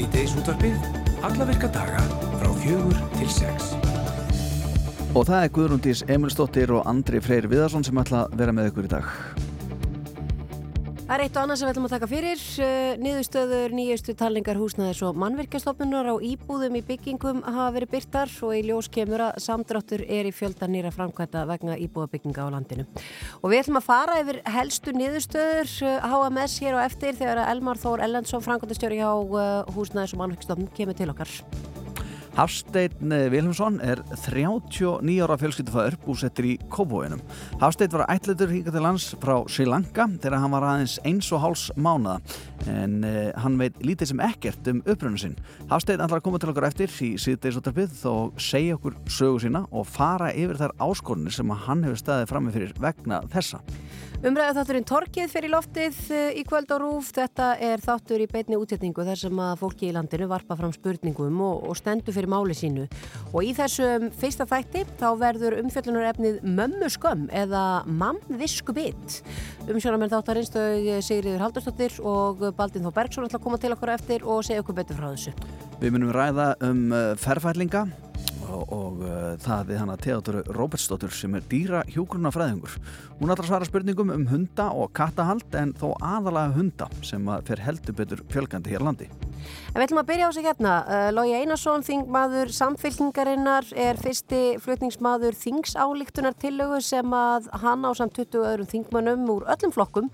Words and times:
Svíteis 0.00 0.32
útvarpið, 0.32 0.76
alla 1.28 1.44
virka 1.44 1.68
daga 1.68 2.00
frá 2.40 2.48
fjögur 2.62 3.00
til 3.18 3.26
sex. 3.28 3.74
Og 5.12 5.26
það 5.28 5.42
er 5.42 5.50
Guðrúndís 5.58 6.00
Emilsdóttir 6.08 6.72
og 6.72 6.88
Andri 6.88 7.20
Freyr 7.20 7.44
Viðarsson 7.50 7.84
sem 7.84 8.00
ætla 8.00 8.22
að 8.24 8.38
vera 8.40 8.54
með 8.56 8.70
ykkur 8.70 8.88
í 8.88 8.92
dag. 8.94 9.10
Það 11.10 11.16
er 11.18 11.22
eitt 11.24 11.38
og 11.40 11.42
annað 11.42 11.56
sem 11.58 11.66
við 11.66 11.72
ætlum 11.72 11.86
að 11.88 11.92
taka 11.96 12.06
fyrir. 12.06 12.42
Uh, 12.62 12.90
niðurstöður, 13.02 13.72
nýjustu 13.74 14.12
talningar 14.14 14.60
húsnaðis 14.60 15.00
og 15.02 15.16
mannvirkjastofnunar 15.18 16.06
á 16.06 16.14
íbúðum 16.22 16.76
í 16.78 16.82
byggingum 16.86 17.40
hafa 17.42 17.72
verið 17.74 17.90
byrtar 17.96 18.30
og 18.46 18.52
í 18.54 18.60
ljós 18.68 18.86
kemur 18.94 19.24
að 19.26 19.40
samdráttur 19.42 20.04
er 20.06 20.30
í 20.30 20.30
fjölda 20.30 20.70
nýra 20.70 20.94
framkvæmta 20.94 21.42
vegna 21.50 21.80
íbúðabygginga 21.82 22.46
á 22.46 22.54
landinu. 22.54 22.86
Og 23.42 23.50
við 23.50 23.64
ætlum 23.64 23.82
að 23.82 23.88
fara 23.88 24.22
yfir 24.22 24.38
helstu 24.54 24.94
niðurstöður 24.94 25.74
HMS 26.06 26.54
uh, 26.54 26.62
hér 26.62 26.78
á 26.78 26.86
eftir 26.86 27.18
þegar 27.18 27.42
Elmar 27.48 27.82
Þór 27.82 28.06
Ellensson, 28.06 28.46
framkvæmtastjóri 28.46 29.02
hjá 29.02 29.10
uh, 29.10 29.74
húsnaðis 29.74 30.14
og 30.14 30.22
mannvirkjastofnun, 30.22 30.70
kemur 30.78 30.94
til 30.94 31.10
okkar. 31.10 31.40
Hafstein 32.36 33.10
Vilhelmsson 33.32 33.80
er 33.82 34.00
39 34.14 35.16
ára 35.24 35.36
fjölskyldufæður 35.40 35.96
búsettir 36.04 36.46
í 36.46 36.54
Kópavóinum. 36.70 37.22
Hafstein 37.60 37.90
var 37.92 38.06
ætletur 38.12 38.52
hingað 38.52 38.76
til 38.76 38.84
lands 38.84 39.08
frá 39.20 39.34
Sri 39.50 39.66
Lanka 39.68 40.06
þegar 40.22 40.38
hann 40.44 40.54
var 40.54 40.66
aðeins 40.68 40.96
eins 41.08 41.30
og 41.34 41.42
háls 41.42 41.66
mánaða 41.74 42.20
en 42.70 43.00
uh, 43.04 43.30
hann 43.42 43.58
veit 43.60 43.78
lítið 43.82 44.12
sem 44.12 44.24
ekkert 44.24 44.70
um 44.70 44.82
uppröðinu 44.84 45.22
sinn. 45.24 45.38
Hafstein 45.72 46.00
ætlar 46.00 46.20
að 46.20 46.26
koma 46.28 46.40
til 46.42 46.52
okkur 46.52 46.68
eftir 46.70 46.94
í 47.06 47.12
síðdeisóttarpið 47.20 48.04
og 48.10 48.40
segja 48.40 48.78
okkur 48.78 48.98
sögu 49.10 49.42
sína 49.42 49.64
og 49.70 49.88
fara 49.90 50.30
yfir 50.30 50.60
þær 50.60 50.76
áskorunir 50.86 51.34
sem 51.34 51.56
hann 51.66 51.86
hefur 51.88 52.04
staðið 52.04 52.30
fram 52.30 52.46
með 52.48 52.60
fyrir 52.60 52.76
vegna 52.80 53.24
þessa. 53.34 53.64
Umræðu 54.20 54.52
þátturinn 54.58 54.84
Torkið 54.84 55.30
fyrir 55.32 55.48
loftið 55.54 55.98
eh, 56.12 56.34
í 56.36 56.42
kvöld 56.44 56.68
á 56.68 56.76
rúf. 56.76 57.06
Þetta 57.16 57.44
er 57.64 57.80
þáttur 57.80 58.20
í 58.20 58.26
beitni 58.28 58.58
útsetningu 58.60 59.00
þar 59.06 59.16
sem 59.16 59.38
að 59.40 59.54
fólki 59.62 59.86
í 59.88 59.94
landinu 59.96 60.26
varpa 60.28 60.58
fram 60.58 60.74
spurningum 60.76 61.38
og, 61.40 61.62
og 61.70 61.78
stendur 61.78 62.12
fyrir 62.12 62.28
máli 62.28 62.52
sínu. 62.52 62.84
Og 63.32 63.48
í 63.48 63.54
þessum 63.56 64.10
fyrsta 64.20 64.44
þætti 64.50 64.82
þá 65.00 65.06
verður 65.22 65.56
umfjöllunar 65.62 66.10
efnið 66.10 66.44
mömmu 66.44 66.90
skömm 66.92 67.24
eða 67.32 67.64
mannvisku 67.88 68.76
bit. 68.76 69.22
Umsjónamenn 69.64 70.12
þáttarins 70.12 70.52
þau 70.52 71.00
Sigriður 71.00 71.46
Haldurstóttir 71.46 71.96
og 72.04 72.44
Baldin 72.60 72.84
Þó 72.84 72.92
Bergsson 73.00 73.24
ætla 73.24 73.40
að 73.40 73.46
koma 73.48 73.62
til 73.64 73.72
okkur 73.72 73.94
eftir 73.96 74.28
og 74.28 74.44
segja 74.44 74.60
okkur 74.60 74.82
betur 74.82 75.00
frá 75.00 75.14
þessu. 75.14 75.32
Við 75.80 75.96
munum 75.96 76.12
ræða 76.12 76.52
um 76.68 76.90
eh, 76.92 77.14
ferfælinga 77.24 77.86
og, 78.50 78.72
og 78.74 79.00
uh, 79.04 79.14
það 79.40 79.70
við 79.70 79.80
hana 79.82 79.96
Theodor 80.00 80.40
Robertsdóttur 80.56 81.14
sem 81.14 81.34
er 81.38 81.46
dýra 81.50 81.82
hjókurna 81.90 82.32
fræðingur. 82.34 82.76
Hún 83.20 83.32
ætlar 83.32 83.46
að 83.46 83.50
svara 83.52 83.68
spurningum 83.68 84.12
um 84.14 84.26
hunda 84.30 84.70
og 84.74 84.92
kattahald 84.96 85.56
en 85.58 85.74
þó 85.78 85.92
aðalega 85.96 86.54
hunda 86.56 86.90
sem 87.06 87.26
að 87.30 87.50
fer 87.50 87.64
heldur 87.64 87.98
betur 87.98 88.24
fjölgandi 88.32 88.74
hér 88.74 88.84
landi. 88.86 89.08
En 89.70 89.78
við 89.78 89.86
ætlum 89.86 90.02
að 90.02 90.10
byrja 90.10 90.28
á 90.28 90.32
sig 90.36 90.46
hérna. 90.48 90.74
Uh, 90.84 91.08
Lógi 91.14 91.34
Einarsson, 91.38 91.86
þingmaður 91.86 92.52
samfélkingarinnar, 92.58 93.70
er 93.78 94.00
fyrsti 94.00 94.42
flutningsmaður 94.62 95.38
þingsálíktunar 95.40 96.36
tillögu 96.40 96.82
sem 96.84 97.16
að 97.16 97.48
hann 97.62 97.86
á 97.86 97.90
samt 97.96 98.18
20 98.18 98.46
öðrum 98.52 98.70
þingmannum 98.70 99.26
úr 99.36 99.48
öllum 99.50 99.74
flokkum 99.74 100.10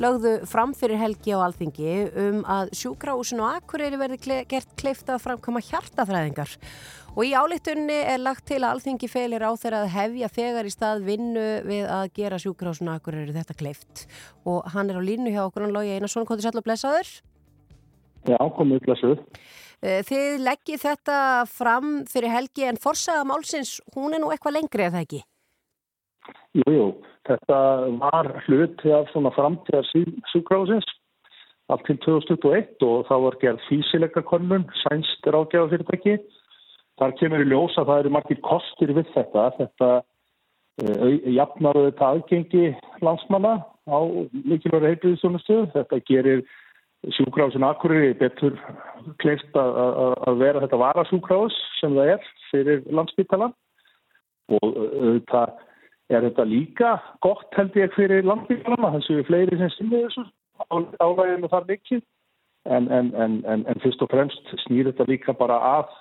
lögðu 0.00 0.38
fram 0.48 0.72
fyrir 0.76 1.00
helgi 1.00 1.34
á 1.36 1.44
alþingi 1.44 1.94
um 2.22 2.40
að 2.48 2.72
sjúkrahúsin 2.78 3.42
og 3.44 3.58
akkurýri 3.58 3.98
verði 4.00 4.20
kle 4.22 4.38
gert 4.48 4.70
kleifta 4.80 5.16
að 5.16 5.24
framkama 5.26 5.62
hjartafræðingar. 5.66 6.54
Og 7.16 7.24
í 7.26 7.32
álíktunni 7.34 7.96
er 8.06 8.20
lagt 8.22 8.44
til 8.46 8.60
að 8.60 8.76
alþingi 8.76 9.08
feilir 9.10 9.42
á 9.42 9.50
þeirra 9.58 9.80
að 9.84 9.94
hefja 9.96 10.28
þegar 10.30 10.68
í 10.68 10.74
stað 10.74 11.02
vinnu 11.08 11.46
við 11.66 11.88
að 11.90 12.04
gera 12.20 12.38
sjúkrahúsin 12.38 12.90
og 12.92 13.00
akkurýri 13.00 13.34
þetta 13.34 13.56
kleift. 13.58 14.04
Og 14.46 14.62
hann 14.74 14.92
er 14.92 15.00
á 15.00 15.02
línu 15.02 15.32
hjá 15.34 15.42
okkur, 15.48 15.66
hann 15.66 15.74
Lógi 15.74 15.96
Einarsson, 15.96 16.28
hvað 16.28 16.46
er 16.46 16.60
og 16.60 16.66
blessaður? 16.68 17.10
Já, 18.28 18.38
komið 18.56 18.84
blessuð. 18.86 19.24
Þið 19.80 20.42
leggið 20.44 20.82
þetta 20.84 21.18
fram 21.48 21.92
fyrir 22.10 22.34
helgi 22.34 22.66
en 22.68 22.78
forsaða 22.80 23.26
málsins, 23.26 23.78
hún 23.96 24.14
er 24.14 24.20
nú 24.20 24.30
eitthvað 24.30 24.58
lengri 24.58 24.86
eða 24.86 25.02
ekki? 25.06 25.22
Jú, 26.60 26.66
jú, 26.68 26.88
þetta 27.26 27.60
var 28.02 28.28
hluti 28.44 28.92
af 28.92 29.08
svona 29.14 29.32
framtíðar 29.32 29.88
sjúkrahúsins 30.30 30.86
allt 31.70 31.86
til 31.86 31.96
2021 32.02 32.84
og 32.86 33.06
það 33.08 33.24
var 33.24 33.38
gerð 33.40 33.66
físileika 33.68 34.22
konun, 34.26 34.66
sænst 34.82 35.26
ráðgjáða 35.26 35.70
fyrirtæki. 35.72 36.16
Þar 37.00 37.16
kemur 37.18 37.44
í 37.44 37.48
ljós 37.48 37.76
að 37.80 37.90
það 37.90 38.00
eru 38.02 38.14
margir 38.16 38.40
kostir 38.44 38.94
við 38.96 39.12
þetta. 39.14 39.46
Þetta 39.58 39.90
uh, 40.00 41.14
jafnar 41.32 41.78
auðvitað 41.80 42.08
aðgengi 42.10 42.64
landsmanna 43.06 43.54
á 43.88 43.98
mikilvægur 44.44 44.90
heilbíðisjónustu. 44.90 45.62
Þetta 45.74 46.02
gerir 46.10 46.44
sjúkrásin 47.16 47.64
akkurir 47.64 48.12
betur 48.20 48.58
kleift 49.22 49.56
að 49.56 50.36
vera 50.42 50.60
þetta 50.60 50.80
varasjúkrás 50.82 51.56
sem 51.78 51.96
það 51.96 52.14
er 52.14 52.30
fyrir 52.50 52.82
landsbyttalan 52.92 53.54
og 54.52 54.66
auðvitað 54.68 55.54
er 56.10 56.26
þetta 56.26 56.46
líka 56.50 56.92
gott 57.24 57.56
held 57.56 57.76
ég 57.78 57.94
fyrir 57.96 58.26
landsbyttalana 58.26 58.92
þessu 58.98 59.20
er 59.20 59.28
fleiri 59.28 59.58
sem 59.60 59.72
sinni 59.76 60.02
þessu 60.04 60.26
álæginu 61.00 61.48
þar 61.48 61.68
mikið 61.70 62.02
en, 62.68 62.90
en, 62.92 63.12
en, 63.16 63.64
en 63.64 63.82
fyrst 63.84 64.02
og 64.04 64.10
fremst 64.12 64.54
snýr 64.66 64.90
þetta 64.90 65.08
líka 65.08 65.36
bara 65.38 65.56
að 65.78 65.94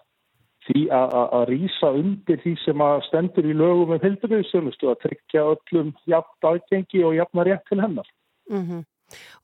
því 0.70 0.86
að 0.94 1.44
rýsa 1.50 1.90
undir 1.98 2.40
því 2.44 2.54
sem 2.64 2.86
að 2.86 3.02
stendur 3.08 3.50
í 3.50 3.58
lögum 3.58 3.90
með 3.94 4.06
heilbíðisjónustu 4.06 4.92
að 4.92 5.02
tryggja 5.08 5.48
öllum 5.56 5.92
jafn 6.10 6.50
aðgengi 6.52 7.04
og 7.08 7.18
jafn 7.18 7.42
að 7.42 7.50
rétt 7.50 7.68
til 7.70 7.82
hennar. 7.82 8.10
Mm 8.50 8.64
-hmm. 8.66 8.88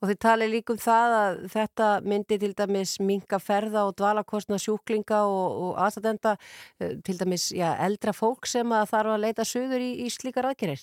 Og 0.00 0.08
þið 0.08 0.18
talið 0.22 0.52
líkum 0.54 0.78
það 0.78 1.14
að 1.20 1.38
þetta 1.50 1.88
myndi 2.06 2.38
til 2.38 2.52
dæmis 2.54 2.92
minga 3.00 3.38
ferða 3.42 3.86
og 3.88 3.96
dvalakostna 3.98 4.58
sjúklinga 4.62 5.24
og, 5.26 5.46
og 5.64 5.72
aðstæðenda 5.84 6.36
til 6.78 7.16
dæmis 7.18 7.50
já, 7.50 7.74
eldra 7.86 8.12
fólk 8.12 8.46
sem 8.46 8.72
að 8.72 8.90
þarf 8.92 9.16
að 9.16 9.24
leita 9.26 9.44
sögur 9.44 9.82
í, 9.82 10.06
í 10.06 10.10
slíkar 10.10 10.46
aðgerir? 10.46 10.82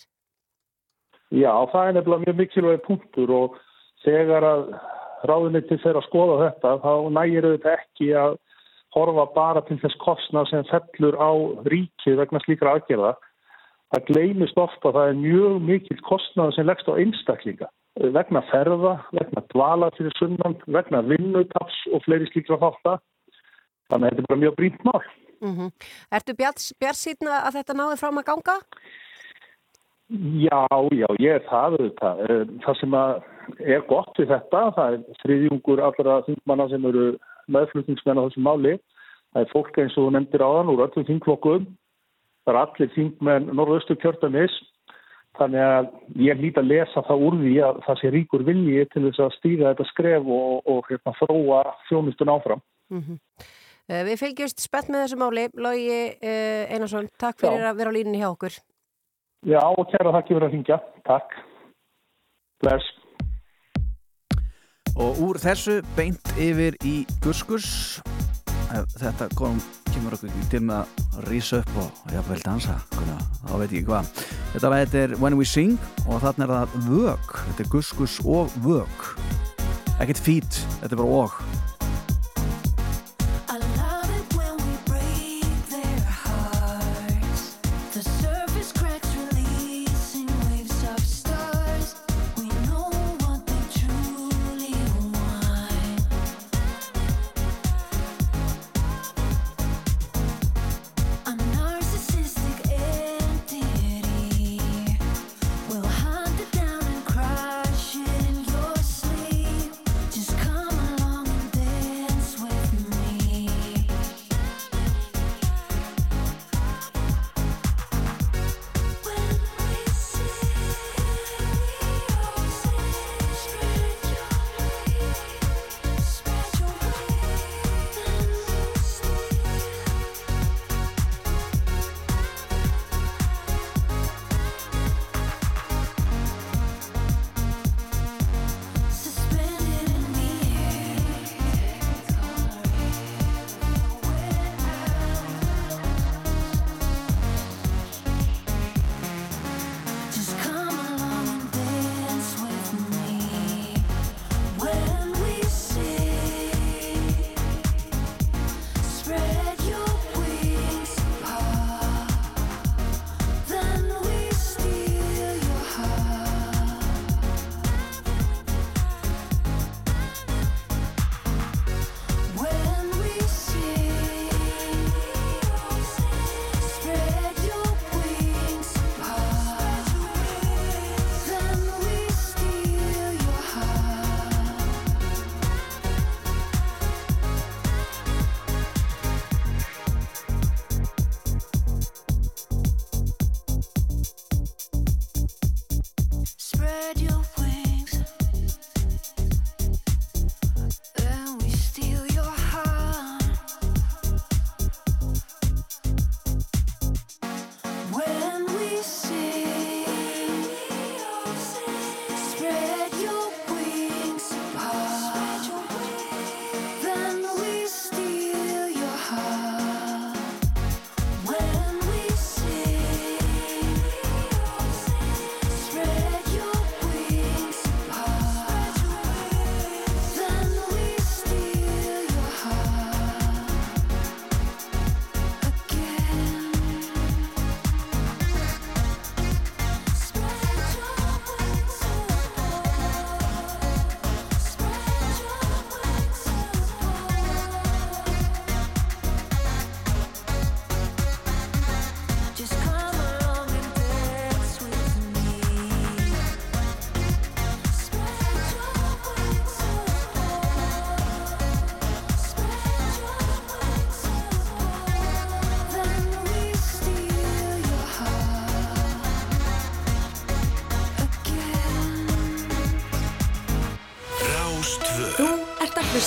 Já, 1.31 1.53
það 1.71 1.87
er 1.87 1.93
nefnilega 1.93 2.25
mjög 2.25 2.35
mikilvæg 2.41 2.81
punktur 2.81 3.31
og 3.31 3.55
þegar 4.03 4.43
að 4.43 4.63
ráðuniti 5.23 5.79
fyrir 5.79 6.01
að 6.01 6.07
skoða 6.09 6.39
þetta 6.43 6.73
þá 6.83 6.93
nægir 7.15 7.47
auðvitað 7.47 7.77
ekki 7.79 8.09
að 8.19 8.35
horfa 8.93 9.27
bara 9.35 9.61
til 9.67 9.77
þess 9.81 9.99
kostna 10.01 10.45
sem 10.49 10.65
fellur 10.71 11.17
á 11.17 11.31
ríkið 11.69 12.19
vegna 12.21 12.41
slíkra 12.45 12.77
aðgerða. 12.77 13.13
Það 13.93 14.07
gleymist 14.09 14.57
ofta 14.57 14.89
að 14.89 14.97
það 14.97 15.09
er 15.09 15.21
mjög 15.21 15.57
mikil 15.69 15.99
kostnað 16.07 16.53
sem 16.55 16.67
leggst 16.67 16.89
á 16.89 16.97
einstaklinga 16.97 17.69
vegna 17.93 18.41
ferða, 18.49 18.95
vegna 19.13 19.43
dvala 19.53 19.91
fyrir 19.97 20.13
sunnan, 20.17 20.57
vegna 20.65 21.03
vinnutaps 21.05 21.75
og 21.93 22.01
fleiri 22.05 22.29
slíkra 22.31 22.57
þáttar. 22.61 23.01
Þannig 23.91 24.07
að 24.07 24.09
þetta 24.09 24.23
er 24.23 24.29
bara 24.31 24.41
mjög 24.43 24.55
brínt 24.57 24.85
mál. 24.87 25.03
Mm 25.43 25.55
-hmm. 25.57 25.71
Ertu 26.11 26.33
bjart 26.33 26.97
síðan 26.97 27.33
að 27.33 27.55
þetta 27.57 27.73
náði 27.73 27.97
fram 27.99 28.17
að 28.17 28.27
ganga? 28.31 28.55
Já, 30.47 30.65
já, 30.91 31.07
ég 31.19 31.31
er 31.35 31.43
það 31.49 31.73
auðvitað. 31.73 32.17
Það 32.65 32.79
sem 32.79 32.93
er 33.59 33.81
gott 33.87 34.17
við 34.17 34.27
þetta, 34.27 34.71
það 34.75 34.93
er 34.93 34.99
þriðjungur 35.21 35.81
allra 35.81 36.21
þingmanna 36.25 36.69
sem 36.69 36.85
eru 36.85 37.17
meðflutningsmenn 37.51 38.19
á 38.19 38.25
þessu 38.25 38.43
máli. 38.43 38.75
Það 39.33 39.41
er 39.45 39.53
fólk 39.53 39.79
eins 39.81 39.95
og 39.97 40.11
nefndir 40.13 40.43
áðan 40.45 40.69
úr 40.73 40.83
öllum 40.85 41.07
þingflokkum. 41.07 41.65
Það 42.43 42.53
er 42.53 42.59
allir 42.59 42.93
þingmenn 42.93 43.49
norðaustu 43.57 43.97
kjörtanis. 44.01 44.55
Þannig 45.39 45.63
að 45.65 45.87
ég 46.21 46.41
líti 46.43 46.61
að 46.61 46.69
lesa 46.69 47.01
það 47.07 47.23
úr 47.25 47.37
því 47.41 47.53
að 47.65 47.79
það 47.87 47.99
sé 47.99 48.11
ríkur 48.13 48.43
vilji 48.45 48.83
til 48.93 49.01
þess 49.07 49.23
að 49.25 49.35
stýra 49.39 49.71
þetta 49.71 49.87
skref 49.89 50.27
og, 50.35 50.59
og 50.69 50.91
hérna, 50.91 51.15
þróa 51.17 51.61
þjónustun 51.87 52.33
áfram. 52.35 52.61
Mm 52.93 53.01
-hmm. 53.01 53.47
við 54.09 54.19
fylgjumst 54.21 54.61
spennt 54.61 54.91
með 54.93 55.07
þessu 55.07 55.17
máli. 55.17 55.47
Lógi 55.57 55.97
uh, 56.13 56.69
Einarsson, 56.69 57.09
takk 57.17 57.41
fyrir 57.41 57.65
Já. 57.65 57.69
að 57.71 57.77
vera 57.81 57.89
á 57.89 57.95
líninni 57.97 58.21
hjá 58.21 58.29
okkur. 58.29 58.59
Já, 59.43 59.59
og 59.59 59.89
kæra 59.89 60.13
þakki 60.13 60.35
fyrir 60.35 60.47
að 60.47 60.53
hingja. 60.53 60.77
Takk. 61.03 61.33
Bless. 62.61 63.02
Og 64.93 65.17
úr 65.25 65.39
þessu 65.41 65.79
beint 65.97 66.33
yfir 66.37 66.77
í 66.85 67.01
Guskus. 67.23 67.99
Þetta 68.97 69.27
kom, 69.37 69.57
kemur 69.91 70.15
okkur 70.17 70.31
til 70.51 70.61
með 70.65 70.83
að 70.83 71.27
rýsa 71.29 71.61
upp 71.61 71.73
og 71.81 72.13
jáfnveil 72.13 72.45
dansa. 72.45 72.77
Þá 72.93 73.55
veit 73.61 73.75
ég 73.75 73.89
hvað. 73.89 74.23
Þetta 74.53 74.73
lag 74.73 74.95
er 75.01 75.17
When 75.21 75.37
We 75.37 75.49
Sing 75.49 75.77
og 76.07 76.21
þarna 76.23 76.47
er 76.47 76.55
það 76.55 76.79
vög. 76.89 77.35
Þetta 77.49 77.65
er 77.65 77.73
Guskus 77.73 78.17
og 78.25 78.53
vög. 78.65 79.05
Ekkert 80.01 80.21
fít, 80.25 80.63
þetta 80.81 80.93
er 80.93 81.01
bara 81.03 81.21
og. 81.23 81.72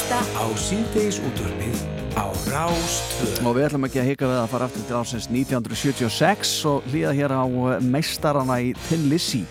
Hlusta 0.06 0.22
á 0.38 0.44
síndegis 0.54 1.18
útvarpið 1.18 1.78
á 2.14 2.30
Rástvö. 2.46 3.42
Og 3.42 3.56
við 3.56 3.66
ætlum 3.66 3.86
ekki 3.88 4.00
að 4.00 4.08
hika 4.10 4.28
við 4.30 4.38
að 4.38 4.50
fara 4.52 4.68
aftur 4.68 4.84
til 4.86 4.96
ásins 4.96 5.26
1976 5.26 6.52
og 6.70 6.86
hlýða 6.92 7.14
hér 7.16 7.34
á 7.34 7.42
eh, 7.42 7.80
meistarana 7.82 8.60
í 8.62 8.74
Lizzy 9.10 9.42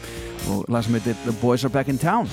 og 0.48 0.64
lag 0.72 0.86
sem 0.86 0.96
heitir 0.96 1.16
The 1.26 1.36
Boys 1.42 1.66
Are 1.66 1.74
Back 1.74 1.90
in 1.90 2.00
Town. 2.00 2.30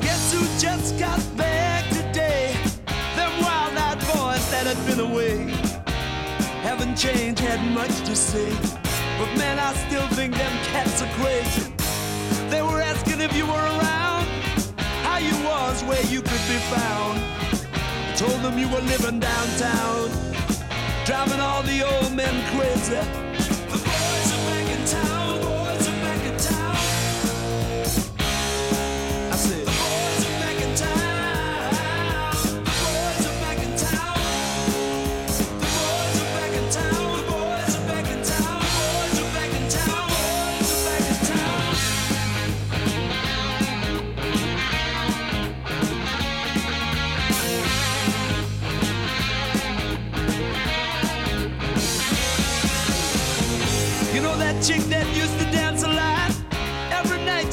Guess 0.00 0.32
who 0.32 0.40
just 0.56 0.98
got 0.98 1.20
back 1.36 1.84
today? 1.92 2.56
Them 3.12 3.32
wild-eyed 3.44 4.00
boys 4.08 4.44
that 4.50 4.64
had 4.64 4.80
been 4.86 5.00
away 5.00 5.53
haven't 6.84 7.38
had 7.38 7.72
much 7.72 8.00
to 8.00 8.14
say. 8.14 8.50
But 9.18 9.36
man, 9.38 9.58
I 9.58 9.72
still 9.86 10.06
think 10.08 10.34
them 10.34 10.52
cats 10.64 11.00
are 11.00 11.10
crazy. 11.14 11.72
They 12.50 12.60
were 12.60 12.80
asking 12.80 13.20
if 13.20 13.34
you 13.34 13.46
were 13.46 13.52
around, 13.52 14.26
how 15.02 15.18
you 15.18 15.34
was, 15.44 15.82
where 15.84 16.04
you 16.06 16.20
could 16.20 16.44
be 16.46 16.58
found. 16.74 17.20
I 18.10 18.14
told 18.16 18.42
them 18.42 18.58
you 18.58 18.68
were 18.68 18.82
living 18.82 19.18
downtown, 19.18 20.10
driving 21.06 21.40
all 21.40 21.62
the 21.62 21.82
old 21.82 22.14
men 22.14 22.34
crazy. 22.54 23.23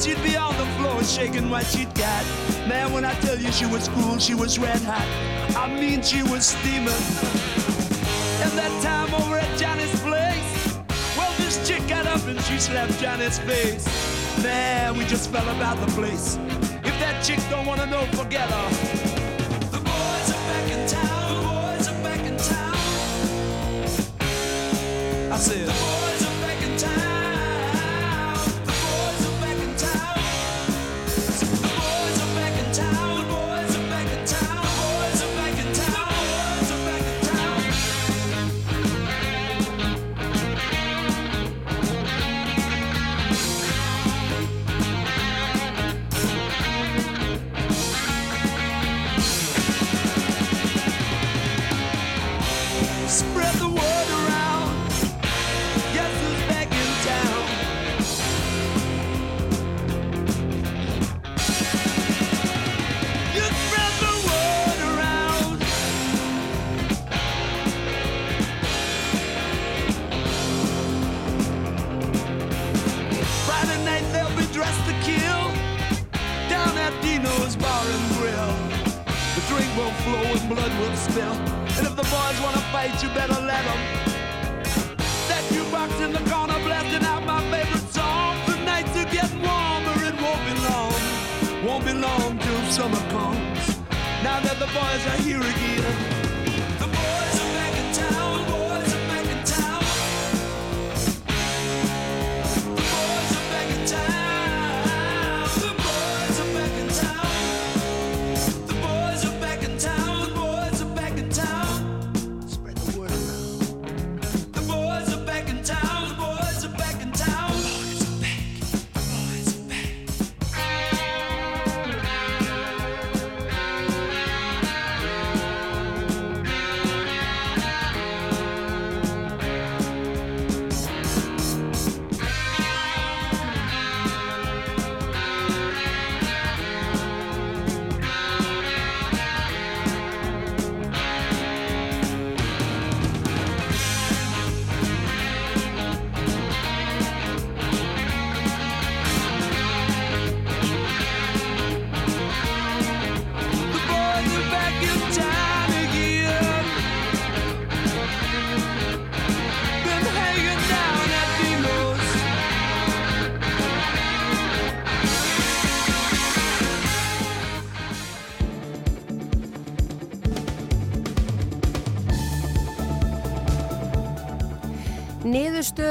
She'd 0.02 0.22
be 0.22 0.36
on 0.36 0.56
the 0.56 0.66
floor 0.76 1.02
shaking 1.04 1.48
what 1.48 1.64
she'd 1.64 1.94
got. 1.94 2.24
Man, 2.66 2.92
when 2.92 3.04
I 3.04 3.14
tell 3.20 3.38
you 3.38 3.52
she 3.52 3.66
was 3.66 3.88
cool, 3.88 4.18
she 4.18 4.34
was 4.34 4.58
red 4.58 4.80
hot. 4.82 5.06
I 5.56 5.68
mean, 5.68 6.02
she 6.02 6.22
was 6.24 6.46
steaming. 6.46 7.02
And 8.42 8.52
that 8.58 8.72
time 8.82 9.14
over 9.14 9.38
at 9.38 9.58
Johnny's 9.58 10.00
place, 10.00 10.80
well, 11.16 11.32
this 11.38 11.56
chick 11.68 11.86
got 11.86 12.06
up 12.06 12.26
and 12.26 12.40
she 12.42 12.58
slapped 12.58 12.98
Johnny's 13.00 13.38
face. 13.38 13.86
Man, 14.42 14.96
we 14.98 15.04
just 15.04 15.30
fell 15.30 15.48
about 15.56 15.78
the 15.78 15.92
place. 15.92 16.36
If 16.84 16.98
that 16.98 17.22
chick 17.24 17.38
don't 17.48 17.66
wanna 17.66 17.86
know, 17.86 18.04
forget 18.06 18.50
her. 18.50 18.68
The 19.70 19.78
boys 19.78 20.32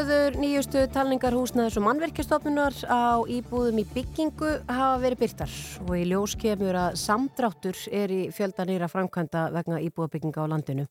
Niðurstöður, 0.02 0.36
nýjustu 0.42 0.82
talningar 0.90 1.36
húsnaðis 1.38 1.76
og 1.78 1.84
mannverkjastofnunar 1.86 2.74
á 2.90 3.22
íbúðum 3.30 3.84
í 3.84 3.84
byggingu 3.86 4.50
hafa 4.66 4.96
verið 5.04 5.20
byrtar 5.20 5.54
og 5.84 5.92
í 5.94 6.08
ljós 6.10 6.34
kemur 6.42 6.74
að 6.88 6.98
samdráttur 6.98 7.78
er 7.94 8.10
í 8.10 8.18
fjölda 8.34 8.66
nýra 8.66 8.90
framkvæmda 8.90 9.44
vegna 9.54 9.78
íbúðabygginga 9.86 10.42
á 10.42 10.50
landinu. 10.50 10.88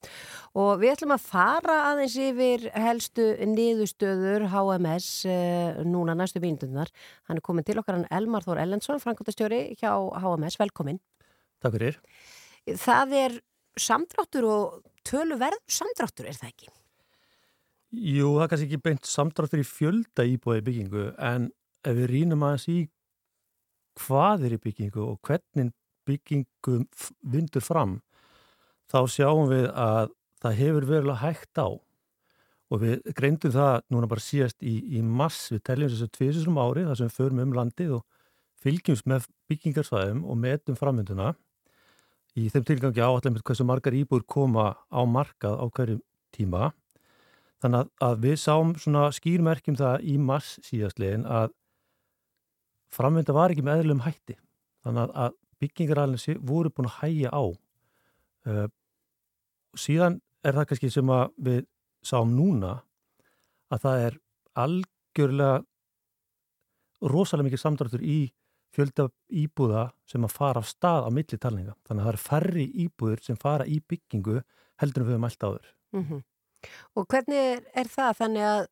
Og 0.55 0.79
við 0.79 0.93
ætlum 0.93 1.17
að 1.17 1.27
fara 1.27 1.81
aðeins 1.89 2.15
yfir 2.23 2.71
helstu 2.71 3.27
niðurstöður 3.51 4.47
HMS 4.55 5.11
eh, 5.27 5.83
núna 5.91 6.15
næstu 6.15 6.39
mínundunar. 6.45 6.95
Hann 7.27 7.43
er 7.43 7.47
komin 7.51 7.67
til 7.67 7.81
okkar 7.83 7.99
hann 7.99 8.11
Elmar 8.15 8.47
Þór 8.47 8.63
Ellensson, 8.63 9.03
framkvæmdastjóri 9.03 9.65
hjá 9.81 9.91
HMS. 10.23 10.61
Velkomin. 10.63 11.03
Takk 11.59 11.81
fyrir. 11.81 11.99
Það 12.79 13.23
er 13.27 13.41
samdráttur 13.75 14.53
og 14.55 14.85
töluverð 15.03 15.65
samdráttur, 15.67 16.31
er 16.31 16.39
það 16.39 16.55
ekki? 16.55 16.77
Jú, 17.91 18.37
það 18.37 18.45
er 18.45 18.51
kannski 18.53 18.67
ekki 18.69 18.83
beint 18.87 19.09
samdráttur 19.09 19.61
í 19.61 19.67
fjölda 19.67 20.25
íbúið 20.31 20.61
byggingu 20.69 21.07
en 21.27 21.49
ef 21.83 21.97
við 21.97 22.11
rínum 22.13 22.45
aðeins 22.47 22.69
í 22.71 22.79
hvað 23.99 24.45
er 24.47 24.55
í 24.55 24.61
byggingu 24.63 25.03
og 25.03 25.19
hvernig 25.27 25.73
byggingum 26.07 26.85
vindur 27.33 27.65
fram 27.65 27.97
þá 28.91 29.01
sjáum 29.11 29.51
við 29.51 29.67
að 29.75 30.13
það 30.41 30.59
hefur 30.61 30.87
verulega 30.89 31.23
hægt 31.25 31.59
á. 31.59 31.69
Og 32.71 32.83
við 32.85 33.11
greindum 33.19 33.55
það 33.55 33.81
núna 33.91 34.09
bara 34.11 34.23
síðast 34.23 34.63
í, 34.63 34.77
í 34.95 35.03
mass, 35.03 35.49
við 35.51 35.65
teljum 35.67 35.91
þessu 35.91 36.11
tviðsum 36.15 36.61
ári 36.63 36.87
þar 36.87 37.01
sem 37.01 37.11
við 37.11 37.17
förum 37.19 37.43
um 37.43 37.55
landið 37.59 37.97
og 37.99 38.05
fylgjumst 38.63 39.09
með 39.11 39.27
byggingarsvæðum 39.51 40.23
og 40.31 40.39
metum 40.39 40.79
framönduna 40.79 41.33
í 42.39 42.47
þeim 42.53 42.67
tilgangi 42.69 43.03
áallega 43.03 43.35
með 43.35 43.45
hversu 43.49 43.67
margar 43.67 43.97
íbúr 43.99 44.23
koma 44.31 44.77
á 44.87 45.01
markað 45.03 45.59
á 45.59 45.67
hverjum 45.67 46.05
tíma 46.31 46.71
þannig 47.61 47.81
að, 47.81 47.91
að 48.07 48.21
við 48.25 48.37
sáum 48.41 48.75
svona 48.81 49.09
skýrmerkjum 49.15 49.79
það 49.81 50.07
í 50.09 50.17
mass 50.19 50.59
síðastlegin 50.67 51.27
að 51.29 51.53
framönda 52.95 53.37
var 53.37 53.53
ekki 53.53 53.65
með 53.67 53.85
eðlum 53.85 54.05
hætti 54.07 54.37
þannig 54.85 55.15
að, 55.15 55.37
byggingaralins 55.61 56.25
voru 56.41 56.73
búin 56.73 56.89
að 56.89 56.99
hægja 57.03 57.31
á 57.37 57.45
uh, 57.45 58.69
síðan 59.77 60.21
er 60.41 60.57
það 60.57 60.71
kannski 60.71 60.91
sem 60.93 61.11
að 61.13 61.35
við 61.37 61.67
sáum 62.07 62.33
núna 62.33 62.79
að 63.71 63.83
það 63.85 64.05
er 64.07 64.17
algjörlega 64.65 65.61
rosalega 67.13 67.49
mikið 67.49 67.63
samdráttur 67.63 68.05
í 68.05 68.21
fjölda 68.75 69.09
íbúða 69.43 69.89
sem 70.09 70.25
að 70.27 70.35
fara 70.37 70.63
af 70.63 70.69
stað 70.71 71.09
á 71.09 71.11
milli 71.15 71.39
talninga. 71.41 71.75
Þannig 71.89 72.03
að 72.03 72.09
það 72.09 72.13
er 72.13 72.25
færri 72.25 72.67
íbúður 72.85 73.23
sem 73.25 73.39
fara 73.41 73.67
í 73.67 73.81
byggingu 73.81 74.41
heldur 74.81 75.05
en 75.05 75.09
við 75.09 75.17
höfum 75.17 75.29
allt 75.29 75.47
áður. 75.47 75.71
Mm 75.97 76.05
-hmm. 76.05 76.23
Og 76.99 77.07
hvernig 77.11 77.41
er, 77.41 77.65
er 77.83 77.91
það? 77.91 78.17
Þannig 78.21 78.47
að 78.51 78.63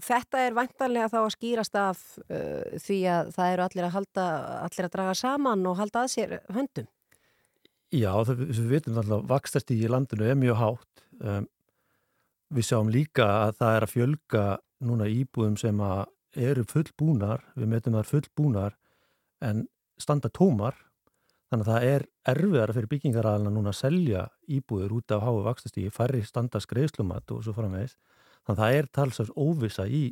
þetta 0.00 0.42
er 0.46 0.56
vantarlega 0.56 1.10
þá 1.12 1.18
að 1.20 1.34
skýrast 1.36 1.78
af 1.78 2.02
uh, 2.26 2.78
því 2.80 2.98
að 3.12 3.34
það 3.36 3.52
eru 3.54 3.66
allir 3.66 3.88
að 3.88 3.94
halda, 3.98 4.26
allir 4.64 4.88
að 4.88 4.96
draga 4.96 5.14
saman 5.18 5.68
og 5.68 5.78
halda 5.80 6.04
að 6.04 6.12
sér 6.14 6.36
höndum. 6.54 6.88
Já, 7.90 8.12
það, 8.22 8.44
við 8.46 8.66
veitum 8.70 9.00
alltaf 9.00 9.16
að 9.16 9.30
vakstast 9.32 9.72
í 9.74 9.80
landinu 9.90 10.28
er 10.30 10.38
mjög 10.38 10.60
hátt. 10.60 11.04
Um, 11.20 11.48
við 12.54 12.66
sjáum 12.66 12.90
líka 12.92 13.26
að 13.46 13.56
það 13.60 13.76
er 13.76 13.86
að 13.86 13.94
fjölga 13.94 14.44
núna 14.86 15.08
íbúðum 15.10 15.56
sem 15.60 15.82
að 15.84 16.06
eru 16.38 16.62
fullbúnar, 16.70 17.42
við 17.58 17.70
metum 17.72 17.96
það 17.98 18.10
fullbúnar 18.12 18.76
en 19.42 19.64
standa 20.00 20.30
tómar 20.32 20.76
þannig 21.50 21.66
að 21.66 21.72
það 21.72 21.86
er 21.90 22.04
erfiðara 22.30 22.76
fyrir 22.76 22.90
byggingaræðina 22.92 23.52
núna 23.54 23.72
að 23.72 23.80
selja 23.80 24.26
íbúður 24.46 24.96
út 25.00 25.14
af 25.16 25.24
háu 25.26 25.40
vakstastígi, 25.46 25.90
færri 25.94 26.22
standa 26.26 26.60
skreiðslumat 26.62 27.34
og 27.34 27.42
svo 27.44 27.54
framvegis 27.56 27.96
þannig 28.46 28.54
að 28.54 28.62
það 28.62 28.76
er 28.78 28.90
talsast 28.98 29.34
óvisa 29.34 29.86
í 29.86 30.04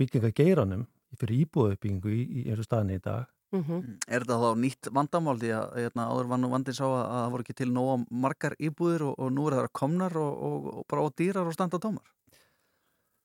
byggingageiranum 0.00 0.88
fyrir 1.14 1.44
íbúðuppbyggingu 1.44 2.10
í, 2.10 2.24
í 2.42 2.44
eins 2.48 2.64
og 2.64 2.68
staðinni 2.68 2.98
í 2.98 3.04
dag 3.04 3.28
mm 3.54 3.62
-hmm. 3.62 3.98
Er 4.08 4.24
þetta 4.24 4.40
þá 4.42 4.50
nýtt 4.58 4.90
vandamál 4.90 5.38
því 5.38 5.50
að 5.58 5.76
hérna, 5.78 6.08
áður 6.10 6.30
var 6.32 6.38
nú 6.38 6.50
vandin 6.50 6.74
sá 6.74 6.84
að 6.84 7.04
það 7.12 7.30
voru 7.30 7.44
ekki 7.46 7.58
til 7.60 7.70
nóga 7.72 7.96
margar 8.10 8.54
íbúður 8.58 9.02
og, 9.08 9.14
og 9.18 9.32
nú 9.32 9.46
er 9.48 9.54
það 9.58 9.72
komnar 9.72 10.16
og, 10.16 10.32
og, 10.48 10.74
og 10.78 10.84
bara 10.88 11.06
á 11.06 11.08
dýrar 11.14 11.46
og 11.46 11.54
standa 11.54 11.78
tómar? 11.78 12.06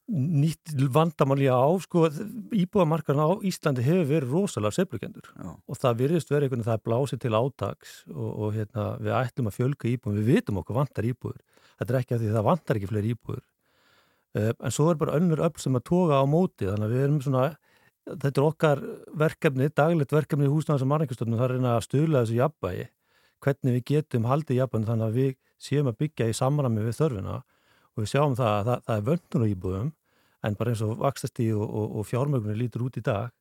Nýtt 0.09 0.73
vandamál 0.93 1.37
já, 1.43 1.57
sko, 1.83 2.07
íbúðamarkarna 2.55 3.27
á 3.29 3.31
Íslandi 3.45 3.85
hefur 3.85 4.09
verið 4.09 4.33
rosalega 4.33 4.77
seflukendur 4.79 5.29
og 5.45 5.77
það 5.77 6.01
virðist 6.01 6.33
verið 6.33 6.47
einhvern 6.47 6.63
veginn 6.63 6.69
það 6.71 6.79
er 6.79 6.85
blásið 6.87 7.21
til 7.25 7.35
átags 7.37 7.93
og, 8.09 8.29
og 8.29 8.57
hérna, 8.57 8.89
við 9.03 9.15
ætlum 9.19 9.51
að 9.51 9.57
fjölga 9.59 9.91
íbúðum, 9.93 10.19
við 10.19 10.33
vitum 10.33 10.59
okkur 10.63 10.79
vantar 10.79 11.09
íbúður 11.09 11.39
þetta 11.77 11.93
er 11.93 11.99
ekki 12.01 12.17
að 12.17 12.23
því 12.23 12.35
það 12.35 12.47
vantar 12.49 12.79
ekki 12.79 12.89
fleiri 12.89 13.13
íbúður 13.13 13.45
uh, 14.37 14.51
en 14.53 14.73
svo 14.73 14.89
er 14.91 14.99
bara 14.99 15.17
önnur 15.17 15.41
öll 15.45 15.61
sem 15.61 15.77
að 15.77 15.85
toga 15.89 16.21
á 16.21 16.25
móti. 16.29 16.67
Þannig 16.67 16.87
að 16.87 16.95
við 16.95 17.05
erum 17.05 17.19
svona 17.25 17.45
þetta 18.09 18.41
er 18.41 18.47
okkar 18.47 18.81
verkefni, 19.21 19.69
daglegt 19.75 20.15
verkefni 20.15 20.47
í 20.47 20.53
húsnáðs 20.53 20.85
og 20.85 20.91
margækustofnum, 20.93 21.37
það 21.39 21.55
er 21.55 21.69
að 21.69 21.85
stula 21.85 22.23
þessu 22.23 22.39
jafnvægi, 22.39 22.87
hvernig 23.45 23.77
við 23.77 23.85
getum 23.91 24.27
haldið 24.29 24.61
jafnvægi 24.63 24.89
þannig 24.89 25.07
að 25.07 25.19
við 25.19 25.31
séum 25.59 25.91
að 25.91 25.99
byggja 26.03 26.29
í 26.29 26.35
samrami 26.37 26.85
við 26.87 26.97
þörfina. 26.97 27.39
Og 27.93 28.03
við 28.03 28.11
sjáum 28.13 28.35
það 28.37 28.53
að 28.55 28.69
það, 28.69 28.83
það 28.87 28.95
er 28.95 29.07
vöndun 29.09 29.43
á 29.43 29.47
íbúðum 29.53 29.89
en 30.45 30.55
bara 30.59 30.73
eins 30.73 30.83
og 30.85 30.97
vakstastíð 31.01 31.57
og, 31.57 31.67
og, 31.67 31.99
og 31.99 32.07
fjármögnir 32.07 32.57
lítur 32.59 32.87
út 32.87 32.99
í 32.99 33.03
dag 33.05 33.33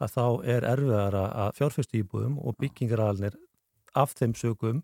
að 0.00 0.14
þá 0.14 0.24
er 0.48 0.66
erfiðar 0.70 1.16
að 1.20 1.54
fjárfæstu 1.58 2.00
íbúðum 2.00 2.38
og 2.40 2.56
byggingaralnir 2.60 3.36
af 3.98 4.14
þeim 4.16 4.34
sögum 4.38 4.82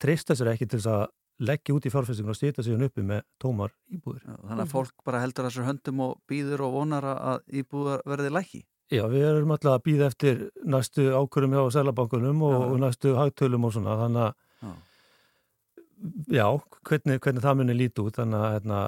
treysta 0.00 0.36
sér 0.38 0.54
ekki 0.54 0.68
til 0.70 0.80
þess 0.80 0.92
að 0.94 1.06
leggja 1.40 1.76
út 1.76 1.86
í 1.88 1.92
fjárfæstingun 1.92 2.34
og 2.34 2.38
stýta 2.38 2.64
sig 2.64 2.76
hann 2.76 2.84
uppi 2.84 3.04
með 3.04 3.22
tómar 3.40 3.72
íbúður. 3.92 4.20
Já, 4.24 4.34
þannig 4.48 4.64
að 4.64 4.74
fólk 4.74 5.04
bara 5.06 5.22
heldur 5.22 5.48
þessar 5.48 5.68
höndum 5.70 6.02
og 6.04 6.18
býður 6.28 6.66
og 6.66 6.74
vonar 6.76 7.06
að 7.12 7.56
íbúðar 7.60 8.04
verði 8.08 8.32
læki? 8.34 8.60
Já, 8.90 9.04
við 9.06 9.24
erum 9.28 9.54
alltaf 9.54 9.76
að 9.76 9.84
býða 9.86 10.08
eftir 10.10 10.40
næstu 10.66 11.06
ákvörum 11.14 11.52
hjá 11.54 11.62
Sælabankunum 11.76 12.40
og, 12.48 12.56
og 12.72 12.80
næstu 12.82 13.14
hagtölum 13.16 13.68
og 13.68 13.76
svona, 13.76 13.96
þannig 14.00 14.24
að 14.26 14.32
já, 16.32 16.46
hvernig, 16.88 17.18
hvernig 17.24 17.44
það 17.44 17.58
munir 17.60 17.78
líti 17.78 18.04
út 18.04 18.16
þannig 18.20 18.44
að 18.44 18.54
hérna, 18.56 18.78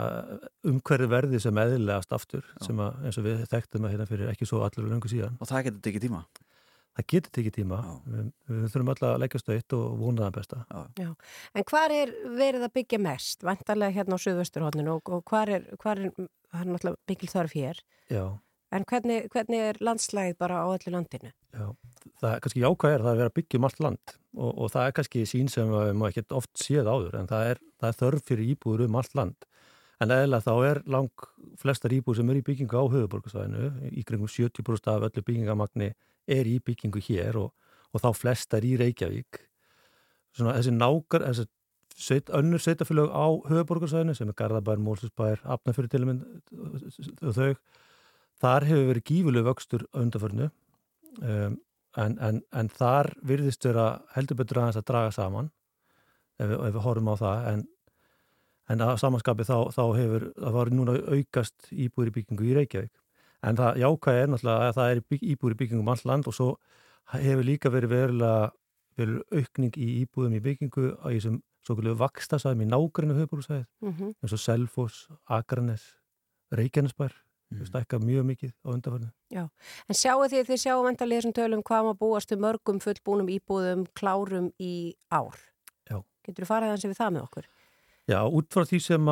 umhverju 0.72 1.10
verði 1.12 1.42
sem 1.42 1.60
eðilegast 1.64 2.14
aftur 2.16 2.44
já. 2.44 2.62
sem 2.66 2.80
að, 2.82 3.02
eins 3.06 3.18
og 3.20 3.26
við 3.26 3.44
þekktum 3.52 3.86
að 3.86 3.94
hérna 3.94 4.08
fyrir 4.10 4.32
ekki 4.32 4.48
svo 4.48 4.62
allir 4.66 4.88
lengur 4.90 5.12
síðan. 5.12 5.36
Og 5.40 5.50
það 5.50 5.68
getur 5.68 5.84
tekið 5.88 6.06
tíma? 6.06 6.22
Það 6.92 7.08
getur 7.08 7.32
tekið 7.38 7.54
tíma. 7.56 7.80
Við, 8.04 8.24
við 8.52 8.64
þurfum 8.74 8.92
alltaf 8.92 9.08
að 9.08 9.20
leggja 9.22 9.40
stöitt 9.40 9.76
og 9.78 9.84
vona 10.02 10.26
það 10.26 10.34
besta. 10.36 10.58
Já. 10.68 10.80
Já. 11.00 11.10
En 11.56 11.68
hvað 11.70 11.94
er 11.96 12.14
verið 12.36 12.66
að 12.66 12.74
byggja 12.76 13.00
mest? 13.06 13.46
Vantarlega 13.48 13.96
hérna 13.96 14.18
á 14.20 14.24
Suðvösturhóttinu 14.24 14.96
og, 14.98 15.12
og 15.16 15.24
hvað 15.30 15.54
er, 15.56 15.68
hvar 15.80 16.02
er, 16.02 16.26
er 16.52 16.68
náttúrulega 16.68 17.00
byggil 17.08 17.30
þarf 17.32 17.56
hér. 17.56 17.80
Já. 18.12 18.26
En 18.72 18.86
hvernig, 18.88 19.26
hvernig 19.32 19.60
er 19.60 19.78
landslægið 19.84 20.36
bara 20.40 20.62
á 20.64 20.66
öllu 20.72 20.92
landinu? 20.94 21.30
Já, 21.52 21.66
það 22.22 22.28
er 22.30 22.42
kannski 22.44 22.62
jákvæð 22.62 22.94
er 22.94 23.02
það 23.04 23.10
að 23.10 23.18
vera 23.20 23.32
að 23.32 23.36
byggja 23.38 23.58
um 23.58 23.66
allt 23.68 23.82
land 23.84 24.14
og, 24.16 24.50
og 24.50 24.70
það 24.72 24.86
er 24.86 24.94
kannski 24.96 25.24
sín 25.28 25.50
sem 25.52 25.72
maður 25.72 26.08
ekki 26.08 26.36
oft 26.38 26.52
séð 26.62 26.88
áður 26.88 27.18
en 27.20 27.28
það 27.28 27.48
er, 27.50 27.60
það 27.82 27.90
er 27.90 27.98
þörf 28.00 28.30
fyrir 28.30 28.54
íbúður 28.54 28.86
um 28.86 28.96
allt 29.02 29.18
land. 29.18 29.48
En 30.02 30.10
eða 30.10 30.40
þá 30.42 30.52
er 30.70 30.80
lang 30.90 31.26
flestar 31.60 31.92
íbúður 31.94 32.22
sem 32.22 32.32
er 32.32 32.40
í 32.40 32.44
byggingu 32.46 32.80
á 32.80 32.84
höfuborgarsvæðinu, 32.94 33.68
í 33.92 34.04
kringum 34.08 34.30
70% 34.32 34.90
af 34.90 35.06
öllu 35.10 35.26
byggingamagni 35.28 35.92
er 36.32 36.48
í 36.48 36.56
byggingu 36.64 37.02
hér 37.10 37.38
og, 37.42 37.52
og 37.92 38.02
þá 38.02 38.08
flestar 38.16 38.64
í 38.64 38.72
Reykjavík. 38.80 39.42
Svona 40.32 40.56
þessi 40.56 40.72
nákar, 40.74 41.28
þessi 41.28 41.46
sveit, 41.92 42.32
önnur 42.32 42.64
sveitafélög 42.64 43.12
á 43.12 43.26
höfuborgarsvæðinu 43.52 44.16
sem 44.16 44.32
er 44.32 44.38
Garðabær, 44.40 44.80
Mólsusbær, 44.80 45.44
Afnafjörði 45.44 45.92
til 45.92 46.08
og 46.08 47.36
þau 47.36 47.52
Þar 48.42 48.66
hefur 48.68 48.88
verið 48.90 49.06
gífulegu 49.10 49.48
vöxtur 49.48 49.84
undarförnu 49.94 50.48
um, 51.22 51.58
en, 52.00 52.16
en, 52.18 52.40
en 52.50 52.70
þar 52.72 53.12
virðist 53.22 53.66
vera 53.68 53.86
heldur 54.16 54.40
betur 54.40 54.62
aðeins 54.62 54.80
að 54.80 54.88
draga 54.88 55.12
saman 55.14 55.50
ef 56.40 56.48
við, 56.48 56.56
ef 56.56 56.74
við 56.74 56.82
horfum 56.86 57.12
á 57.12 57.16
það. 57.20 57.46
En, 57.52 57.62
en 58.72 58.84
að 58.86 58.96
samanskapi 59.02 59.46
þá, 59.46 59.56
þá 59.76 59.84
hefur, 59.98 60.26
það 60.38 60.58
var 60.58 60.72
núna 60.74 60.96
aukast 61.12 61.70
íbúri 61.70 62.14
byggingu 62.14 62.48
í 62.48 62.56
Reykjavík. 62.58 62.92
En 63.42 63.58
það 63.58 63.80
jákvæði 63.82 64.24
er 64.24 64.32
náttúrulega 64.32 64.66
að 64.70 64.76
það 64.78 64.90
er 64.90 65.30
íbúri 65.34 65.58
byggingu 65.58 65.82
um 65.82 65.92
all 65.92 66.04
land 66.08 66.28
og 66.30 66.36
svo 66.36 66.50
hefur 67.12 67.46
líka 67.46 67.72
verið 67.74 67.94
verulega 67.94 68.50
verið 68.98 69.22
aukning 69.32 69.78
í 69.80 69.88
íbúðum 70.02 70.36
í 70.36 70.44
byggingu 70.44 70.92
á 71.00 71.08
þessum 71.08 71.40
svo 71.62 71.76
kvöldu 71.78 71.94
vakstasæðum 72.00 72.64
í 72.64 72.68
nákvæðinu 72.70 73.18
höfbúrúsæðið 73.20 73.66
mm 73.82 73.92
-hmm. 73.92 74.14
eins 74.20 74.34
og 74.36 74.40
Selfos, 74.42 74.96
Akranes, 75.26 75.84
Reykjanesbær 76.50 77.14
mm. 77.52 77.68
stækka 77.68 78.00
mjög 78.02 78.28
mikið 78.30 78.52
á 78.64 78.68
undarfærinu. 78.74 79.10
Já, 79.32 79.44
en 79.88 79.98
sjáu 79.98 80.26
því 80.26 80.42
að 80.42 80.50
þið 80.50 80.62
sjáum 80.64 80.90
endalið 80.90 81.20
þessum 81.20 81.34
tölum 81.38 81.64
hvað 81.68 81.88
maður 81.88 82.00
búast 82.02 82.34
um 82.34 82.44
mörgum 82.44 82.82
fullbúnum 82.82 83.32
íbúðum 83.36 83.86
klárum 83.98 84.52
í 84.60 84.74
ár. 85.12 85.40
Já. 85.88 85.98
Getur 86.26 86.46
þú 86.46 86.50
farið 86.52 86.72
þannig 86.74 86.92
við 86.92 87.02
það 87.02 87.12
með 87.16 87.26
okkur? 87.28 87.50
Já, 88.10 88.18
út 88.26 88.48
frá 88.50 88.64
því 88.66 88.78
sem 88.82 89.10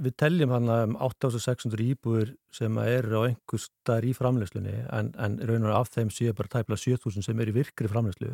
við 0.00 0.14
telljum 0.16 0.52
hann 0.54 0.70
um 0.72 0.94
8600 1.04 1.82
íbúður 1.84 2.30
sem 2.56 2.78
eru 2.80 3.20
á 3.20 3.22
einhver 3.28 3.60
starf 3.60 4.08
í 4.08 4.14
framleyslunni 4.16 4.78
en, 4.96 5.10
en 5.20 5.36
raunar 5.44 5.76
af 5.76 5.90
þeim 5.92 6.08
séu 6.14 6.32
bara 6.36 6.48
tæpla 6.54 6.78
7000 6.80 7.26
sem 7.26 7.42
eru 7.44 7.52
í 7.52 7.58
virkri 7.58 7.90
framleyslu. 7.90 8.32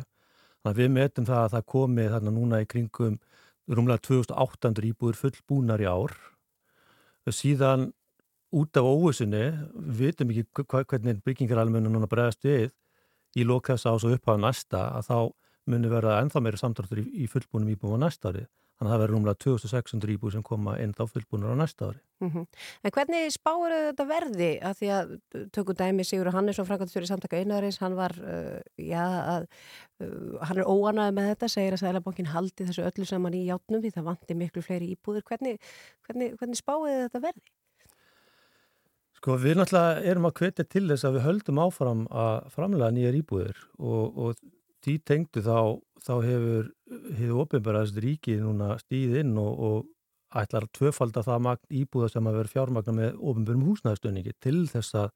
Þannig 0.63 0.71
að 0.71 0.79
við 0.79 0.93
metum 0.95 1.27
það 1.27 1.41
að 1.43 1.53
það 1.57 1.67
komi 1.73 2.07
þarna 2.13 2.33
núna 2.37 2.61
í 2.63 2.69
kringum 2.71 3.19
rúmlega 3.67 4.03
2800 4.07 4.89
íbúður 4.93 5.19
fullbúnar 5.19 5.83
í 5.83 5.89
ár. 5.91 6.15
Síðan 7.27 7.89
út 8.55 8.79
af 8.79 8.87
óvissunni, 8.87 9.43
við 9.75 10.03
veitum 10.05 10.31
ekki 10.31 10.67
hvernig 10.87 11.23
byggingaralmennu 11.25 11.91
núna 11.91 12.07
bregðast 12.07 12.45
við 12.47 12.71
í 13.37 13.43
lókast 13.47 13.87
ás 13.89 14.05
og 14.07 14.15
upphafa 14.15 14.39
næsta 14.41 14.85
að 14.97 15.09
þá 15.09 15.17
munir 15.67 15.91
verða 15.91 16.21
ennþá 16.21 16.43
meira 16.43 16.59
samtráttur 16.59 17.03
í, 17.03 17.09
í 17.23 17.27
fullbúnum 17.31 17.73
íbúum 17.73 17.99
á 17.99 18.07
næsta 18.07 18.31
ári. 18.31 18.47
Þannig 18.77 18.91
að 18.91 18.93
það 18.93 19.01
verður 19.01 19.15
rúmlega 19.15 19.39
2600 19.41 20.11
íbúi 20.13 20.31
sem 20.35 20.43
koma 20.45 20.75
inn 20.77 20.91
þá 20.93 21.01
fullbúnur 21.09 21.55
á 21.57 21.57
næsta 21.57 21.87
ári. 21.89 21.99
Mm 22.21 22.29
-hmm. 22.33 22.45
En 22.85 22.91
hvernig 22.93 23.31
spáur 23.33 23.73
þetta 23.73 24.05
verði? 24.05 24.49
Að 24.61 24.73
því 24.79 24.89
að 24.97 25.15
tökum 25.51 25.75
dæmi 25.75 26.05
Sigur 26.05 26.29
Hannesson, 26.31 26.65
frangatstjóri 26.65 27.09
samtaka 27.09 27.37
einarins, 27.37 27.79
hann 27.81 27.95
var, 27.95 28.13
uh, 28.21 28.61
já, 28.77 29.05
að, 29.33 29.47
uh, 29.99 30.37
hann 30.45 30.57
er 30.57 30.69
óanaði 30.69 31.11
með 31.17 31.29
þetta, 31.33 31.49
segir 31.49 31.73
að 31.73 31.81
Sælabankin 31.81 32.33
haldi 32.33 32.65
þessu 32.69 32.85
öllu 32.85 33.05
saman 33.05 33.33
í 33.33 33.47
játnum 33.49 33.81
því 33.81 33.91
það 33.97 34.09
vanti 34.13 34.33
miklu 34.35 34.61
fleiri 34.61 34.93
íbúður. 34.93 35.23
Hvernig, 35.25 35.57
hvernig, 36.05 36.37
hvernig 36.37 36.57
spáur 36.57 37.09
þetta 37.09 37.19
verði? 37.19 37.49
Sko 39.17 39.35
við 39.41 39.57
náttúrulega 39.57 40.05
erum 40.11 40.29
að 40.29 40.39
hvetja 40.41 40.65
til 40.69 40.85
þess 40.91 41.07
að 41.07 41.17
við 41.17 41.25
höldum 41.25 41.61
áfram 41.63 42.05
að 42.13 42.35
framlega 42.53 42.93
nýjar 42.93 43.17
íbúðir 43.17 43.61
og, 43.79 44.17
og 44.17 44.41
því 44.85 44.97
tengdu 45.09 45.41
þá, 45.41 45.57
þá 46.05 46.13
hefur 46.23 46.67
hefur 46.87 47.43
ofinbæraðist 47.43 48.01
ríkið 48.03 48.43
núna 48.45 48.75
stíð 48.81 49.21
inn 49.23 49.37
og, 49.41 49.63
og 49.67 50.37
ætlar 50.37 50.67
að 50.67 50.73
tvöfalda 50.77 51.23
það 51.25 51.43
magn 51.47 51.77
íbúða 51.81 52.09
sem 52.11 52.27
að 52.29 52.39
vera 52.39 52.53
fjármagna 52.53 52.95
með 52.95 53.21
ofinbjörnum 53.31 53.69
húsnæðastöningi 53.71 54.35
til 54.43 54.59
þess 54.69 54.97
að 55.03 55.13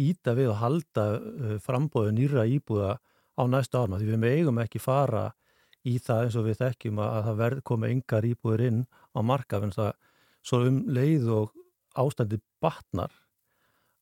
íta 0.00 0.34
við 0.38 0.52
og 0.52 0.60
halda 0.60 1.06
uh, 1.18 1.54
frambóðu 1.62 2.14
nýra 2.16 2.46
íbúða 2.50 2.96
á 3.00 3.42
næsta 3.48 3.82
árum. 3.82 3.98
Því 3.98 4.10
við 4.10 4.22
megum 4.22 4.60
ekki 4.62 4.82
fara 4.82 5.30
í 5.86 5.96
það 6.02 6.26
eins 6.26 6.36
og 6.36 6.46
við 6.46 6.60
þekkjum 6.60 7.00
að 7.04 7.22
það 7.28 7.40
verð 7.40 7.64
koma 7.70 7.90
yngar 7.94 8.28
íbúður 8.28 8.66
inn 8.68 8.82
á 9.16 9.20
marka 9.24 9.62
en 9.64 9.74
það 9.74 9.92
svo 10.46 10.62
um 10.66 10.82
leið 10.90 11.30
og 11.36 11.54
ástandi 12.00 12.40
batnar 12.62 13.14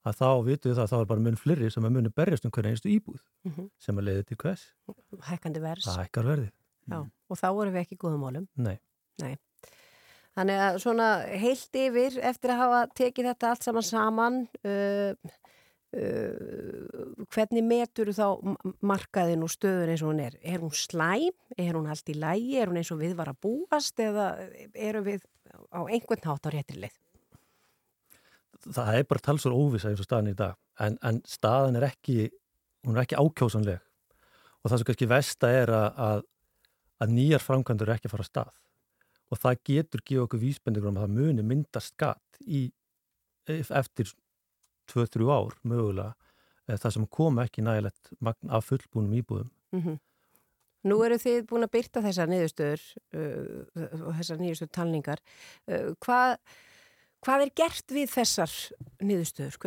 að 0.08 0.20
þá 0.20 0.28
vitum 0.46 0.70
við 0.70 0.78
það 0.78 0.84
að 0.84 0.92
þá 0.92 0.98
er 0.98 1.10
bara 1.10 1.24
mun 1.26 1.40
flirri 1.40 1.70
sem 1.72 1.88
að 1.88 1.96
muni 1.96 2.12
berjast 2.20 2.46
um 2.46 2.54
hverja 2.54 2.74
einstu 2.74 2.92
íbúð 2.92 3.20
mm 3.20 3.52
-hmm. 3.52 3.68
sem 3.78 3.98
að 3.98 4.08
leiði 4.08 4.24
til 4.28 4.38
hvers. 4.42 4.64
Hækkandi 5.28 5.64
vers. 5.64 5.84
Það 5.88 6.00
hækkar 6.02 6.30
verðið. 6.32 6.54
Já, 6.88 6.98
og 7.04 7.36
þá 7.38 7.48
vorum 7.52 7.74
við 7.76 7.84
ekki 7.84 8.00
góðum 8.00 8.24
málum. 8.24 8.48
Nei. 8.56 8.78
Nei. 9.22 9.36
Þannig 10.38 10.62
að 10.62 10.78
svona 10.84 11.08
heilt 11.42 11.78
yfir 11.80 12.18
eftir 12.22 12.54
að 12.54 12.60
hafa 12.62 12.80
tekið 12.94 13.28
þetta 13.32 13.50
allt 13.50 13.66
saman 13.66 13.86
saman 13.86 14.36
uh, 14.62 15.32
uh, 15.98 17.24
hvernig 17.34 17.66
metur 17.66 18.12
þá 18.14 18.38
markaðin 18.86 19.42
og 19.42 19.50
stöður 19.50 19.90
eins 19.90 20.04
og 20.04 20.12
hún 20.12 20.22
er? 20.28 20.38
Er 20.42 20.62
hún 20.62 20.70
slæm? 20.70 21.34
Er 21.58 21.74
hún 21.74 21.90
allt 21.90 22.12
í 22.12 22.14
lægi? 22.14 22.54
Er 22.62 22.70
hún 22.70 22.78
eins 22.78 22.92
og 22.94 23.02
við 23.02 23.16
var 23.18 23.32
að 23.32 23.40
búast? 23.48 23.98
Eða 23.98 24.30
eru 24.74 25.02
við 25.10 25.26
á 25.74 25.80
einhvern 25.90 26.30
hátt 26.30 26.46
á 26.46 26.54
réttir 26.54 26.78
leið? 26.84 26.96
Það 28.64 28.94
er 28.98 29.06
bara 29.08 29.24
talsur 29.24 29.54
óvisa 29.54 29.90
eins 29.90 30.02
og 30.02 30.08
staðin 30.08 30.32
í 30.32 30.38
dag 30.38 30.56
en, 30.82 30.98
en 31.02 31.20
staðin 31.26 31.78
er 31.78 31.88
ekki 31.90 32.28
hún 32.86 32.96
er 32.96 33.04
ekki 33.04 33.18
ákjósanleg 33.18 33.82
og 34.58 34.70
það 34.70 34.78
sem 34.78 34.88
kannski 34.88 35.10
vesta 35.10 35.50
er 35.54 35.72
að, 35.74 36.00
að, 36.08 36.22
að 37.04 37.14
nýjar 37.14 37.44
framkvæmdur 37.44 37.88
er 37.88 37.98
ekki 37.98 38.10
að 38.10 38.16
fara 38.16 38.26
að 38.26 38.32
stað 38.32 38.54
og 39.28 39.42
það 39.42 39.62
getur 39.70 40.04
gefa 40.08 40.24
okkur 40.24 40.42
vísbendingur 40.42 40.90
um 40.90 40.98
að 40.98 41.06
það 41.06 41.16
muni 41.18 41.44
myndast 41.46 41.94
skatt 41.94 42.40
í, 42.46 42.64
eftir 43.48 44.10
2-3 44.88 45.28
ár 45.28 45.58
mögulega 45.68 46.14
það 46.76 46.94
sem 46.96 47.08
kom 47.12 47.40
ekki 47.40 47.64
nægilegt 47.64 48.12
af 48.24 48.66
fullbúnum 48.68 49.14
íbúðum. 49.16 49.50
Mm 49.72 49.82
-hmm. 49.82 49.98
Nú 50.88 51.02
eru 51.04 51.18
þið 51.18 51.46
búin 51.48 51.64
að 51.64 51.72
byrta 51.72 52.02
þessar 52.02 52.28
niðurstöður 52.28 52.82
uh, 53.14 54.06
og 54.06 54.12
þessar 54.18 54.38
niðurstöður 54.38 54.72
talningar. 54.72 55.20
Uh, 55.66 55.94
hvað, 56.04 56.36
hvað 57.24 57.44
er 57.44 57.52
gert 57.60 57.94
við 57.94 58.12
þessar 58.12 58.54
niðurstöður? 59.04 59.58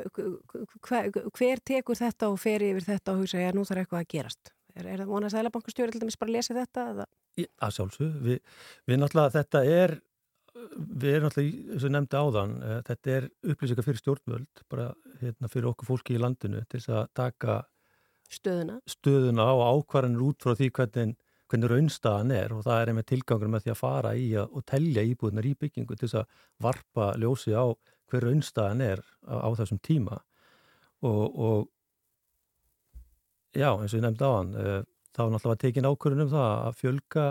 Hver, 0.87 1.09
hver 1.37 1.63
tekur 1.71 1.99
þetta 1.99 2.29
og 2.31 2.39
fer 2.41 2.65
yfir 2.65 2.87
þetta 2.87 3.15
og 3.15 3.23
hugsa 3.23 3.41
að 3.41 3.57
nú 3.57 3.65
þarf 3.67 3.83
eitthvað 3.83 4.03
að 4.03 4.11
gerast? 4.15 4.53
Er, 4.75 4.85
er 4.87 5.01
það 5.01 5.11
vonast 5.11 5.35
að 5.35 5.41
Sælabankastjóri 5.41 5.93
til 5.93 6.03
dæmis 6.03 6.19
bara 6.19 6.31
að 6.31 6.37
lesa 6.37 6.55
þetta? 6.55 7.09
Að 7.65 7.75
sjálfsög, 7.75 8.15
við, 8.23 8.39
við 8.87 9.01
náttúrulega, 9.01 9.33
þetta 9.35 9.63
er, 9.67 9.95
við 10.77 11.09
erum 11.11 11.27
náttúrulega, 11.27 11.73
eins 11.75 11.87
og 11.87 11.93
nefndi 11.95 12.21
áðan, 12.21 12.53
þetta 12.87 13.13
er 13.17 13.27
upplýsingar 13.53 13.87
fyrir 13.87 14.01
stjórnvöld, 14.01 14.63
bara 14.71 14.87
hérna, 15.23 15.51
fyrir 15.51 15.71
okkur 15.71 15.91
fólki 15.91 16.15
í 16.15 16.21
landinu 16.21 16.63
til 16.67 16.79
þess 16.79 16.93
að 17.01 17.11
taka 17.19 17.57
stöðuna, 18.31 18.79
stöðuna 18.89 19.49
á 19.51 19.53
ákvarðanir 19.75 20.23
út 20.29 20.43
frá 20.43 20.55
því 20.55 20.71
hvernig, 20.77 21.15
hvernig 21.51 21.71
raunstaðan 21.71 22.33
er 22.35 22.55
og 22.55 22.63
það 22.65 22.81
er 22.81 22.91
einmitt 22.91 23.09
tilgangur 23.11 23.51
með 23.51 23.65
því 23.65 23.73
að 23.73 23.81
fara 23.81 24.15
í 24.15 24.31
að, 24.39 24.55
og 24.55 24.65
telja 24.71 25.03
íbúðunar 25.07 25.49
í 25.49 25.53
byggingu 25.59 25.97
til 25.97 26.07
þess 26.07 26.21
að 26.21 26.41
varpa 26.63 27.11
ljósi 27.19 27.55
á 27.55 27.65
hver 28.11 28.27
raunstaðan 28.27 28.83
er 28.85 29.03
á, 29.27 29.35
á 29.43 29.49
þessum 29.59 29.81
tíma 29.83 30.17
og, 31.01 31.23
og 31.35 31.69
já, 33.55 33.69
eins 33.75 33.91
og 33.91 33.99
ég 33.99 34.05
nefndi 34.05 34.27
áðan, 34.27 34.53
þá 35.11 35.21
náttúrulega 35.23 35.53
var 35.53 35.63
tekin 35.65 35.89
ákvörðunum 35.89 36.31
það 36.31 36.51
að 36.51 36.77
fjölga 36.79 37.25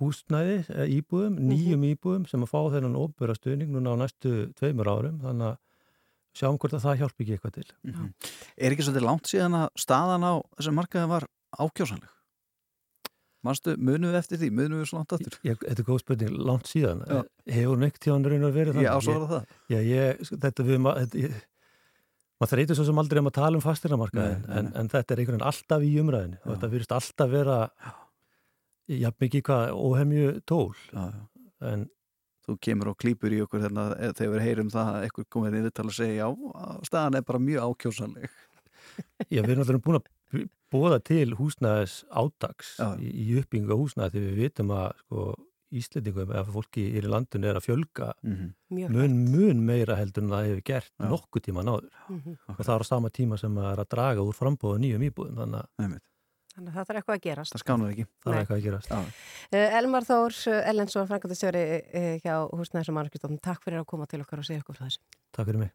húsnæði 0.00 0.60
íbúðum, 0.96 1.40
nýjum 1.50 1.82
íbúðum 1.90 2.28
sem 2.30 2.44
að 2.44 2.52
fá 2.54 2.60
þennan 2.72 2.96
óbyrra 2.96 3.36
stuðning 3.36 3.74
núna 3.74 3.96
á 3.98 4.00
næstu 4.00 4.46
tveimur 4.56 4.88
árum, 4.88 5.18
þannig 5.20 5.50
að 5.50 5.58
sjáum 6.40 6.56
hvort 6.62 6.76
að 6.78 6.86
það 6.86 7.02
hjálp 7.02 7.20
ekki 7.20 7.34
eitthvað 7.36 7.56
til. 7.58 7.66
Mm 7.82 7.92
-hmm. 7.92 8.30
Er 8.56 8.72
ekki 8.72 8.86
svolítið 8.86 9.06
langt 9.08 9.28
síðan 9.28 9.58
að 9.60 9.68
staðan 9.76 10.24
á 10.24 10.32
þessum 10.56 10.78
markaði 10.78 11.10
var 11.10 11.26
ákjósanleg? 11.58 12.19
Manstu, 13.46 13.76
munum 13.80 14.10
við 14.10 14.18
eftir 14.20 14.40
því? 14.42 14.50
Munum 14.52 14.82
við 14.82 14.90
svo 14.90 14.98
langt 14.98 15.14
aftur? 15.16 15.36
Ég, 15.46 15.60
þetta 15.62 15.80
er 15.80 15.86
góð 15.86 16.02
spurning, 16.02 16.34
langt 16.50 16.68
síðan. 16.68 17.04
Já. 17.08 17.20
Hefur 17.56 17.78
neitt 17.80 18.00
tíðan 18.02 18.26
raun 18.28 18.44
og 18.44 18.52
verið 18.52 18.76
þannig? 18.76 18.88
Já, 18.88 18.92
svo 19.06 19.14
var 19.22 19.30
það. 19.30 19.54
Já, 19.72 19.78
ég, 19.86 20.20
þetta 20.44 20.66
við, 20.66 20.88
þetta, 20.98 21.22
ég, 21.22 21.38
maður 22.40 22.54
þreytur 22.54 22.78
svo 22.78 22.86
sem 22.88 23.00
aldrei 23.02 23.20
um 23.20 23.30
að 23.30 23.36
tala 23.36 23.58
um 23.58 23.64
fastinamarkaðin 23.64 24.44
en, 24.56 24.68
en 24.80 24.90
þetta 24.92 25.14
er 25.14 25.22
einhvern 25.22 25.36
veginn 25.36 25.48
alltaf 25.50 25.84
í 25.84 25.90
umræðinu 26.00 26.38
já. 26.38 26.44
og 26.44 26.52
þetta 26.54 26.70
virðist 26.74 26.94
alltaf 26.96 27.32
vera 27.34 27.56
jafn 29.00 29.24
mikið 29.26 29.42
hvað 29.48 29.72
óhemju 29.76 30.30
tól 30.48 30.70
já, 30.88 31.02
en 31.68 31.84
þú 32.46 32.56
kemur 32.64 32.92
og 32.94 32.96
klýpur 33.02 33.36
í 33.36 33.42
okkur 33.44 33.66
þegar, 33.66 33.92
þegar 34.16 34.32
við 34.32 34.46
heyrum 34.46 34.72
það 34.72 34.94
að 34.94 35.04
eitthvað 35.06 35.28
komið 35.36 35.58
í 35.58 35.64
viðtala 35.66 35.92
að 35.92 35.98
segja 35.98 36.22
já, 36.22 36.56
staðan 36.88 37.20
er 37.20 37.28
bara 37.28 37.44
mjög 37.44 37.68
ákjósanleg 37.68 38.38
Já, 39.30 39.40
við 39.44 39.52
erum 39.52 39.62
alltaf 39.62 39.84
búin 39.84 40.00
að 40.00 40.08
bóða 40.70 41.00
til 41.02 41.34
húsnæðis 41.38 42.00
ádags 42.10 42.76
í, 42.98 43.10
í 43.10 43.38
uppbygginga 43.40 43.78
húsnæði 43.78 44.16
því 44.16 44.26
við 44.26 44.42
vitum 44.44 44.74
að 44.76 44.90
sko, 45.04 45.30
Íslandingum 45.70 46.32
eða 46.34 46.50
fólki 46.50 46.84
í 46.98 47.00
landinu 47.04 47.46
er 47.46 47.58
að 47.60 47.66
fjölga 47.68 48.08
mm 48.26 48.32
-hmm. 48.36 48.88
mun, 48.90 49.12
mun 49.30 49.60
meira 49.66 49.94
heldur 49.94 50.24
en 50.24 50.32
það 50.34 50.46
hefur 50.48 50.62
gert 50.66 50.92
Já. 50.98 51.08
nokkuð 51.12 51.42
tíma 51.46 51.62
náður 51.62 51.90
Mm 52.08 52.22
-hmm. 52.24 52.36
og 52.58 52.64
það 52.64 52.74
er 52.74 52.82
á 52.82 52.86
sama 52.86 53.08
tíma 53.10 53.38
sem 53.38 53.54
að 53.54 53.72
er 53.72 53.78
að 53.78 53.90
draga 53.94 54.20
úr 54.22 54.34
frambóðu 54.34 54.78
nýjum 54.78 55.02
íbúðum 55.02 55.36
þannig 55.36 55.62
að 55.78 56.00
Þannig 56.50 56.72
að 56.72 56.76
það 56.76 56.86
þarf 56.88 56.98
eitthvað 56.98 57.16
að 57.16 57.26
gerast. 57.26 57.52
Það 57.54 57.62
skánuð 57.62 57.90
ekki. 57.92 58.06
Það 58.24 58.32
er 58.32 58.40
eitthvað 58.40 58.58
að 58.58 58.64
gerast. 58.64 58.90
Uh, 58.90 59.78
Elmar 59.78 60.06
Þór 60.08 60.38
Ellensson, 60.72 61.06
frangatastjóri 61.06 61.62
uh, 61.78 62.16
hjá 62.24 62.34
Húsnæðis 62.50 62.90
og 62.90 62.96
Mannarkistofnum. 62.98 63.38
Takk 63.38 63.62
fyrir 63.62 63.78
að 63.80 63.86
koma 63.86 64.08
til 64.10 64.20
okkar 64.24 64.42
og 64.42 64.48
segja 64.48 64.64
okkur 64.64 64.80
frá 64.80 64.88
þessu. 64.88 65.00
Takk 65.30 65.46
fyrir 65.46 65.62
mig. 65.62 65.70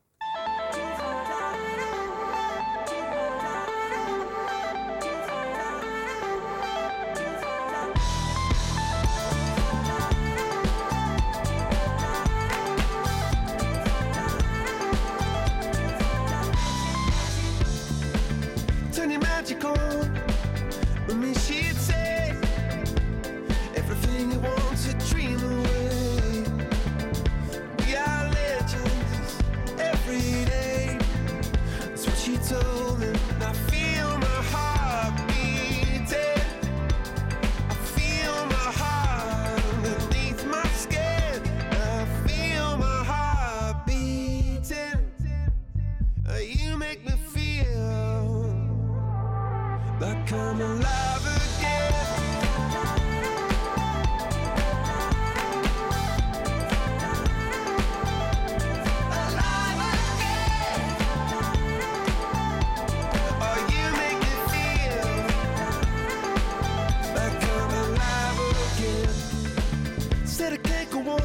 acerqué 70.45 70.85
but 70.91 71.21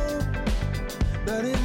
nadie 1.26 1.59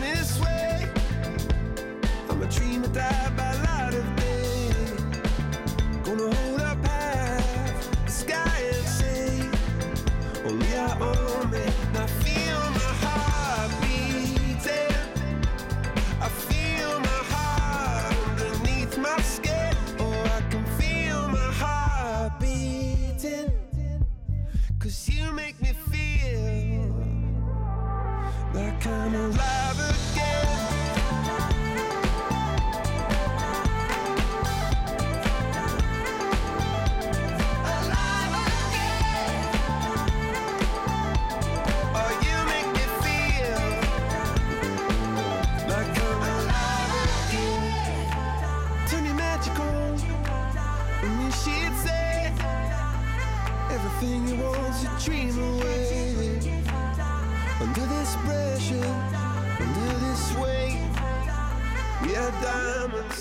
diamonds. 62.42 63.15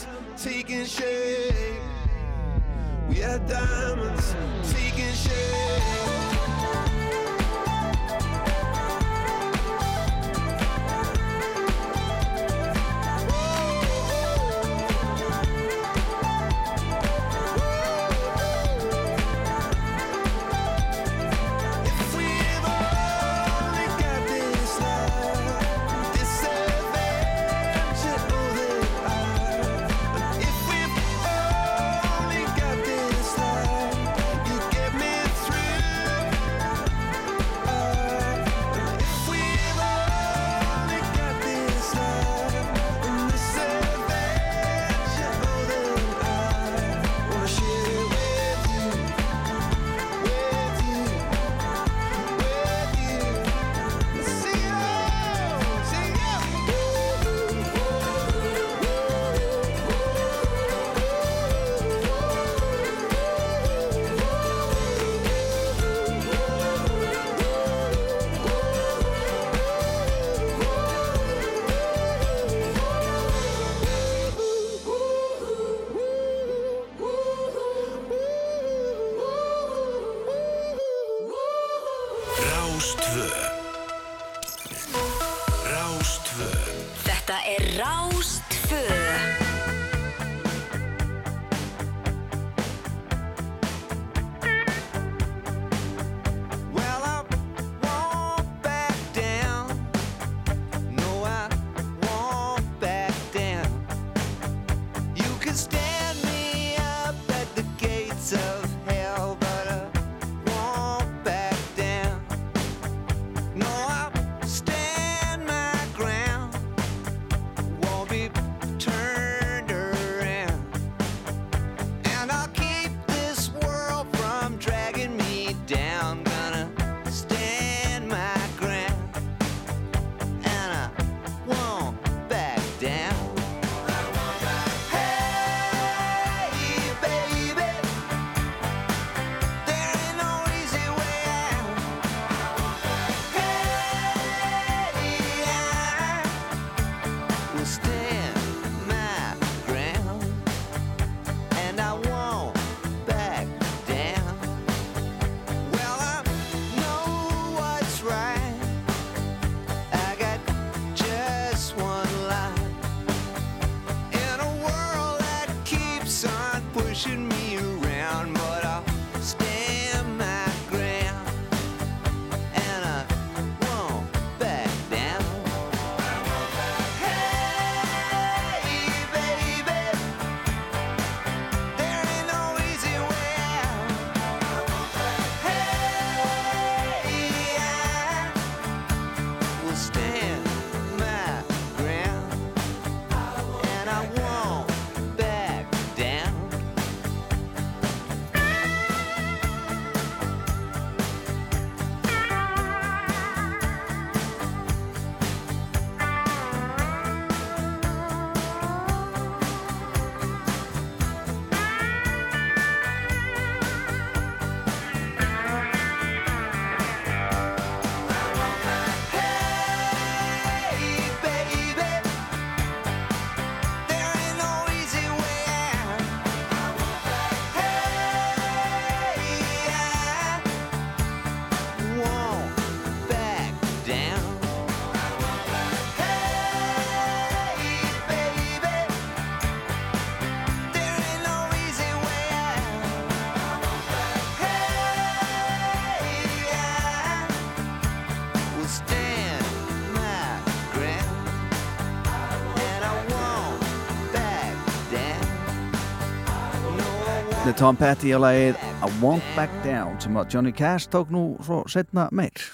Þetta 257.54 257.62
er 257.62 257.68
Tom 257.70 257.76
Petty 257.78 258.10
á 258.10 258.18
lagið 258.18 258.56
I 258.82 258.88
Won't 258.98 259.26
Back 259.36 259.52
Down 259.62 259.92
sem 260.02 260.16
að 260.18 260.32
Johnny 260.34 260.50
Cash 260.50 260.88
tók 260.90 261.12
nú 261.14 261.36
svo 261.38 261.60
setna 261.70 262.08
meir. 262.10 262.48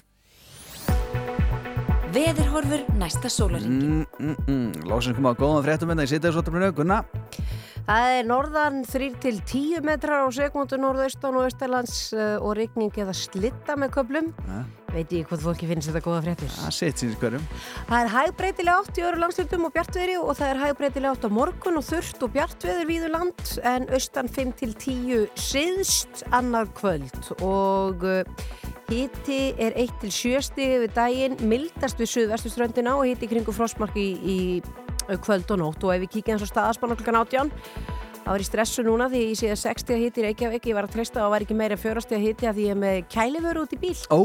Veðurhorfur 2.13 2.83
næsta 3.01 3.31
sólaringi 3.33 3.79
mm, 3.81 4.03
mm, 4.21 4.37
mm. 4.45 4.85
Lóksins 4.91 5.17
kom 5.17 5.31
að 5.31 5.39
góðan 5.41 5.65
fréttum 5.65 5.95
en 5.95 6.03
það 6.03 6.05
í 6.05 6.13
sittasóttumlinu 6.13 6.69
Gunna 6.77 6.99
Það 7.87 8.17
er 8.17 8.29
norðan 8.29 8.83
3 8.87 9.09
til 9.23 9.39
10 9.41 9.87
metrar 9.87 10.27
á 10.27 10.29
sekundu 10.35 10.79
norðaustan 10.81 11.39
og 11.39 11.49
austalands 11.49 11.97
uh, 12.15 12.37
og 12.39 12.55
rigning 12.59 12.93
eða 12.95 13.15
slitta 13.17 13.77
með 13.81 13.97
köplum. 13.97 14.31
Ja. 14.49 14.61
Veit 14.91 15.13
ég 15.15 15.27
hvað 15.31 15.45
fólki 15.47 15.69
finnst 15.71 15.87
þetta 15.87 16.03
góða 16.03 16.21
fréttir. 16.25 16.51
Það 16.51 16.73
sitt 16.75 17.03
síns 17.03 17.19
hverjum. 17.21 17.45
Það 17.87 18.01
er 18.01 18.09
hægbreytilega 18.15 18.81
átt 18.83 18.99
í 18.99 19.05
öru 19.07 19.21
landslöndum 19.23 19.69
og 19.69 19.75
bjartveðri 19.77 20.17
og 20.19 20.33
það 20.39 20.55
er 20.55 20.63
hægbreytilega 20.65 21.13
átt 21.15 21.27
á 21.27 21.37
morgun 21.37 21.79
og 21.79 21.87
þurft 21.87 22.25
og 22.27 22.33
bjartveður 22.35 22.89
víður 22.91 23.15
land 23.15 23.53
en 23.71 23.87
austan 23.95 24.31
5 24.41 24.57
til 24.59 24.75
10 24.75 25.23
siðst 25.39 26.25
annar 26.35 26.67
kvöld 26.75 27.31
og 27.39 28.03
uh, 28.03 28.45
hiti 28.91 29.41
er 29.63 29.79
1 29.79 29.95
til 30.03 30.15
7 30.17 30.45
stig 30.51 30.77
við 30.83 30.95
daginn, 30.99 31.39
mildast 31.47 32.01
við 32.03 32.11
suðvestuströndina 32.17 32.97
og 32.99 33.07
hiti 33.07 33.31
kringu 33.31 33.55
frostmark 33.55 33.95
í, 33.95 34.11
í 34.19 34.39
kvöld 35.19 35.51
og 35.51 35.59
nótt 35.59 35.85
og 35.85 35.95
ef 35.95 36.05
við 36.05 36.15
kíkja 36.17 36.37
eins 36.37 36.47
og 36.47 36.53
staðaspann 36.53 36.97
klukkan 36.97 37.21
átján 37.21 37.51
þá 38.31 38.35
er 38.37 38.43
ég 38.45 38.47
stressu 38.47 38.83
núna 38.87 39.09
því 39.11 39.21
ég 39.25 39.39
sé 39.41 39.49
að 39.51 39.61
60 39.65 40.01
hiti 40.05 40.21
í 40.21 40.25
Reykjavík, 40.29 40.67
ég 40.71 40.77
var 40.77 40.87
að 40.87 40.93
treysta 40.95 41.19
að 41.19 41.25
það 41.25 41.33
væri 41.35 41.47
ekki 41.47 41.57
meira 41.59 41.77
en 41.77 41.83
4 41.83 42.21
hiti 42.23 42.47
að 42.47 42.59
því 42.59 42.67
ég 42.67 42.75
er 42.75 42.79
með 42.79 42.99
kæliföru 43.11 43.65
út 43.65 43.75
í 43.75 43.79
bíl 43.81 43.95
Ó, 44.07 44.21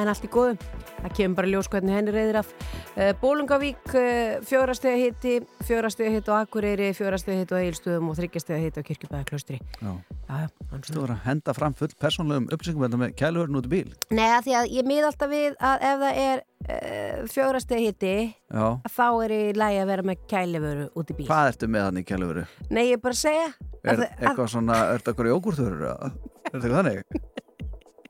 en 0.00 0.08
allt 0.12 0.24
í 0.24 0.30
góðum. 0.32 0.60
Það 1.02 1.14
kemur 1.18 1.38
bara 1.40 1.50
ljós 1.50 1.68
hvernig 1.72 1.96
henni 1.96 2.14
reyðir 2.14 2.38
af. 2.40 2.54
Uh, 2.94 3.10
Bólungavík, 3.20 3.82
uh, 3.92 4.38
fjórastega 4.48 4.96
hitti, 5.02 5.34
fjórastega 5.68 6.14
hitti 6.14 6.32
á 6.32 6.36
Akureyri, 6.38 6.92
fjórastega 6.96 7.42
hitti 7.42 7.58
á 7.58 7.62
Egilstöðum 7.62 8.08
og 8.12 8.18
þryggjastega 8.20 8.62
hitti 8.62 8.84
á 8.84 8.88
Kirkjubæða 8.88 9.28
klostri. 9.28 9.60
já. 9.82 9.92
Já, 10.32 10.46
já, 10.46 10.48
hann 10.70 10.84
Þú 10.86 11.00
voru 11.02 11.12
að 11.12 11.24
henda 11.26 11.52
fram 11.52 11.74
full 11.76 11.92
persónlegum 12.00 12.46
upplýsingum 12.54 12.86
þetta 12.86 13.00
með 13.02 13.10
kæluhörn 13.20 13.58
út 13.58 13.66
í 13.68 13.72
bíl. 13.72 13.90
Nei, 14.14 14.28
að 14.30 14.46
því 14.46 14.54
að 14.56 14.68
ég 14.78 14.88
mið 14.88 15.08
alltaf 15.10 15.32
við 15.32 15.58
að 15.60 15.84
ef 15.90 16.00
það 16.02 16.20
er 16.22 16.42
uh, 16.68 17.22
fjórastega 17.32 17.82
hitti, 17.82 18.14
þá 18.52 19.04
er 19.24 19.34
í 19.36 19.40
lægi 19.58 19.80
að 19.82 19.90
vera 19.92 20.06
með 20.10 20.22
kæliföru 20.30 20.86
út 20.98 21.12
í 21.12 21.16
bíl. 21.18 21.26
Hvað 21.30 21.50
ertu 21.52 21.68
með 21.74 21.86
hann 21.88 22.00
í 22.00 22.04
kæluhöru? 22.08 22.44
Nei, 22.70 22.84
ég 22.90 22.98
er 22.98 23.02
bara 23.04 23.16
að 23.16 23.22
segja. 23.22 23.48
Er 23.82 23.92
að, 23.92 24.04
að, 24.04 24.14
eitthvað 24.22 24.52
svona, 24.54 24.78
er 24.92 25.02
þetta 25.02 25.12
eitthvað 25.14 25.32
jógurþurur? 25.32 25.84
Er 25.88 26.14
þetta 26.52 26.62
eitthvað 26.62 26.78
þannig? 26.80 27.04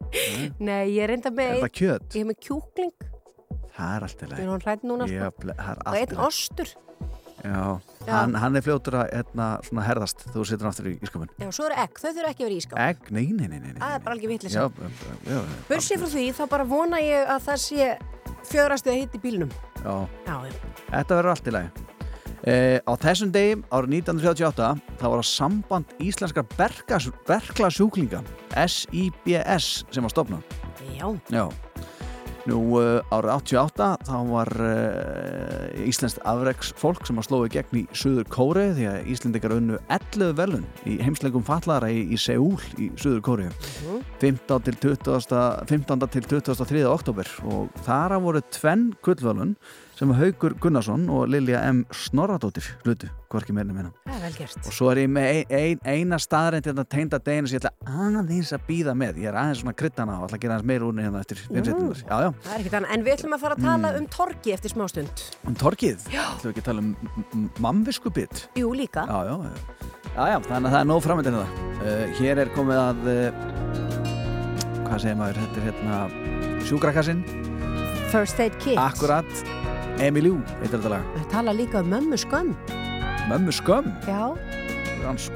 nei, 0.69 0.83
ég 0.93 1.03
er 1.07 1.13
reynda 1.15 1.33
Er 1.33 1.37
með, 1.39 1.53
þetta 1.57 1.75
kjöt? 1.81 2.09
ég 2.13 2.25
er 2.25 2.31
með 2.33 2.41
kjúkling, 2.49 3.11
Það 3.73 3.93
er 3.97 4.05
allt 4.05 4.23
í 4.23 4.25
ég 4.27 4.33
leið. 4.33 4.41
er 4.43 4.51
hann 4.53 4.65
hrætt 4.67 4.83
núna, 4.85 5.07
Já, 5.09 5.29
sko. 5.33 5.53
er 5.57 5.79
Og 5.89 5.95
einn 5.97 6.19
ostur. 6.27 6.73
Já. 7.43 7.63
Hann, 8.07 8.35
hann 8.39 8.57
er 8.59 8.63
fljótur 8.63 8.95
að 9.01 9.09
hérna, 9.17 9.47
svona 9.67 9.85
herðast 9.87 10.21
þú 10.31 10.45
situr 10.47 10.69
aftur 10.69 10.91
í 10.93 10.95
ískapin. 11.03 11.31
Já, 11.41 11.49
svo 11.55 11.67
eru 11.67 11.79
egg, 11.83 11.97
þau 11.99 12.11
þurfa 12.13 12.31
ekki 12.31 12.45
að 12.45 12.47
vera 12.47 12.55
í 12.55 12.61
ískap. 12.61 12.83
Egg? 12.85 13.09
Nei, 13.17 13.25
nei, 13.35 13.49
nei. 13.51 13.73
Það 13.81 13.97
er 13.97 14.05
bara 14.05 14.17
alveg 14.17 14.31
vitlis. 14.31 14.55
Já, 14.55 14.69
já, 15.27 15.33
já. 15.33 15.41
Bursið 15.71 16.05
frá 16.05 16.11
því, 16.13 16.27
þá 16.39 16.43
bara 16.53 16.69
vona 16.71 17.01
ég 17.03 17.33
að 17.35 17.49
það 17.49 17.63
sé 17.65 17.89
fjórastega 18.49 18.97
hitt 19.01 19.17
í 19.17 19.23
bílnum. 19.23 19.51
Já, 19.83 19.95
Já, 20.27 20.37
þetta 20.91 21.19
verður 21.19 21.35
allt 21.35 21.51
í 21.51 21.55
lagi. 21.57 21.89
Eh, 22.43 22.79
á 22.83 22.93
þessum 22.99 23.31
degi, 23.31 23.59
árið 23.71 23.93
1938, 24.03 24.71
þá 24.99 25.05
var 25.07 25.21
það 25.21 25.29
samband 25.31 25.93
íslenskar 26.03 26.47
berklasjúklinga, 26.59 28.23
SIBS, 28.67 29.85
sem 29.95 30.03
var 30.03 30.11
stopnað. 30.11 30.43
Já, 30.99 31.07
Já. 31.31 31.45
Nú 32.51 32.59
uh, 32.75 32.99
árið 33.15 33.37
88 33.37 33.89
þá 34.09 34.17
var 34.27 34.51
uh, 34.67 35.87
Íslenskt 35.87 36.19
afreks 36.27 36.73
fólk 36.79 37.05
sem 37.07 37.21
að 37.21 37.29
slói 37.29 37.53
gegn 37.55 37.79
í 37.79 37.83
Suður 37.95 38.27
Kóri 38.35 38.65
því 38.75 38.89
að 38.91 39.11
Íslendingar 39.15 39.55
unnu 39.55 39.79
11 39.87 40.35
velun 40.41 40.67
í 40.83 40.97
heimsleikum 40.99 41.45
fallara 41.47 41.93
í, 41.95 42.03
í 42.11 42.19
Seúl 42.19 42.59
í 42.83 42.91
Suður 42.99 43.23
Kóri 43.29 43.47
15. 44.19 44.59
til 44.67 44.77
20. 44.89 45.31
15. 45.71 46.05
til 46.17 46.27
23. 46.35 46.83
oktober 46.91 47.31
og 47.47 47.71
þara 47.87 48.19
voru 48.23 48.43
tvenn 48.51 48.91
gullvelun 49.07 49.55
sem 49.97 50.13
Haugur 50.17 50.55
Gunnarsson 50.61 51.05
og 51.13 51.27
Lilja 51.31 51.61
M. 51.71 51.83
Snorradóttir 51.93 52.65
hlutu, 52.87 53.09
hvorki 53.33 53.53
meirinu 53.55 53.75
meina 53.77 53.91
það 54.07 54.23
vel 54.25 54.33
gert. 54.39 54.61
og 54.67 54.75
svo 54.75 54.89
er 54.93 55.01
ég 55.03 55.11
með 55.13 55.29
ein, 55.29 55.53
ein, 55.59 55.83
eina 55.85 56.19
staðrænt 56.23 56.69
hérna 56.71 56.85
teinda 56.89 57.21
deginu 57.23 57.51
sem 57.51 57.59
ég 57.59 57.67
ætla 57.67 57.99
aðeins 58.09 58.53
að 58.57 58.65
býða 58.69 58.95
með. 58.99 59.21
Ég 59.23 59.31
er 59.31 59.39
aðeins 59.43 59.63
svona 59.63 59.77
kryddana 59.77 60.19
og 60.19 60.29
ætla 60.29 60.39
að 60.39 60.45
gera 60.47 60.57
aðeins 60.57 60.71
meira 60.73 60.87
úr 60.89 60.93
henni 60.95 61.07
hérna 61.07 61.23
eftir 61.23 61.43
já, 61.43 62.17
já, 62.25 62.31
er 62.57 62.89
en 62.97 63.05
við 63.05 63.15
ætlum 63.17 63.37
að 63.37 63.45
fara 63.45 63.59
að 63.59 63.67
tala 63.69 63.93
um 63.99 64.09
torki 64.17 64.55
eftir 64.57 64.73
smá 64.75 64.87
stund. 64.91 65.25
um 65.47 65.57
torkið 65.59 66.09
ætlum 66.09 66.43
við 66.43 66.53
ekki 66.53 66.65
að 66.65 66.69
tala 66.71 66.85
um 66.87 67.51
mamviskupið 67.63 68.45
Jú, 68.59 68.73
líka. 68.77 69.07
já, 69.09 69.19
já, 69.29 69.35
já, 69.45 69.53
já, 70.17 70.25
já, 70.33 70.39
þannig 70.49 70.69
að 70.69 70.73
það 70.73 70.81
er 70.81 70.91
nóg 70.91 71.03
framöndin 71.07 71.39
það 71.39 71.49
uh, 71.83 72.05
hér 72.21 72.43
er 72.45 72.53
komið 72.57 72.83
að 72.83 73.11
uh, 73.13 73.19
hvað 74.87 75.05
segir 75.05 75.19
maður, 75.21 75.43
þetta 75.43 75.61
er 75.61 75.69
hérna 75.71 76.63
sjúkrakassinn, 76.69 77.25
First 78.13 78.41
Aid 78.45 78.59
Kit. 78.61 78.77
akkurat 78.77 79.72
Emiljú, 80.01 80.39
heitir 80.61 80.79
þetta 80.79 80.91
lag 80.97 81.03
Við 81.17 81.27
tala 81.33 81.53
líka 81.57 81.83
um 81.83 81.91
mömmu 81.93 82.17
skömm. 82.17 82.55
Mömmu 83.29 83.53
skömm, 83.53 83.93
Já. 84.09 84.35
hans 85.05 85.31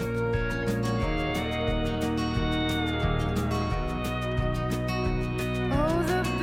Oh, 5.73 6.03
the 6.07 6.36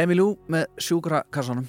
Emilú 0.00 0.26
með 0.50 0.66
sjúkrakassanum 0.86 1.66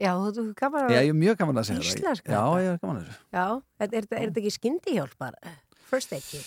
Já, 0.00 0.14
þú 0.16 0.30
þú 0.36 0.44
gaman 0.56 0.86
að 0.86 0.94
Já, 0.94 1.00
ég 1.04 1.12
er 1.12 1.18
mjög 1.20 1.40
gaman 1.42 1.60
að 1.60 1.66
segja 1.68 1.80
það 1.80 2.00
Já, 2.00 2.14
þetta. 2.16 2.60
ég 2.64 2.70
er 2.72 2.78
gaman 2.84 3.00
að 3.00 3.08
þessu 3.08 3.20
Já, 3.36 3.46
er, 3.50 3.88
er, 3.88 3.96
er, 3.98 4.06
er 4.20 4.28
þetta 4.30 4.40
ekki 4.42 4.52
skyndihjálp 4.56 5.16
bara? 5.20 5.56
First 5.90 6.14
aid 6.16 6.24
kit 6.30 6.46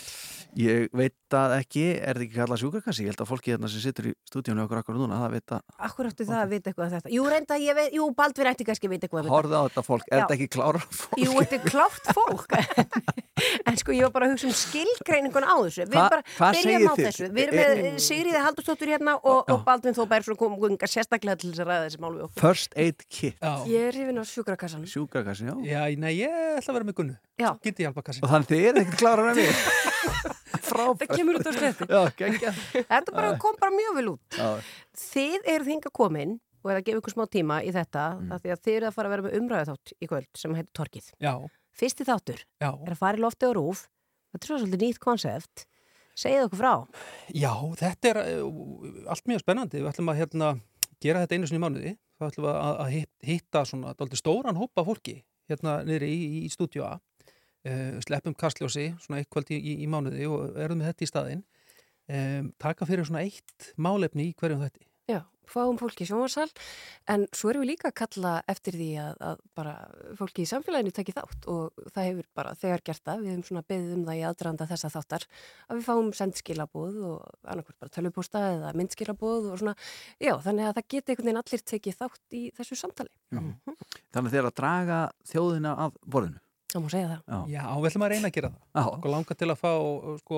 Ég 0.60 0.90
veit 0.94 1.16
það 1.34 1.54
ekki, 1.58 1.84
er 1.98 2.14
þetta 2.18 2.24
ekki 2.28 2.38
kallað 2.38 2.60
sjúkrakassi? 2.62 3.04
Ég 3.06 3.10
held 3.14 3.22
að 3.24 3.30
fólki 3.32 3.54
hérna 3.54 3.70
sem 3.72 3.82
situr 3.82 4.10
í 4.12 4.14
stúdíunni 4.30 4.62
okkur 4.64 4.82
akkur 4.84 4.98
núna, 5.00 5.18
það 5.24 5.34
veit 5.34 5.54
að 5.58 5.62
Akkur 5.88 6.10
áttu 6.12 6.28
það 6.30 6.42
að 6.44 6.52
vita 6.54 6.70
eitthvað 6.70 6.86
um 6.86 6.94
þetta? 6.94 7.14
Jú, 7.16 7.24
reynda, 7.34 7.58
ég 7.64 7.78
veit, 7.80 7.96
jú, 7.98 8.06
Baldvin 8.18 8.50
ætti 8.52 8.68
kannski 8.68 8.86
að 8.90 8.94
vita 8.94 9.08
eitthvað 9.08 9.20
um 9.20 9.26
þetta. 9.26 9.36
Horfða 9.38 9.58
á 9.58 9.64
þetta 9.68 9.84
fólk, 9.88 10.06
er 10.12 10.14
Já. 10.14 10.22
þetta 10.24 10.38
ekki 10.38 10.50
klára 10.54 10.84
fólk? 10.84 11.18
Jú, 11.24 11.32
þetta 11.40 11.58
er 11.58 11.64
klárt 11.74 12.06
fólk. 12.20 12.50
En 13.66 13.76
sko, 13.76 13.92
ég 13.96 14.06
var 14.06 14.12
bara 14.14 14.28
að 14.30 14.36
hugsa 14.36 14.46
um 14.48 14.54
skilgreiningun 14.56 15.44
á 15.44 15.56
þessu. 15.66 15.86
Við 15.90 15.98
Hva- 15.98 16.12
bara 16.14 16.52
segið 16.54 16.86
á 16.86 16.94
þessu. 16.96 17.28
Við 17.34 17.42
erum 17.44 17.60
Er- 17.60 17.82
með 17.82 17.98
Sigriði 18.06 18.42
Haldursdóttur 18.46 18.92
hérna 18.94 19.16
og, 19.18 19.50
og 19.50 19.64
Baldvin 19.66 19.98
Þó 19.98 20.04
Bærsson 20.08 20.38
kom 20.38 20.54
gunga 20.62 20.88
sérstaklega 20.88 21.34
við 27.38 27.44
Já, 27.44 27.50
já 27.50 27.72
nei, 27.74 27.84
ég 27.84 27.90
ætla 27.90 28.04
að 28.04 28.04
með. 28.04 28.04
Svo 28.04 28.04
Geti 28.04 28.04
kassin. 28.08 28.24
Og 28.24 28.30
þannig 28.34 28.50
þið 28.52 28.66
er 28.70 28.80
ekkert 28.84 29.00
klárar 29.02 29.30
en 29.32 29.38
við 29.38 29.52
Það 30.54 30.68
Frábært 30.70 31.12
kemur 31.18 31.38
út 31.40 31.48
á 31.50 31.52
sletti 31.54 31.86
Já, 31.90 32.02
geggja 32.18 32.52
Þetta 32.90 33.14
bara 33.14 33.32
kom 33.42 33.56
bara 33.62 33.74
mjög 33.74 33.96
vel 33.98 34.08
út 34.14 34.38
Já, 34.38 34.48
Þið 35.04 35.50
eru 35.54 35.68
þinga 35.68 35.92
komin 35.94 36.36
og 36.64 36.72
er 36.72 36.78
að 36.80 36.86
gefa 36.88 37.02
ykkur 37.02 37.14
smá 37.18 37.26
tíma 37.28 37.58
í 37.68 37.72
þetta 37.76 38.04
Mm. 38.24 38.30
af 38.32 38.40
því 38.44 38.52
að 38.54 38.60
þið 38.64 38.76
eru 38.78 38.88
að 38.88 38.94
fara 38.96 39.10
að 39.10 39.14
vera 39.14 39.24
með 39.26 39.34
umræðu 39.42 39.66
þátt 39.74 39.92
í 40.00 40.08
kvöld 40.08 40.40
sem 40.40 40.54
heitir 40.56 40.72
Torkið. 40.80 41.08
Já, 41.20 41.34
Fyrsti 41.76 42.06
þáttur 42.08 42.40
já. 42.62 42.70
er 42.72 42.94
að 42.94 43.00
fara 43.02 43.18
í 43.20 43.24
lofti 43.24 43.48
og 43.50 43.56
rúf 43.58 43.82
þetta 44.32 44.40
er 44.46 44.48
svo 44.48 44.60
svolítið 44.62 44.84
nýtt 44.86 45.02
konsept 45.04 45.66
segið 46.16 46.46
okkur 46.46 46.62
frá. 46.62 46.74
Já, 47.36 47.52
þetta 47.82 48.12
er 48.14 48.20
uh, 48.22 49.04
allt 49.12 49.28
mjög 49.28 49.44
spennandi. 49.44 49.82
Við 49.84 49.90
ætlum 49.92 50.12
að 50.14 50.20
hérna, 50.22 50.50
gera 51.04 51.26
þetta 51.26 51.36
einu 51.36 51.50
sinni 51.52 51.60
í 51.60 51.64
mánuði. 51.66 51.94
Þá 52.22 52.26
ætlum 52.30 52.46
við 52.48 52.54
að, 52.54 52.80
að 52.86 52.92
hitt- 52.96 53.28
hitta 53.34 53.66
svona 53.68 53.94
stóran 54.22 54.60
hópa 54.62 54.86
fólki 54.88 55.18
hérna 55.52 55.80
niðri 55.84 56.14
í, 56.16 56.20
í, 56.24 56.42
í 56.48 56.54
stúdíu 56.54 56.86
A. 56.88 56.94
Uh, 57.64 58.00
sleppum 58.04 58.36
kastljósi 58.36 58.90
svona 59.00 59.22
eitt 59.22 59.30
kvöld 59.32 59.48
í, 59.56 59.56
í, 59.56 59.78
í 59.86 59.88
mánuði 59.88 60.26
og 60.28 60.58
erum 60.60 60.82
með 60.82 60.92
þetta 60.92 61.06
í 61.06 61.12
staðinn. 61.12 61.44
Um, 62.12 62.50
taka 62.60 62.88
fyrir 62.88 63.08
svona 63.08 63.24
eitt 63.24 63.70
málefni 63.80 64.32
í 64.32 64.34
hverjum 64.36 64.66
þetta. 64.66 64.84
Já, 65.08 65.22
fáum 65.48 65.78
fólki 65.80 66.06
í 66.06 66.08
sjónvarsal 66.10 66.50
en 67.12 67.26
svo 67.36 67.54
erum 67.54 67.64
við 67.64 67.74
líka 67.74 67.90
að 67.90 67.96
kalla 68.02 68.34
eftir 68.52 68.76
því 68.76 68.90
að, 69.04 69.24
að 69.30 69.42
bara 69.56 69.74
fólki 70.20 70.46
í 70.46 70.50
samfélaginu 70.50 70.94
tekið 70.96 71.18
þátt 71.18 71.48
og 71.52 71.82
það 71.96 72.08
hefur 72.10 72.30
bara 72.40 72.54
þegar 72.60 72.86
gert 72.90 73.04
það, 73.08 73.24
við 73.24 73.32
hefum 73.34 73.48
svona 73.50 73.66
beðið 73.72 73.96
um 73.96 74.06
það 74.08 74.20
í 74.20 74.24
aðdraðanda 74.30 74.70
þessa 74.72 74.94
þáttar 74.98 75.28
að 75.68 75.80
við 75.80 75.88
fáum 75.88 76.14
sendskilabóð 76.20 77.02
og 77.10 77.26
annarkvært 77.44 77.82
bara 77.84 77.96
tölvupósta 77.98 78.46
eða 78.54 78.76
myndskilabóð 78.80 79.52
og 79.54 79.60
svona, 79.64 79.76
já, 80.20 80.34
þannig 80.48 80.70
að 80.70 80.80
það 80.80 80.90
geti 80.96 81.14
einhvern 81.16 81.32
veginn 81.32 81.44
allir 81.44 81.68
tekið 81.74 82.00
þátt 82.00 82.40
í 82.40 82.46
þessu 82.60 82.80
samtali. 82.80 83.14
Þannig 83.32 84.24
að 84.24 84.32
þið 84.32 84.42
er 84.44 84.50
að 84.52 84.58
draga 84.60 85.04
þjóðina 85.32 85.78
af 85.88 86.00
borðinu 86.04 86.43
Það 86.74 86.84
má 86.84 86.90
segja 86.94 87.08
það. 87.10 87.22
Já, 87.28 87.40
Já, 87.54 87.64
við 87.78 87.88
ætlum 87.90 88.06
að 88.08 88.12
reyna 88.14 88.30
að 88.30 88.36
gera 88.38 88.50
það. 88.50 88.62
Já. 88.74 88.84
Okkur 88.94 89.14
langar 89.14 89.38
til 89.38 89.50
að 89.54 89.60
fá, 89.62 89.72
sko, 90.24 90.38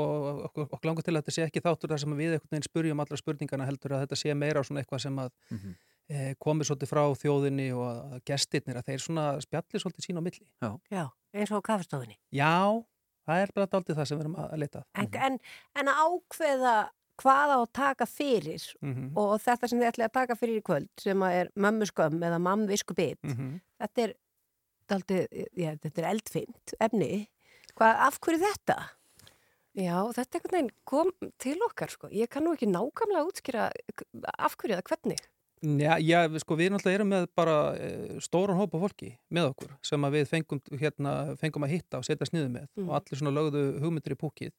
okkur, 0.49 0.65
okkur 0.75 0.89
langar 0.89 1.05
til 1.07 1.13
að 1.15 1.19
þetta 1.21 1.35
sé 1.35 1.45
ekki 1.47 1.61
þáttur 1.65 1.93
þar 1.93 2.01
sem 2.03 2.15
við 2.19 2.33
einhvern 2.35 2.51
veginn 2.55 2.67
spurjum 2.69 3.03
allra 3.05 3.19
spurningana 3.21 3.67
heldur 3.69 3.95
að 3.95 4.03
þetta 4.05 4.19
sé 4.19 4.35
meira 4.35 4.63
svona 4.63 4.83
eitthvað 4.83 5.01
sem 5.05 5.15
að 5.23 5.29
Mhm. 5.51 5.75
e, 6.09 6.35
komið 6.37 6.67
svolítið 6.69 6.91
frá 6.91 7.03
þjóðinni 7.17 7.69
og 7.73 7.85
að 7.87 8.19
gestirnir 8.29 8.77
að 8.77 8.85
þeir 8.91 8.99
svona 9.01 9.23
spjallir 9.41 9.81
svolítið 9.81 10.05
sín 10.05 10.19
á 10.19 10.21
milli. 10.21 10.45
Já, 10.91 11.05
eins 11.33 11.51
og 11.51 11.63
á 11.63 11.67
kafastofunni. 11.71 12.17
Já, 12.31 12.83
það 13.25 13.41
er 13.41 13.49
bara 13.55 13.67
daldið 13.67 13.95
það 13.97 14.05
sem 14.07 14.17
við 14.19 14.25
erum 14.27 14.35
að 14.35 14.57
leita. 14.59 14.83
að. 14.83 15.01
En, 15.01 15.09
en, 15.31 15.39
en 15.75 15.87
að 15.87 16.03
ákveða 16.05 16.75
hvað 17.15 17.49
á 17.55 17.57
að 17.63 17.71
taka 17.73 18.05
fyrir 18.05 18.61
Mm 18.83 19.13
og 19.15 19.39
þetta 19.39 19.69
sem 19.71 19.79
þið 19.79 19.87
ætli 19.87 20.03
að 20.03 20.11
taka 20.17 20.35
fyrir 20.35 20.59
í 20.59 20.63
kvöld 20.67 20.89
sem 20.99 21.21
að 21.23 21.31
er 21.39 21.49
mömmuskömm 21.55 22.19
eða 22.27 22.39
mammvisku 22.43 22.93
bit 22.93 23.19
-hmm. 23.23 23.61
þetta 23.79 24.01
er 24.03 24.13
daldið, 24.91 25.25
já, 25.57 25.71
þetta 25.83 26.01
er 26.03 26.09
eldfimt 26.13 26.75
efni, 26.79 27.11
hvað, 27.75 28.01
af 28.07 28.19
hverju 28.23 28.41
þetta? 28.45 28.77
Já, 29.75 29.95
þetta 30.15 30.37
einhvern 30.39 30.55
veginn 30.55 30.73
kom 30.87 31.09
til 31.43 31.57
okkar, 31.67 31.91
sko 31.91 32.07
ég 32.15 32.29
kann 32.31 32.45
nú 32.47 32.53
ekki 32.55 32.69
nákvæmlega 32.71 33.25
útskýra 33.27 33.65
af 34.39 34.55
hverju 34.55 34.77
eða 34.77 34.85
hvernig 34.91 35.23
Já, 35.65 35.95
já, 36.03 36.19
við, 36.29 36.41
sko, 36.43 36.55
við 36.59 36.69
náttúrulega 36.75 36.99
erum 36.99 37.09
með 37.09 37.23
bara 37.35 37.53
e, 37.79 37.87
stóran 38.21 38.59
hópa 38.59 38.77
fólki 38.77 39.13
með 39.33 39.47
okkur 39.49 39.71
sem 39.87 40.03
að 40.05 40.17
við 40.19 40.25
fengum, 40.29 40.59
hérna, 40.77 41.13
fengum 41.41 41.65
að 41.65 41.71
hitta 41.73 41.97
og 42.01 42.05
setja 42.05 42.27
sniðu 42.29 42.51
með 42.53 42.67
Mm. 42.75 42.89
og 42.89 42.95
allir 42.99 43.17
svona 43.19 43.33
lögðu 43.33 43.63
hugmyndir 43.81 44.13
í 44.13 44.19
púkið 44.19 44.51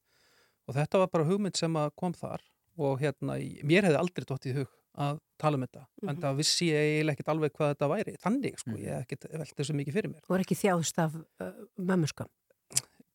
og 0.67 0.75
þetta 0.75 0.99
var 1.05 1.11
bara 1.13 1.29
hugmynd 1.29 1.57
sem 1.61 1.77
að 1.79 1.93
kom 2.01 2.17
þar 2.17 2.43
og 2.77 2.99
hérna, 3.05 3.37
í- 3.39 3.61
mér 3.63 3.87
hefði 3.87 4.01
aldrei 4.03 4.27
dótt 4.33 4.49
í 4.51 4.57
hug 4.57 4.73
að 4.97 5.21
tala 5.39 5.57
um 5.59 5.63
þetta 5.67 5.83
Mhm. 6.03 6.09
en 6.09 6.17
það 6.23 6.37
vissi 6.41 6.67
ég 6.71 6.81
eiginlega 6.87 7.17
ekkert 7.17 7.29
alveg 7.35 7.53
hvað 7.53 7.75
þetta 7.75 7.89
væri 7.93 8.17
þannig, 8.23 8.59
sko, 8.59 8.71
ég 8.81 8.89
hef 8.95 9.05
ekkert 9.07 9.27
velt 9.39 9.55
þessu 9.57 9.75
mikið 9.77 9.93
fyrir 9.99 10.11
mér. 10.15 10.23
Og 10.29 10.37
er 10.39 10.45
ekki 10.45 10.57
þjáðst 10.63 10.99
af 11.05 11.15
uh, 11.41 11.53
mömmuskömm 11.79 12.29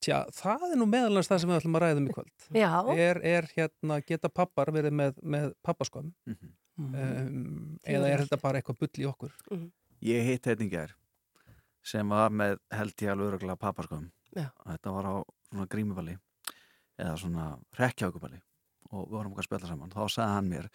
Tja, 0.02 0.24
það 0.34 0.64
er 0.72 0.78
nú 0.82 0.88
meðalans 0.90 1.28
það 1.30 1.40
sem 1.44 1.50
við 1.52 1.58
ætlum 1.60 1.76
að 1.78 1.82
ræða 1.84 1.98
um 2.02 2.08
í 2.10 2.14
kvöld. 2.16 2.46
Já, 2.64 2.70
er, 2.98 3.20
er 3.22 3.48
hérna, 3.54 4.00
geta 4.02 4.30
pappar 4.34 4.72
verið 4.74 4.96
með, 4.98 5.20
með 5.22 5.52
pappaskömm 5.62 6.14
Mhm. 6.26 6.54
um, 6.80 7.78
Því 7.86 7.94
eða 7.98 8.08
er 8.10 8.24
þetta 8.26 8.42
bara 8.42 8.62
eitthvað 8.62 8.80
bull 8.82 9.04
í 9.04 9.06
okkur? 9.12 9.36
Ég 10.02 10.26
hitt 10.26 10.46
hérna 10.50 10.66
í 10.66 10.72
gær 10.72 10.96
sem 11.84 12.10
var 12.10 12.30
með 12.34 12.58
held 12.74 12.94
ég 13.02 13.12
alveg 13.14 13.34
öruglega 13.34 13.58
pappaskömm 13.62 14.10
Já. 14.36 14.50
Þetta 14.66 14.94
var 14.96 15.06
á 15.06 15.16
svona 15.52 15.68
grímuballi 15.68 16.18
eða 17.02 17.18
svona 17.20 17.46
rekkjákuballi 17.78 18.40
og 18.92 19.08
við 19.08 19.18
vorum 19.18 19.32
okkar 19.34 19.44
að 19.46 19.50
spjalla 19.50 19.70
saman 19.72 19.94
þá 19.94 20.02
sagði 20.12 20.36
hann 20.36 20.50
mér 20.52 20.68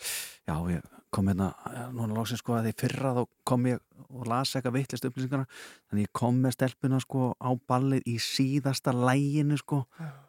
já 0.48 0.54
ég 0.72 0.88
kom 1.16 1.30
hérna 1.30 1.48
eh, 1.70 1.86
núna 1.94 2.16
lóksins 2.16 2.42
sko 2.42 2.56
að 2.56 2.68
því 2.68 2.74
fyrra 2.82 3.12
þá 3.16 3.22
kom 3.48 3.68
ég 3.70 3.80
og 4.06 4.26
las 4.30 4.54
eitthvað 4.56 4.76
vittlist 4.78 5.06
upplýsingarna 5.08 5.46
þannig 5.90 6.08
ég 6.08 6.12
kom 6.16 6.42
með 6.42 6.56
stelpuna 6.58 7.00
sko 7.04 7.30
á 7.36 7.50
ballið 7.68 8.04
í 8.08 8.18
síðasta 8.22 8.94
læginu 8.96 9.58
sko 9.60 9.84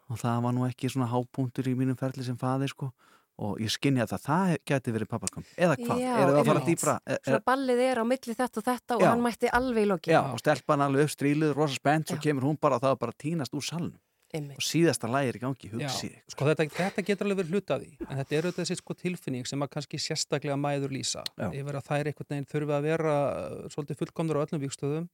og 0.08 0.20
það 0.20 0.40
var 0.46 0.56
nú 0.56 0.66
ekki 0.68 0.90
svona 0.92 1.10
hápunktur 1.12 1.68
í 1.68 1.76
mínum 1.78 1.98
ferli 1.98 2.24
sem 2.26 2.38
faði 2.40 2.70
sko 2.72 2.92
og 3.38 3.60
ég 3.62 3.70
skinni 3.70 4.02
að 4.02 4.16
það, 4.16 4.22
það 4.24 4.52
geti 4.66 4.92
verið 4.96 5.10
pappaskömm 5.12 5.44
eða 5.54 5.76
hvað, 5.78 6.00
eru 6.02 6.32
það 6.32 6.40
að 6.40 6.48
fara 6.50 6.62
dýpra 6.66 6.94
Er- 7.06 7.20
svona 7.22 7.44
ballið 7.46 7.82
er 7.84 8.00
á 8.02 8.04
milli 8.10 8.34
þetta 8.34 8.58
og 8.58 8.66
þetta 8.66 8.96
og 8.96 9.04
Já. 9.04 9.08
hann 9.12 9.22
mætti 9.22 9.52
alveg 9.60 9.86
í 9.86 9.90
loki 9.92 10.10
Já, 10.10 10.20
og 10.32 10.40
stelpan 10.42 10.82
alveg 10.82 11.06
upp 11.06 11.12
stríluð, 11.14 11.52
rosa 11.54 11.78
spennt, 11.78 12.10
svo 12.10 12.18
kemur 12.24 12.48
hún 12.48 12.58
bara 12.58 12.80
og 12.80 12.82
það 12.82 12.96
bara 13.04 13.14
tínast 13.22 13.54
úr 13.54 13.62
salnum 13.62 13.94
Einmitt. 14.34 14.58
og 14.60 14.64
síðasta 14.66 15.08
lægi 15.08 15.28
er 15.32 15.36
í 15.38 15.40
gangi, 15.40 15.70
hugsið 15.72 16.16
sko 16.28 16.44
þetta, 16.50 16.66
þetta 16.76 17.04
getur 17.08 17.26
alveg 17.28 17.38
verið 17.40 17.54
hluta 17.56 17.74
af 17.78 17.80
því 17.84 17.92
en 18.10 18.18
þetta 18.20 18.36
er 18.36 18.42
auðvitað 18.48 18.60
þessi 18.64 18.76
sko 18.82 18.94
tilfinning 18.94 19.46
sem 19.48 19.62
að 19.64 19.70
kannski 19.76 19.96
sérstaklega 20.04 20.56
mæður 20.60 20.92
lýsa 20.92 21.22
Já. 21.38 21.48
yfir 21.48 21.78
að 21.80 21.86
þær 21.88 22.10
einhvern 22.12 22.28
veginn 22.34 22.50
þurfi 22.52 22.76
að 22.76 22.82
vera 22.90 23.14
uh, 23.32 23.68
svolítið 23.72 24.00
fullkomnur 24.02 24.36
á 24.36 24.44
öllum 24.44 24.60
vikstöðum 24.66 25.08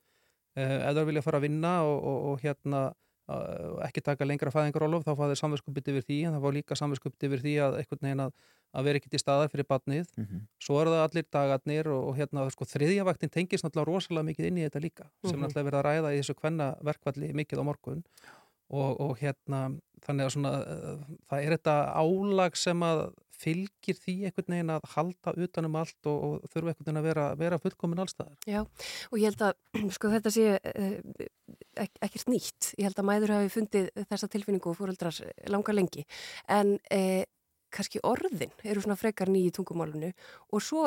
ef 0.57 0.95
þær 0.99 1.07
vilja 1.11 1.23
fara 1.23 1.39
að 1.39 1.47
vinna 1.49 1.73
og, 1.87 1.97
og, 2.03 2.19
og 2.33 2.43
hérna 2.43 2.83
uh, 3.31 3.79
ekki 3.87 4.03
taka 4.07 4.27
lengra 4.27 4.51
fæðingarólof 4.55 5.07
þá 5.07 5.15
fá 5.19 5.25
þeir 5.31 5.41
samvinskupið 5.45 5.89
yfir 5.95 6.05
því 6.11 6.19
en 6.29 6.37
það 6.37 6.45
fá 6.45 6.51
líka 6.59 6.79
samvinskupið 6.83 7.27
yfir 7.31 7.43
því 7.47 7.55
að 7.69 7.79
einhvern 7.81 8.05
veginn 8.09 8.23
að, 8.27 8.35
að 8.75 8.87
vera 8.89 8.99
ekkert 9.01 9.15
í 9.19 9.23
staðar 9.23 9.51
fyrir 9.55 9.67
batnið 9.71 10.11
Mhm. 10.19 10.45
svo 10.63 10.79
eru 10.83 10.91
það 10.95 11.03
allir 11.09 11.27
dagarnir 11.39 11.89
og, 11.95 12.09
og 12.11 12.17
hérna 12.19 12.47
sko 12.51 12.67
þriðjavaktin 12.71 13.31
tengist 13.35 13.63
náttúrulega 13.67 13.91
rosalega 13.95 14.27
mikið 14.31 14.47
inn 14.51 14.59
í 14.59 14.67
þetta 14.69 14.83
líka 14.83 15.07
sem 15.23 15.35
Mhm. 15.39 15.43
náttúrulega 15.47 15.63
er 15.63 15.69
verið 15.71 15.81
að 15.81 15.87
ræða 15.91 16.15
í 16.15 16.19
þessu 16.23 16.35
kvenna 16.39 16.69
verkvalli 16.83 17.33
mikið 17.35 17.63
á 17.63 17.65
morgun 17.67 18.05
og, 18.73 19.01
og 19.01 19.19
hérna 19.21 19.67
þannig 20.05 20.27
að 20.27 20.35
svona 20.37 20.55
uh, 20.63 21.05
það 21.31 21.45
er 21.45 21.57
þetta 21.57 21.77
álag 22.01 22.59
sem 22.61 22.83
að 22.87 23.05
fylgir 23.35 23.99
því 23.99 24.15
einhvern 24.29 24.55
veginn 24.55 24.73
að 24.73 24.89
halda 24.95 25.35
utanum 25.45 25.79
allt 25.81 26.09
og, 26.11 26.19
og 26.25 26.53
þurfa 26.53 26.73
einhvern 26.73 26.87
veginn 26.87 27.01
að 27.01 27.09
vera, 27.09 27.25
vera 27.41 27.61
fullkomin 27.61 28.03
allstaðar. 28.05 28.37
Já, 28.49 28.61
og 29.11 29.17
ég 29.21 29.33
held 29.33 29.45
að 29.49 29.91
sko 29.97 30.11
þetta 30.13 30.35
sé 30.35 30.47
uh, 30.57 31.25
ek 31.85 32.03
ekkert 32.07 32.31
nýtt. 32.31 32.73
Ég 32.79 32.89
held 32.89 33.01
að 33.01 33.09
mæður 33.11 33.37
hafi 33.39 33.55
fundið 33.57 33.91
þessa 34.03 34.31
tilfinningu 34.33 34.71
og 34.73 34.79
fóreldrar 34.79 35.19
langa 35.53 35.77
lengi. 35.77 36.07
En 36.53 36.77
uh, 36.79 37.23
kannski 37.75 38.03
orðin 38.07 38.55
eru 38.63 38.85
svona 38.85 38.99
frekar 38.99 39.33
nýju 39.33 39.57
tungumálunu 39.59 40.13
og 40.55 40.63
svo 40.63 40.87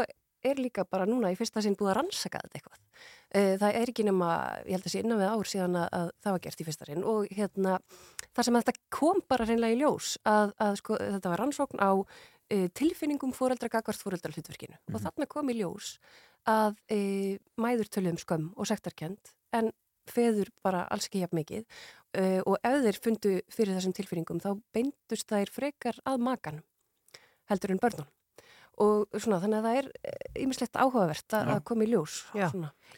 er 0.52 0.62
líka 0.62 0.86
bara 0.88 1.08
núna 1.10 1.32
í 1.34 1.38
fyrsta 1.40 1.64
sinn 1.64 1.76
búið 1.78 1.92
að 1.94 1.98
rannsaka 2.00 2.42
þetta 2.44 2.60
eitthvað. 2.60 2.80
Uh, 3.28 3.54
það 3.62 3.80
er 3.82 3.92
ekki 3.92 4.06
nema, 4.08 4.30
ég 4.66 4.78
held 4.78 4.88
að 4.88 4.94
sé 4.94 5.02
innan 5.04 5.22
við 5.22 5.34
ár 5.34 5.52
síðan 5.52 5.80
að, 5.82 5.88
að 5.98 6.12
það 6.24 6.36
var 6.36 6.44
gert 6.46 6.62
í 6.62 6.68
fyrsta 6.68 6.88
sinn 6.88 7.04
og 7.08 7.34
hérna 7.38 7.74
þar 8.32 8.48
sem 8.48 8.60
þetta 8.60 8.76
kom 8.98 9.20
bara 9.28 9.48
reynlega 9.50 9.76
í 9.76 9.82
ljós 9.82 10.14
að, 10.28 10.54
að 10.64 10.80
sko, 10.82 11.00
þetta 11.02 11.34
var 11.34 11.44
rannsókn 11.44 11.84
á 11.84 11.92
uh, 11.94 12.68
tilfinningum 12.80 13.36
fóreldra 13.36 13.72
gagvart 13.74 14.04
fóreldra 14.04 14.32
hlutverkinu 14.32 14.80
og 14.94 15.04
þarna 15.04 15.28
kom 15.30 15.52
í 15.52 15.58
ljós 15.60 15.98
að 16.48 16.80
uh, 16.96 17.36
mæður 17.60 17.92
töluðum 17.92 18.22
skömm 18.24 18.48
og 18.56 18.72
sektarkend 18.72 19.36
en 19.58 19.74
feður 20.08 20.52
bara 20.64 20.86
alls 20.88 21.10
ekki 21.10 21.26
jafn 21.26 21.42
mikið. 21.42 21.66
Uh, 22.16 22.40
og 22.48 22.56
ef 22.64 22.80
þeir 22.86 23.00
fundu 23.04 23.34
fyrir 23.52 23.76
þessum 23.76 23.96
tilfinningum 23.98 24.40
þá 24.40 24.54
beindust 24.74 25.28
þær 25.28 25.52
frekar 25.52 26.00
að 26.08 26.24
makan 26.24 26.62
heldur 27.52 27.74
en 27.74 27.82
börnun 27.84 28.08
og 28.84 29.18
svona 29.18 29.40
þannig 29.42 29.60
að 29.60 29.68
það 29.68 29.80
er 29.80 29.88
ýmislegt 30.44 30.78
áhugavert 30.78 31.36
að, 31.38 31.52
að 31.56 31.62
koma 31.70 31.86
í 31.86 31.92
ljós. 31.92 32.18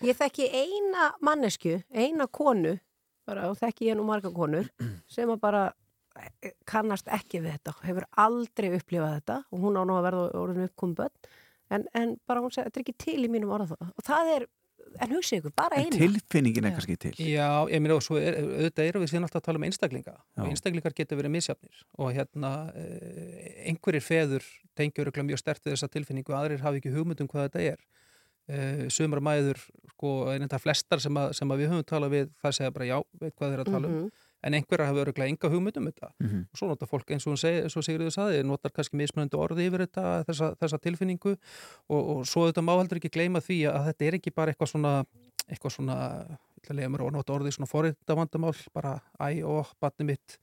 Ég 0.06 0.18
þekki 0.20 0.48
eina 0.52 1.10
mannesku, 1.26 1.76
eina 1.96 2.28
konu, 2.28 2.76
bara, 3.30 3.50
og 3.52 3.60
þekki 3.60 3.90
ég 3.90 4.00
nú 4.00 4.08
marga 4.08 4.32
konur, 4.36 4.68
sem 5.14 5.32
að 5.32 5.42
bara 5.44 5.66
eh, 6.20 6.54
kannast 6.70 7.12
ekki 7.16 7.44
við 7.44 7.58
þetta, 7.58 7.76
hefur 7.86 8.08
aldrei 8.26 8.72
upplifað 8.76 9.16
þetta 9.20 9.42
og 9.48 9.66
hún 9.66 9.80
á 9.80 9.84
nú 9.88 9.98
að 9.98 10.08
verða 10.10 10.30
orðin 10.42 10.68
uppkom 10.68 10.96
börn, 11.00 11.32
en, 11.72 11.88
en 11.96 12.16
bara 12.28 12.44
hún 12.44 12.54
segir, 12.56 12.70
þetta 12.70 12.82
er 12.82 12.88
ekki 12.88 13.00
til 13.06 13.20
í 13.24 13.32
mínum 13.32 13.56
orða 13.56 13.72
það. 13.76 13.94
Og 13.96 14.08
það 14.10 14.34
er, 14.36 14.48
en 15.02 15.12
hugsa 15.16 15.38
ykkur, 15.40 15.54
bara 15.56 15.76
En 15.80 15.86
eina. 15.88 15.98
tilfinningin 16.00 16.66
er 16.66 16.72
kannski 16.76 16.96
til. 16.98 17.14
Já, 17.20 17.50
ég 17.70 17.82
meina 17.84 17.96
og 17.96 18.04
svo 18.06 18.18
er, 18.20 18.38
auðvitað 18.42 18.90
erum 18.90 19.04
við 19.06 19.12
síðan 19.14 19.28
alltaf 19.28 19.42
að 19.42 19.46
tala 19.50 19.62
um 19.62 19.68
einstaklinga 19.70 20.16
Já. 20.16 20.42
og 20.44 20.50
einstaklingar 20.50 20.96
getur 20.98 21.20
verið 21.22 21.34
misjafnir 21.36 21.84
og 21.98 22.12
hérna 22.16 22.52
eh, 22.76 23.70
einhverjir 23.72 24.04
feður 24.06 24.44
tengjur 24.80 25.06
örugglega 25.08 25.30
mjög 25.30 25.40
stert 25.44 25.64
við 25.66 25.76
þessa 25.78 25.92
tilfinningu 25.94 26.34
aðrir 26.36 26.64
hafi 26.66 26.82
ekki 26.82 26.94
hugmynd 26.96 27.22
um 27.22 27.28
hvað 27.32 27.50
þetta 27.50 27.66
er 27.74 27.80
eh, 28.50 28.88
sumar 28.90 29.20
mæður 29.22 29.60
sko, 29.94 30.14
en 30.34 30.46
þetta 30.48 30.60
flestar 30.64 31.00
sem, 31.04 31.14
að, 31.22 31.34
sem 31.38 31.52
að 31.54 31.62
við 31.64 31.72
höfum 31.74 31.86
talað 31.92 32.16
við 32.16 32.32
það 32.42 32.58
segja 32.60 32.72
bara 32.76 32.90
já, 32.90 32.98
veit 33.22 33.36
hvað 33.36 33.50
þeir 33.50 33.60
eru 33.60 33.66
að 33.68 33.74
tala 33.76 33.88
um 33.88 34.00
Mhm. 34.00 34.10
En 34.44 34.56
einhverjar 34.58 34.90
hafa 34.90 35.04
öruglega 35.04 35.30
enga 35.32 35.52
hugmynd 35.52 35.78
um 35.82 35.88
þetta. 35.90 36.12
Mhm. 36.20 36.44
og 36.52 36.58
svo 36.60 36.68
notar 36.68 36.88
fólk 36.88 37.12
eins 37.12 37.28
og 37.28 37.34
hún 37.34 37.42
segir, 37.42 37.64
eins 37.64 37.78
og 37.78 37.84
Sigriður 37.84 38.16
saði, 38.16 38.44
notar 38.44 38.72
kannski 38.72 38.96
mismunandi 38.96 39.38
orði 39.38 39.68
yfir 39.68 39.86
þetta, 39.88 40.26
þessa, 40.26 40.56
þessa 40.60 40.80
tilfinningu. 40.80 41.38
Og, 41.90 42.02
og 42.18 42.28
svo 42.28 42.48
þetta 42.48 42.64
má 42.64 42.76
heldur 42.78 43.02
ekki 43.02 43.12
gleyma 43.12 43.42
því 43.44 43.66
að 43.72 43.90
þetta 43.90 44.06
er 44.06 44.20
ekki 44.20 44.36
bara 44.36 44.54
eitthvað 44.54 44.74
svona 44.74 44.94
eitthvað 45.50 45.74
svona, 45.74 45.96
ég 46.62 46.76
lega 46.78 46.92
mér 46.94 47.08
að 47.08 47.16
nota 47.16 47.34
orðið 47.34 47.56
svona 47.58 47.70
forrindavandamál, 47.72 48.54
bara 48.76 49.00
æ 49.18 49.42
og 49.50 49.72
batni 49.82 50.06
mitt 50.12 50.38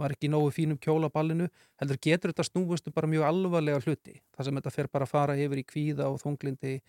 var 0.00 0.14
ekki 0.14 0.30
nógu 0.30 0.50
fínum 0.54 0.78
kjóla 0.82 1.06
á 1.10 1.14
ballinu, 1.14 1.48
heldur 1.78 1.98
getur 2.02 2.32
þetta 2.32 2.46
snúist 2.48 2.88
um 2.90 2.94
bara 2.94 3.10
mjög 3.10 3.26
alvarlega 3.28 3.82
hluti 3.84 4.16
þar 4.34 4.48
sem 4.48 4.58
þetta 4.58 4.72
fer 4.74 4.90
bara 4.90 5.06
að 5.06 5.12
fara 5.12 5.36
yfir 5.38 5.60
í 5.62 5.66
kvíða 5.68 6.08
og 6.10 6.18
þunglindi 6.22 6.80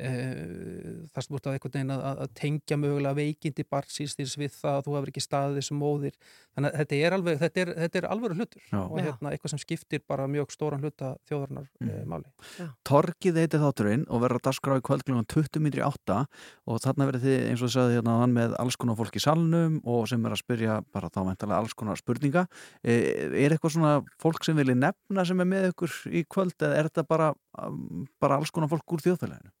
þar 0.00 1.24
sem 1.24 1.32
þú 1.32 1.38
ert 1.38 1.48
að 1.48 1.56
einhvern 1.56 1.74
veginn 1.76 1.92
að, 1.94 2.04
að 2.24 2.30
tengja 2.38 2.78
mögulega 2.80 3.18
veikindi 3.18 3.64
barsins 3.68 4.16
þins 4.16 4.38
við 4.40 4.54
það 4.56 4.78
að 4.78 4.86
þú 4.86 4.94
hefur 4.96 5.12
ekki 5.12 5.22
staðið 5.22 5.58
þessu 5.60 5.76
móðir 5.76 6.16
þannig 6.52 6.68
að 6.72 6.78
þetta 6.80 7.00
er 7.06 7.16
alveg, 7.16 7.38
þetta 7.42 7.62
er, 7.62 7.72
þetta 7.82 8.00
er 8.00 8.06
alveg 8.08 8.34
hlutur 8.36 8.64
Já. 8.70 8.78
og 8.80 8.96
hérna 8.98 9.32
eitthvað 9.32 9.52
sem 9.52 9.62
skiptir 9.62 10.02
bara 10.08 10.28
mjög 10.32 10.54
stóran 10.54 10.82
hluta 10.82 11.12
þjóðarnar 11.28 11.68
mm. 11.80 11.92
Mm. 11.92 12.10
máli 12.10 12.68
Torgið 12.88 13.40
heitir 13.42 13.62
þátturinn 13.62 14.04
og 14.08 14.24
verður 14.24 14.40
að 14.40 14.46
dagskrá 14.48 14.78
í 14.80 14.84
kvöld 14.88 15.06
klukkan 15.06 15.28
20 15.36 15.64
mítri 15.66 15.84
átta 15.84 16.18
og 16.66 16.82
þarna 16.84 17.08
verður 17.10 17.24
þið 17.26 17.38
eins 17.50 17.62
og 17.62 17.68
þið 17.68 17.76
sagði 17.76 17.96
hérna 17.98 18.16
áðan, 18.18 18.36
með 18.36 18.58
alls 18.64 18.80
konar 18.80 18.98
fólk 18.98 19.16
í 19.16 19.24
salnum 19.24 19.78
og 19.84 20.04
sem 20.10 20.28
er 20.28 20.36
að 20.36 20.42
spyrja 20.42 20.78
bara 20.92 21.12
þá 21.12 21.22
mæntalega 21.28 21.62
alls 21.62 21.76
konar 21.78 22.00
spurninga 22.00 22.46
e, 22.80 22.98
er 23.28 23.54
eitthvað 23.54 23.76
svona 23.76 23.94
fólk 24.22 24.44
sem 24.46 24.58
vilji 24.58 24.76
nefna 24.78 25.26
sem 25.28 25.40
er 25.44 25.48
með 25.48 25.70
ykkur 25.72 25.98
í 26.12 26.24
kvöld 26.28 26.56
eða 26.60 26.78
er 26.80 26.90
þetta 26.90 27.08
bara, 27.08 27.32
um, 27.64 28.06
bara 28.22 28.40
alls 28.40 28.52
konar 28.54 28.70
fólk 28.72 28.96
úr 28.96 29.04
þjóðfélaginu? 29.04 29.52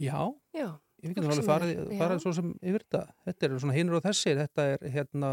Já, 0.00 0.20
Já, 0.56 0.68
við 1.00 1.10
Fólk 1.10 1.18
getum 1.18 1.32
alveg 1.34 1.48
farið, 1.48 1.82
farið 2.00 2.22
svo 2.24 2.32
sem 2.36 2.52
yfir 2.60 2.84
þetta. 2.86 3.02
Þetta 3.28 3.46
er 3.46 3.58
svona 3.64 3.76
hinur 3.76 3.98
og 3.98 4.06
þessir. 4.06 4.40
Þetta 4.40 4.66
er 4.72 4.86
hérna 4.96 5.30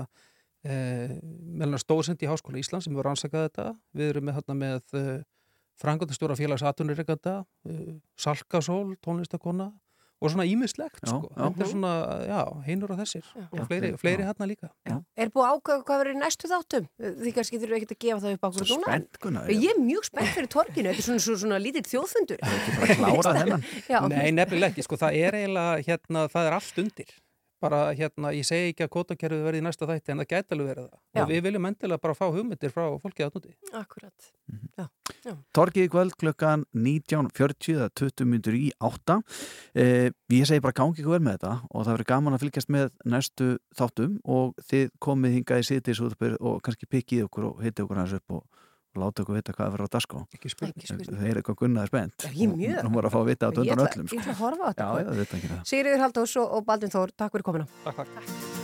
eh, 0.67 1.15
meðlana 1.23 1.81
stóðsend 1.81 2.23
í 2.23 2.29
Háskóla 2.29 2.61
Íslands 2.61 2.87
sem 2.87 2.95
hefur 2.95 3.07
rannsakað 3.07 3.47
þetta. 3.47 3.67
Við 3.97 4.11
erum 4.11 4.27
með, 4.27 4.39
hérna, 4.41 4.57
með 4.61 4.97
eh, 4.99 5.11
frangöndastjóra 5.81 6.37
félags 6.39 6.65
atunirreikanda 6.67 7.37
eh, 7.69 7.95
Salkasól, 8.19 8.97
tónlistakona 9.05 9.71
og 10.17 10.31
svona 10.33 10.45
ímislegt 10.49 11.01
Já, 11.03 11.09
sko. 11.11 11.27
já. 11.29 11.41
þetta 11.45 11.63
er 11.65 11.69
svona, 11.71 11.91
já, 12.25 12.39
hinur 12.65 12.93
og 12.95 12.97
þessir 13.03 13.25
Já. 13.27 13.43
og 13.53 13.67
fleiri, 13.69 13.91
Já. 13.93 13.97
fleiri 14.01 14.25
hérna 14.25 14.47
líka 14.49 14.69
Er 15.17 15.29
búið 15.33 15.45
að 15.45 15.53
ákveða 15.59 15.83
hvað 15.89 16.01
verður 16.01 16.15
í 16.15 16.21
næstu 16.23 16.49
þáttum? 16.51 16.87
Því 17.21 17.33
kannski 17.37 17.59
þurfum 17.61 17.75
við 17.75 17.77
ekkert 17.81 17.93
að 17.97 18.01
gefa 18.07 18.23
það 18.25 18.33
upp 18.37 18.47
á 18.47 18.49
Svo 18.57 18.65
hverju 18.65 18.79
núna. 19.27 19.43
Ég 19.53 19.69
er 19.75 19.79
mjög 19.83 20.07
spennt 20.09 20.33
fyrir 20.33 20.49
torkinu, 20.57 20.89
þetta 20.89 21.03
er 21.03 21.07
svona, 21.07 21.23
svona, 21.27 21.41
svona 21.43 21.59
lítill 21.61 21.85
þjóðfundur. 21.91 22.41
bara 22.41 22.97
klára 22.97 23.35
þennan 23.41 23.63
Já. 23.89 23.99
Nei, 24.09 24.27
nefnilega 24.41 24.73
ekki, 24.73 24.87
sko, 24.89 24.99
það 25.05 25.19
er 25.21 25.37
eiginlega 25.43 25.85
hérna, 25.91 26.25
það 26.33 26.49
er 26.49 26.57
allt 26.57 26.81
undir 26.85 27.13
bara 27.63 27.79
hérna, 27.97 28.31
ég 28.35 28.45
segi 28.47 28.71
ekki 28.71 28.85
að 28.85 28.91
kótakerfið 28.93 29.45
verði 29.47 29.61
í 29.61 29.65
næsta 29.65 29.87
þætti 29.89 30.13
en 30.13 30.21
það 30.21 30.29
gæti 30.33 30.55
alveg 30.55 30.69
verið 30.71 30.87
það. 30.87 30.99
Já. 31.17 31.21
og 31.21 31.31
við 31.31 31.41
viljum 31.47 31.67
endilega 31.69 32.03
bara 32.03 32.17
fá 32.17 32.25
hugmyndir 32.27 32.73
frá 32.73 32.83
fólki 33.01 33.25
að 33.25 33.37
núti 33.37 33.55
akkurat. 33.77 34.29
Torgið 35.57 35.87
í 35.87 35.91
kvöld 35.91 36.17
klukkan 36.21 36.65
19.40 36.77 37.77
eða 37.77 37.89
20 37.97 38.29
minnur 38.29 38.57
í 38.57 38.67
8 38.77 39.17
eh, 39.73 40.09
ég 40.33 40.47
segi 40.49 40.63
bara 40.63 40.77
gangi 40.77 41.01
ykkur 41.01 41.17
vel 41.17 41.23
með 41.25 41.39
þetta 41.39 41.55
og 41.71 41.87
það 41.87 41.93
verður 41.95 42.11
gaman 42.13 42.37
að 42.37 42.45
fylgjast 42.45 42.73
með 42.73 42.93
næstu 43.05 43.49
þáttum 43.77 44.19
og 44.23 44.53
þið 44.69 44.93
komið 45.03 45.39
hingað 45.39 45.63
í 45.63 45.67
sitis 45.71 46.03
og 46.03 46.61
kannski 46.65 46.89
pikkið 46.91 47.25
okkur 47.27 47.49
og 47.51 47.65
hitti 47.65 47.83
okkur 47.83 48.01
hans 48.03 48.15
upp 48.19 48.37
og 48.39 48.45
láta 49.03 49.23
okkur 49.25 49.35
vita 49.39 49.55
hvað 49.57 49.71
verður 49.75 49.87
á 49.87 49.95
daskó 49.97 50.21
ekki 50.33 50.51
spurning 50.53 50.77
Ekki 50.77 50.89
spurning. 50.93 51.19
þeir 51.21 51.29
eru 51.33 51.41
eitthvað 51.43 51.59
gunnaði 51.63 51.91
spennt 51.93 52.27
Já, 52.27 52.29
ég 52.33 52.43
er 52.49 52.55
mjög. 52.57 52.77
og 52.77 52.85
hún 52.89 52.97
var 52.99 53.09
að 53.09 53.15
fá 53.15 53.19
að 53.23 53.29
vita 53.31 53.47
á 53.47 53.51
döndan 53.57 53.83
öllum 53.87 54.05
ég 54.05 54.13
sko. 54.13 54.21
ætla 54.21 54.33
að 54.33 54.41
horfa 54.43 54.63
á 54.63 54.67
já, 54.67 54.73
þetta. 54.77 55.01
já, 55.03 55.17
þetta 55.21 55.37
ekki 55.41 55.51
það 55.53 55.65
Sigriður 55.73 56.05
Haldós 56.05 56.37
og, 56.41 56.47
og 56.59 56.65
Baldin 56.71 56.93
Þór, 56.97 57.15
takk 57.17 57.31
fyrir 57.37 57.47
komina. 57.51 57.67
Takk, 57.83 58.05
takk. 58.05 58.56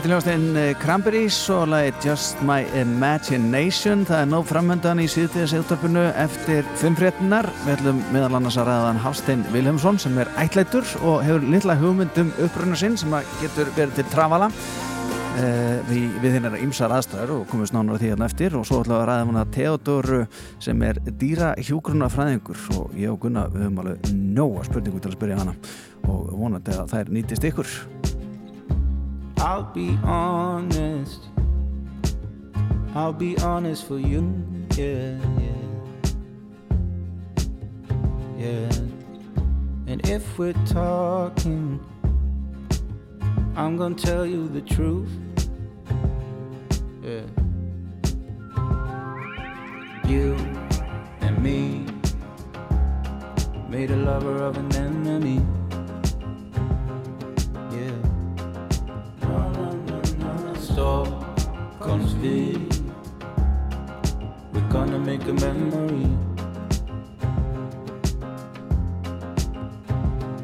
Þetta 0.00 0.08
er 0.08 0.12
hljóðastinn 0.14 0.76
Cranberries 0.80 1.38
og 1.52 1.66
lagi 1.68 1.90
Just 2.00 2.38
My 2.48 2.62
Imagination. 2.80 4.06
Það 4.08 4.22
er 4.22 4.28
nóg 4.30 4.46
framöndan 4.48 5.02
í 5.02 5.08
síðtíðas 5.12 5.52
eðutarpinu 5.58 6.04
eftir 6.22 6.68
fimm 6.80 6.94
fréttinar. 6.96 7.44
Við 7.66 7.74
ætlum 7.74 7.98
meðal 8.08 8.38
annars 8.38 8.56
að 8.56 8.70
ræðan 8.70 9.00
Hafstein 9.04 9.42
Vilhelmsson 9.52 9.98
sem 10.00 10.16
er 10.22 10.30
ætlætur 10.40 10.88
og 11.04 11.20
hefur 11.26 11.44
litla 11.44 11.76
hugmyndum 11.76 12.30
upprunna 12.46 12.80
sinn 12.80 12.96
sem 12.96 13.12
getur 13.42 13.68
verið 13.76 13.98
til 13.98 14.06
trafala 14.14 14.48
eh, 14.48 15.84
við, 15.90 16.16
við 16.24 16.38
þinn 16.38 16.48
er 16.48 16.56
ymsar 16.62 16.96
aðstæður 16.96 17.34
og 17.34 17.44
komum 17.50 17.66
við 17.66 17.72
snánar 17.74 18.00
því 18.00 18.14
hérna 18.14 18.30
eftir 18.32 18.56
og 18.56 18.64
svo 18.70 18.80
ætlum 18.80 18.96
við 18.96 19.02
að 19.02 19.08
ræða 19.10 19.26
hana 19.28 19.46
Theodor 19.58 20.10
sem 20.64 20.86
er 20.88 21.02
dýra 21.10 21.50
hjúgrunafræðingur 21.60 22.64
og 22.78 22.96
ég 22.96 23.12
og 23.12 23.20
Gunnar 23.26 23.52
við 23.52 23.66
höfum 23.66 23.84
alveg 23.84 24.16
nóga 24.16 24.64
spurningu 24.70 25.04
til 25.04 25.12
að 25.12 25.18
spyrja 25.18 25.42
hana 25.44 25.58
og 26.08 26.32
vonandi 26.40 26.78
að 26.78 26.96
þær 26.96 27.12
nýtist 27.18 27.50
ykkur. 27.52 27.76
I'll 29.40 29.62
be 29.62 29.98
honest. 30.04 31.28
I'll 32.94 33.14
be 33.14 33.38
honest 33.38 33.86
for 33.86 33.98
you. 33.98 34.44
Yeah, 34.76 35.16
yeah. 35.38 35.50
Yeah. 38.36 38.70
And 39.86 40.06
if 40.08 40.38
we're 40.38 40.52
talking, 40.66 41.80
I'm 43.56 43.78
gonna 43.78 43.94
tell 43.94 44.26
you 44.26 44.46
the 44.46 44.60
truth. 44.60 45.10
Yeah. 47.02 47.22
You 50.06 50.36
and 51.22 51.42
me 51.42 51.86
made 53.70 53.90
a 53.90 53.96
lover 53.96 54.42
of 54.42 54.58
an 54.58 54.76
enemy. 54.76 55.40
Stockholmsville 60.72 62.68
We're 64.52 64.68
gonna 64.68 64.98
make 64.98 65.22
a 65.24 65.32
memory. 65.32 66.16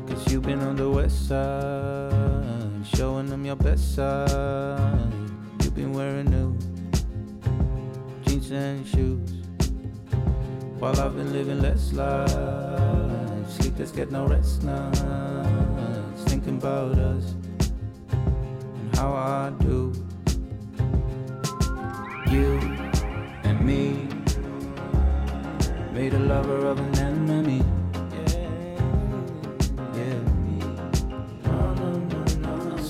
Cause 0.09 0.33
you've 0.33 0.43
been 0.43 0.61
on 0.61 0.77
the 0.77 0.91
west 0.91 1.29
side 1.29 2.87
Showing 2.95 3.27
them 3.27 3.45
your 3.45 3.57
best 3.57 3.95
side. 3.95 5.13
You've 5.63 5.75
been 5.75 5.93
wearing 5.93 6.31
new 6.31 6.57
Jeans 8.25 8.51
and 8.51 8.87
shoes. 8.87 9.31
While 10.79 11.01
I've 11.01 11.17
been 11.17 11.33
living 11.33 11.61
less 11.61 11.93
life 11.93 12.31
Sleepless 13.49 13.93
get 13.93 14.11
no 14.11 14.27
rest 14.27 14.63
nights. 14.63 15.03
Thinking 16.25 16.57
about 16.59 16.99
us 16.99 17.35
and 17.63 18.97
how 18.97 19.13
I 19.13 19.51
do. 19.61 19.93
You 22.29 22.59
and 23.45 23.61
me 23.65 24.09
made 25.93 26.13
a 26.15 26.19
lover 26.19 26.67
of 26.67 26.79
an 26.79 26.99
enemy. 26.99 27.63
Yeah, 29.95 29.95
yeah. 29.95 30.21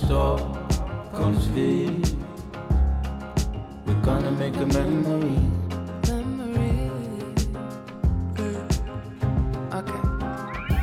Stockholmsville. 0.00 2.16
We're 3.86 4.00
gonna 4.02 4.30
make 4.32 4.56
a 4.56 4.66
memory. 4.66 5.38
Okay. 9.78 10.02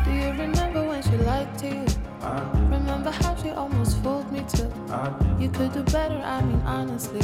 Do 0.05 0.11
you 0.11 0.29
remember 0.43 0.81
when 0.87 1.01
she 1.01 1.17
lied 1.17 1.57
to 1.59 1.67
you? 1.67 1.85
Remember 2.21 2.62
she 3.43 3.49
almost 3.51 4.01
fooled 4.01 4.31
me 4.31 4.41
too? 4.47 4.69
You 5.39 5.49
could 5.49 5.73
do 5.73 5.83
better, 5.91 6.19
I 6.23 6.41
mean 6.41 6.61
honestly. 6.65 7.19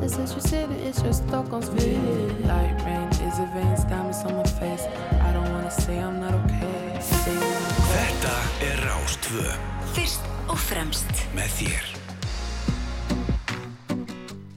This 0.00 0.18
is 0.18 0.32
your 0.32 0.40
city, 0.40 0.74
it's 0.74 1.02
your 1.02 1.12
Stockholmsville. 1.12 2.46
Light 2.46 2.78
rain 2.86 3.08
is 3.26 3.38
a 3.38 3.46
veins, 3.54 3.84
diamonds 3.84 4.22
on 4.24 4.36
my 4.36 4.44
face. 4.60 4.86
I 5.26 5.32
don't 5.32 5.50
wanna 5.50 5.70
say 5.70 5.98
I'm 5.98 6.20
not 6.20 6.34
okay. 6.34 6.80
Þetta 7.94 8.34
er 8.64 8.80
Rástvö 8.86 9.44
Fyrst 9.94 10.24
og 10.48 10.58
fremst 10.58 11.26
með 11.34 11.50
þér. 11.58 11.90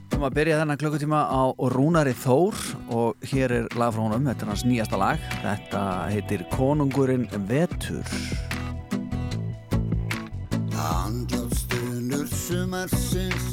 Við 0.07 0.23
erum 0.23 0.27
að 0.31 0.37
byrja 0.39 0.59
þennan 0.61 0.79
klukkutíma 0.81 1.19
á 1.29 1.43
Rúnari 1.73 2.13
Þór 2.17 2.57
og 2.89 3.27
hér 3.29 3.53
er 3.53 3.67
lag 3.77 3.93
frá 3.93 4.01
honum, 4.01 4.25
þetta 4.25 4.45
er 4.45 4.53
hans 4.53 4.65
nýjasta 4.65 4.97
lag. 4.97 5.21
Þetta 5.43 5.81
heitir 6.09 6.45
Konungurinn 6.55 7.29
Vetur. 7.49 8.46
Andlátstunur 10.87 12.27
sumarsins 12.31 13.47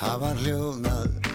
hafa 0.00 0.30
hljóðnað 0.40 1.29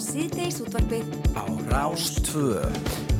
síðdeis 0.00 0.60
útvarpið 0.62 1.08
á 1.36 1.44
Rástvö 1.72 2.62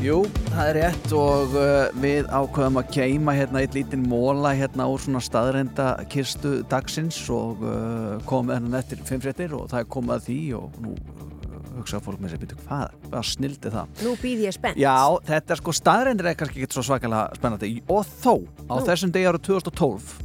Jú, 0.02 0.22
það 0.50 0.68
er 0.70 0.76
rétt 0.78 1.12
og 1.14 1.52
uh, 1.54 1.88
við 2.02 2.26
ákveðum 2.32 2.78
að 2.80 2.88
keima 2.96 3.34
hérna 3.36 3.60
eitt 3.62 3.76
lítinn 3.76 4.06
móla 4.10 4.54
hérna 4.58 4.86
úr 4.90 5.02
svona 5.02 5.20
staðrenda 5.22 5.92
kistu 6.10 6.60
dagsins 6.70 7.18
og 7.32 7.60
uh, 7.62 8.16
komið 8.28 8.56
hennan 8.58 8.78
eftir 8.80 9.02
fimm 9.06 9.22
fréttir 9.22 9.54
og 9.58 9.68
það 9.70 9.84
er 9.84 9.90
komið 9.94 10.14
að 10.16 10.24
því 10.28 10.38
og 10.58 10.78
nú 10.82 10.94
uh, 10.96 11.58
hugsaða 11.78 12.04
fólk 12.08 12.22
með 12.24 12.34
sér 12.34 12.42
byrju 12.42 12.58
hvað, 12.64 12.96
hvað 13.08 13.28
snildi 13.30 13.74
það 13.76 14.02
Nú 14.06 14.14
býð 14.22 14.44
ég 14.48 14.56
spennt. 14.56 14.80
Já, 14.82 14.96
þetta 15.28 15.54
er 15.56 15.62
sko 15.62 15.76
staðrendir 15.76 16.30
er 16.32 16.38
kannski 16.40 16.62
ekki 16.64 16.78
svo 16.78 16.86
svakalega 16.88 17.38
spennandi 17.38 17.74
og 17.86 18.02
þó 18.22 18.34
á 18.70 18.74
Nú. 18.74 18.84
þessum 18.88 19.14
degi 19.14 19.28
ára 19.30 19.42
2012 19.50 20.16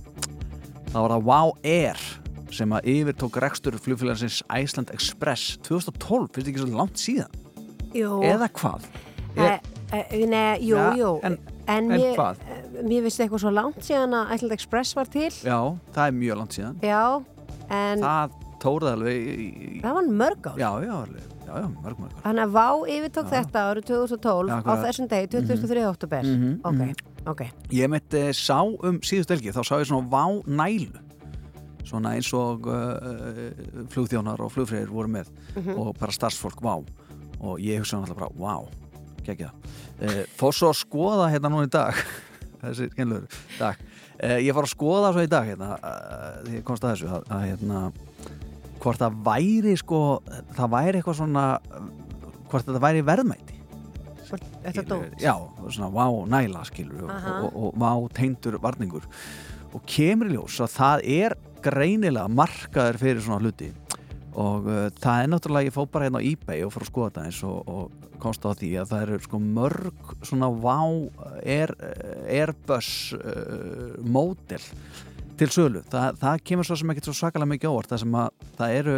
þá 0.94 0.98
var 1.04 1.14
það 1.18 1.28
Wow 1.30 1.54
Air 1.68 2.08
sem 2.56 2.70
að 2.76 2.88
yfirtók 2.94 3.38
rekstur 3.44 3.78
flugfélagsins 3.82 4.42
Iceland 4.54 4.90
Express 4.94 5.58
2012, 5.68 6.30
finnst 6.34 6.48
ekki 6.52 6.64
svo 6.64 6.78
langt 6.78 6.98
síðan 7.02 7.32
Jú. 7.96 8.22
eða 8.24 8.48
hvað? 8.54 8.88
Eh, 9.38 9.60
eh, 9.94 10.26
Nei, 10.28 10.60
jú, 10.66 10.76
Ja, 10.76 10.94
jú. 10.98 11.20
en- 11.24 11.38
en 11.68 11.88
mér, 11.90 12.16
hvað? 12.16 12.36
eh, 12.48 12.84
Mér 12.84 13.02
finnst 13.04 13.20
eitthvað 13.20 13.40
svo 13.44 13.52
langt 13.54 13.80
síðan 13.82 14.14
að 14.14 14.32
Ætland 14.36 14.52
Express 14.54 14.96
var 14.96 15.06
til. 15.06 15.30
Já, 15.30 15.78
það 15.94 16.08
er 16.08 16.12
mjög 16.12 16.38
langt 16.38 16.54
síðan 16.58 16.80
Já, 16.82 17.24
en 17.70 18.00
það, 18.00 18.32
Það 18.32 18.32
tóraði 18.60 18.94
alveg 18.98 19.16
í, 19.16 19.78
í, 19.78 19.82
var 19.82 20.04
mörg 20.04 20.42
ár. 20.48 20.58
Já, 20.58 20.72
já, 20.82 20.94
alveg, 21.06 21.24
já, 21.46 21.54
já, 21.62 21.68
mörg, 21.84 21.98
mörg 22.00 22.14
ár. 22.18 22.22
Þannig 22.26 22.44
að 22.48 22.52
Vá 22.52 22.68
yfirtók 22.90 23.30
þetta 23.30 23.60
árið 23.70 23.86
2012 23.86 24.50
Já, 24.50 24.62
á 24.66 24.74
þessum 24.86 25.08
degi, 25.08 25.28
23. 25.30 25.86
oktober. 25.86 26.24
Mhm, 26.24 26.60
Ok, 26.66 26.74
mhm. 26.74 26.96
ok. 27.28 27.42
Ég 27.70 27.90
mitt 27.90 28.14
eh, 28.14 28.32
sá 28.34 28.62
um 28.64 29.00
síðust 29.00 29.30
helgi, 29.30 29.52
þá 29.54 29.62
sá 29.64 29.78
ég 29.80 29.86
svona 29.86 30.10
Vá 30.10 30.44
Nælu 30.48 31.00
svona 31.88 32.14
eins 32.18 32.30
og 32.38 32.68
uh, 32.70 33.88
flugþjónar 33.94 34.44
og 34.44 34.54
flugfreyðir 34.56 34.92
voru 34.92 35.12
með. 35.18 35.32
Mhm. 35.56 35.78
og 35.78 35.94
bara 36.00 36.16
starfsfólk 36.16 36.62
Vá. 36.64 36.76
Og 37.40 37.60
ég 37.62 37.82
hugsa 37.82 38.00
náttúrulega 38.00 38.18
bara 38.18 38.34
Vá, 38.38 38.70
geggja 39.26 39.52
uh, 39.54 40.24
Fór 40.40 40.56
svo 40.58 40.72
að 40.74 40.80
skoða 40.82 41.30
hérna 41.34 41.52
nú 41.54 41.62
í 41.66 41.70
dag? 41.72 41.94
Þessi 42.64 42.90
dag 43.60 43.78
uh, 43.78 44.40
Ég 44.42 44.54
fór 44.58 44.66
að 44.66 44.74
skoða 44.74 45.12
svo 45.14 45.26
í 45.26 45.30
dag 45.30 45.46
hérna 45.46 45.76
því 46.48 46.56
ég 46.58 46.66
komst 46.66 46.86
að 46.86 46.96
þessu 46.96 47.12
að, 47.14 47.28
að 47.30 47.44
hérna 47.52 47.84
hvort 48.82 49.02
það 49.02 49.22
væri 49.26 49.76
sko 49.78 50.00
það 50.58 50.74
væri 50.74 51.00
eitthvað 51.00 51.20
svona 51.20 51.46
hvort 52.48 52.68
þetta 52.68 52.82
væri 52.82 53.04
verðmæti. 53.06 53.58
Þetta 54.28 54.84
dót. 54.88 55.22
já, 55.22 55.34
svona 55.72 55.90
vá 55.94 56.06
næla 56.28 56.64
skilur 56.68 57.08
og, 57.08 57.28
og, 57.32 57.58
og 57.62 57.78
vá 57.80 57.92
teindur 58.16 58.58
varningur. 58.64 59.06
Og 59.76 59.84
kemur 59.88 60.30
í 60.32 60.36
ljós 60.36 60.58
að 60.64 60.74
það 60.76 61.06
er 61.18 61.38
greinilega 61.66 62.28
markaður 62.32 63.00
fyrir 63.02 63.24
svona 63.26 63.42
hluti. 63.44 63.72
Og 64.38 64.68
uh, 64.70 64.84
það 65.02 65.24
er 65.24 65.32
náttúrulega, 65.32 65.70
ég 65.72 65.76
fó 65.76 65.84
bara 65.90 66.08
hérna 66.08 66.22
á 66.22 66.28
eBay 66.28 66.66
og 66.66 66.74
fór 66.76 66.86
að 66.86 66.92
skoða 66.92 67.10
þetta 67.10 67.26
eins 67.30 67.42
og, 67.48 67.72
og 67.72 68.08
komst 68.22 68.46
á 68.46 68.52
því 68.58 68.72
að 68.82 68.92
það 68.92 69.04
eru 69.06 69.20
sko 69.26 69.40
mörg 69.42 70.16
svona 70.26 70.50
vá 70.54 70.78
Air, 71.44 71.74
Airbus 72.26 72.90
uh, 73.18 73.98
módel 74.06 74.64
til 75.38 75.50
sölu, 75.54 75.84
Þa, 75.86 76.16
það 76.18 76.40
kemur 76.50 76.66
svo 76.66 76.78
sem 76.80 76.92
ekkert 76.92 77.10
svo 77.12 77.14
sakalega 77.18 77.52
mikið 77.52 77.70
ávart 77.70 77.92
það 77.92 78.02
sem 78.04 78.16
að 78.18 78.46
það 78.58 78.78
eru 78.80 78.96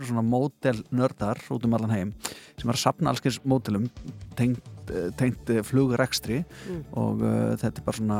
svona 0.00 0.24
módel 0.24 0.78
nördar 0.94 1.40
út 1.52 1.66
um 1.68 1.76
allan 1.76 1.92
heim 1.92 2.14
sem 2.56 2.70
er 2.70 2.76
að 2.76 2.80
sapna 2.80 3.12
allskins 3.12 3.40
módelum 3.44 3.90
tengt, 4.38 4.64
tengt 5.16 5.50
eh, 5.50 5.62
flugrekstri 5.64 6.44
Mm. 6.44 6.84
og 6.96 7.22
uh, 7.22 7.56
þetta 7.60 7.80
er 7.80 7.84
bara 7.84 7.96
svona 7.98 8.18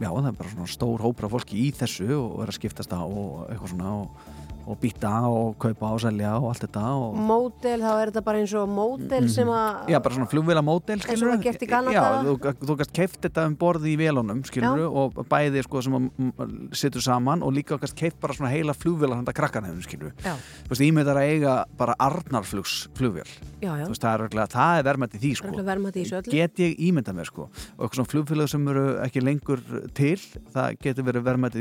já 0.00 0.08
það 0.10 0.28
er 0.28 0.38
bara 0.38 0.50
svona 0.50 0.66
stór 0.70 1.02
hópra 1.04 1.28
fólki 1.30 1.58
í 1.66 1.72
þessu 1.74 2.08
og 2.16 2.42
er 2.42 2.50
að 2.50 2.56
skiptast 2.58 2.92
á 2.94 3.02
og 3.02 3.44
eitthvað 3.50 3.70
svona 3.74 3.92
og, 4.00 4.24
og 4.64 4.78
býta 4.82 5.12
og 5.28 5.56
kaupa 5.62 5.92
og 5.94 6.02
selja 6.04 6.34
og 6.38 6.48
allt 6.50 6.64
þetta 6.66 6.84
og 6.98 7.18
Módel, 7.18 7.84
þá 7.84 7.92
er 7.92 8.12
þetta 8.12 8.22
bara 8.26 8.42
eins 8.42 8.54
og 8.58 8.70
módel 8.70 9.28
sem 9.32 9.50
að 9.52 9.92
Já, 9.92 9.98
bara 10.04 10.18
svona 10.18 10.30
flugvila 10.30 10.64
módel, 10.64 11.00
og 11.00 11.24
var 11.24 11.42
gert 11.44 11.64
í 11.64 11.70
gamla 11.70 11.94
Já, 11.94 12.04
þú, 12.24 12.36
þú 12.64 12.78
gæst 12.80 12.94
keift 12.96 13.20
þetta 13.26 13.46
um 13.50 13.56
borði 13.60 13.94
í 13.94 13.98
vélunum, 14.00 14.44
skilur 14.48 14.84
og 14.88 15.18
bæði 15.30 15.64
sko 15.66 15.84
sem 15.84 15.98
að 15.98 16.54
situr 16.76 17.04
saman 17.04 17.44
og 17.44 17.54
líka 17.56 17.78
gæst 17.82 17.98
keift 17.98 18.20
bara 18.22 18.36
svona 18.36 18.52
heila 18.54 18.76
flugvila 18.76 19.18
handa 19.20 19.34
krakkanefnum, 19.36 19.84
skilur 19.84 20.14
Já. 20.24 20.34
Þú 20.64 20.74
veist, 20.74 20.86
ímyndar 20.88 21.20
að 21.20 21.34
eiga 21.34 21.58
bara 21.78 21.96
Arnarflugs 22.02 22.86
flugvél 22.96 23.28
Já, 23.64 23.72
já. 23.80 23.84
Þú 23.86 23.92
veist, 23.94 24.04
það 24.04 24.14
er, 24.14 24.74
er 24.76 24.84
verðmætt 24.84 25.14
í 25.16 25.20
því, 25.22 25.30
sko. 25.38 25.52
Verðmæti 25.64 26.00
í 26.00 26.04
þessu 26.04 26.16
öllu. 26.18 26.32
Get 26.34 26.60
ég 26.60 26.80
ímyndað 26.84 27.16
mér, 27.16 27.28
sko. 27.30 27.46
Og 27.48 27.86
eitthvað 27.86 27.96
svona 27.96 28.10
flugfélag 28.12 28.50
sem 28.52 28.66
eru 28.68 28.82
ekki 29.00 29.22
lengur 29.24 29.62
til, 29.96 30.18
það 30.52 30.76
getur 30.84 31.06
verið 31.08 31.24
verðmætt 31.30 31.56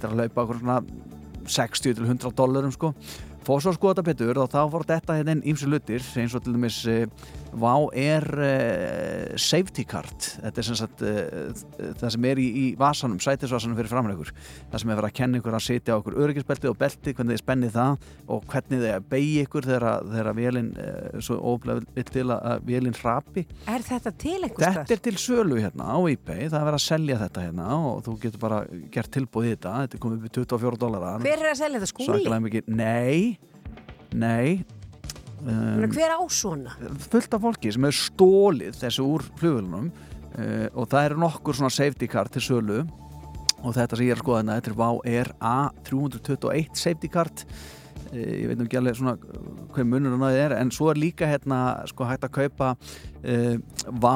þetta 0.00 0.08
er 0.08 0.14
að 0.16 0.20
laupa 0.22 0.44
okkur 0.46 0.60
svona 0.62 0.78
60 1.50 1.98
til 1.98 2.06
100 2.06 2.32
dollarum 2.38 2.72
sko 2.72 2.94
fór 3.46 3.62
svo 3.64 3.74
skoða 3.76 4.00
þetta 4.00 4.08
betur 4.10 4.40
og 4.42 4.50
þá 4.52 4.60
fór 4.72 4.86
þetta 4.88 5.18
hérna 5.18 5.36
inn 5.36 5.44
ímsu 5.52 5.68
lutir 5.70 6.04
eins 6.20 6.36
og 6.36 6.44
til 6.44 6.56
dæmis 6.56 6.80
Vá 7.50 7.74
er 7.98 8.22
uh, 8.30 9.32
safety 9.40 9.82
card 9.88 10.14
þetta 10.22 10.62
er 10.62 10.66
sem 10.68 10.76
sagt 10.78 11.02
uh, 11.02 11.50
það 11.98 12.12
sem 12.14 12.26
er 12.30 12.38
í, 12.38 12.46
í 12.46 12.64
vasanum, 12.78 13.18
sætisvasanum 13.22 13.78
fyrir 13.78 13.90
framleikur 13.90 14.30
það 14.30 14.76
sem 14.82 14.92
er 14.92 15.00
verið 15.00 15.08
að 15.10 15.16
kenna 15.18 15.40
ykkur 15.40 15.56
að 15.58 15.64
sitja 15.66 15.96
á 15.96 15.98
okkur 15.98 16.18
öryggisbelti 16.22 16.70
og 16.70 16.78
belti, 16.78 17.14
hvernig 17.16 17.34
þið 17.34 17.42
spennið 17.42 17.74
það 17.74 18.06
og 18.30 18.46
hvernig 18.52 18.84
þið 18.84 18.94
að 18.94 19.08
beigja 19.10 19.46
ykkur 19.48 19.66
þegar, 19.66 20.06
þegar 20.14 20.38
vélinn 20.38 20.70
uh, 20.76 21.18
svo 21.26 21.56
vill 21.64 22.06
til 22.12 22.26
að, 22.36 22.62
vélinn 22.68 22.98
hrapi 23.00 23.46
Er 23.66 23.86
þetta 23.88 24.14
til 24.14 24.36
einhvers 24.38 24.78
Þetta 24.80 24.94
er 24.94 25.04
til 25.08 25.16
sölu 25.18 25.58
hérna 25.58 25.90
á 25.90 25.98
eBay, 26.06 26.46
það 26.46 26.60
er 26.60 26.68
verið 26.70 26.78
að 26.78 26.86
selja 26.86 27.18
þetta 27.24 27.44
hérna 27.48 27.68
og 27.90 28.00
þú 28.06 28.16
getur 28.22 28.42
bara 28.42 28.62
gert 28.94 29.12
tilbúð 29.14 29.48
í 29.48 29.52
þetta, 29.56 29.74
þetta 29.84 29.98
er 29.98 30.02
komið 30.04 30.20
upp 30.20 30.30
í 30.30 30.34
24 30.38 30.80
dólara. 30.80 31.12
Hver 31.22 31.44
er 31.44 31.50
að 31.50 31.60
selja 31.60 31.80
þetta? 31.80 31.90
Skúli? 31.90 32.62
Nei, 32.70 33.29
nei. 34.14 34.60
Um, 35.40 35.80
hver 35.88 36.12
á 36.12 36.20
svona? 36.28 36.74
fullt 37.08 37.34
af 37.34 37.40
fólki 37.40 37.72
sem 37.72 37.84
hefur 37.86 37.96
stólið 37.96 38.74
þessu 38.76 39.06
úr 39.08 39.24
flugvélunum 39.40 39.86
uh, 39.88 40.66
og 40.76 40.90
það 40.92 41.06
eru 41.06 41.22
nokkur 41.22 41.56
svona 41.56 41.72
safety 41.72 42.08
card 42.12 42.34
til 42.34 42.44
sölu 42.44 42.82
og 43.60 43.76
þetta 43.76 43.96
sem 43.96 44.08
ég 44.08 44.14
er 44.14 44.20
að 44.20 44.24
skoða 44.24 44.40
hérna, 44.40 44.56
þetta 44.58 44.70
er 44.70 44.78
Vá 44.80 44.90
Air 45.08 45.30
A321 45.40 46.82
safety 46.82 47.08
card 47.12 47.44
ég 48.16 48.48
veit 48.50 48.60
ekki 48.64 48.78
alveg 48.80 48.96
svona 48.98 49.12
hvað 49.70 49.86
munur 49.86 50.16
að 50.16 50.24
þið 50.34 50.40
er, 50.44 50.54
en 50.58 50.70
svo 50.74 50.88
er 50.90 50.98
líka 50.98 51.28
hérna 51.30 51.58
sko 51.90 52.06
hægt 52.08 52.24
að 52.26 52.32
kaupa 52.34 52.70
uh, 52.74 53.56
Vá 54.02 54.14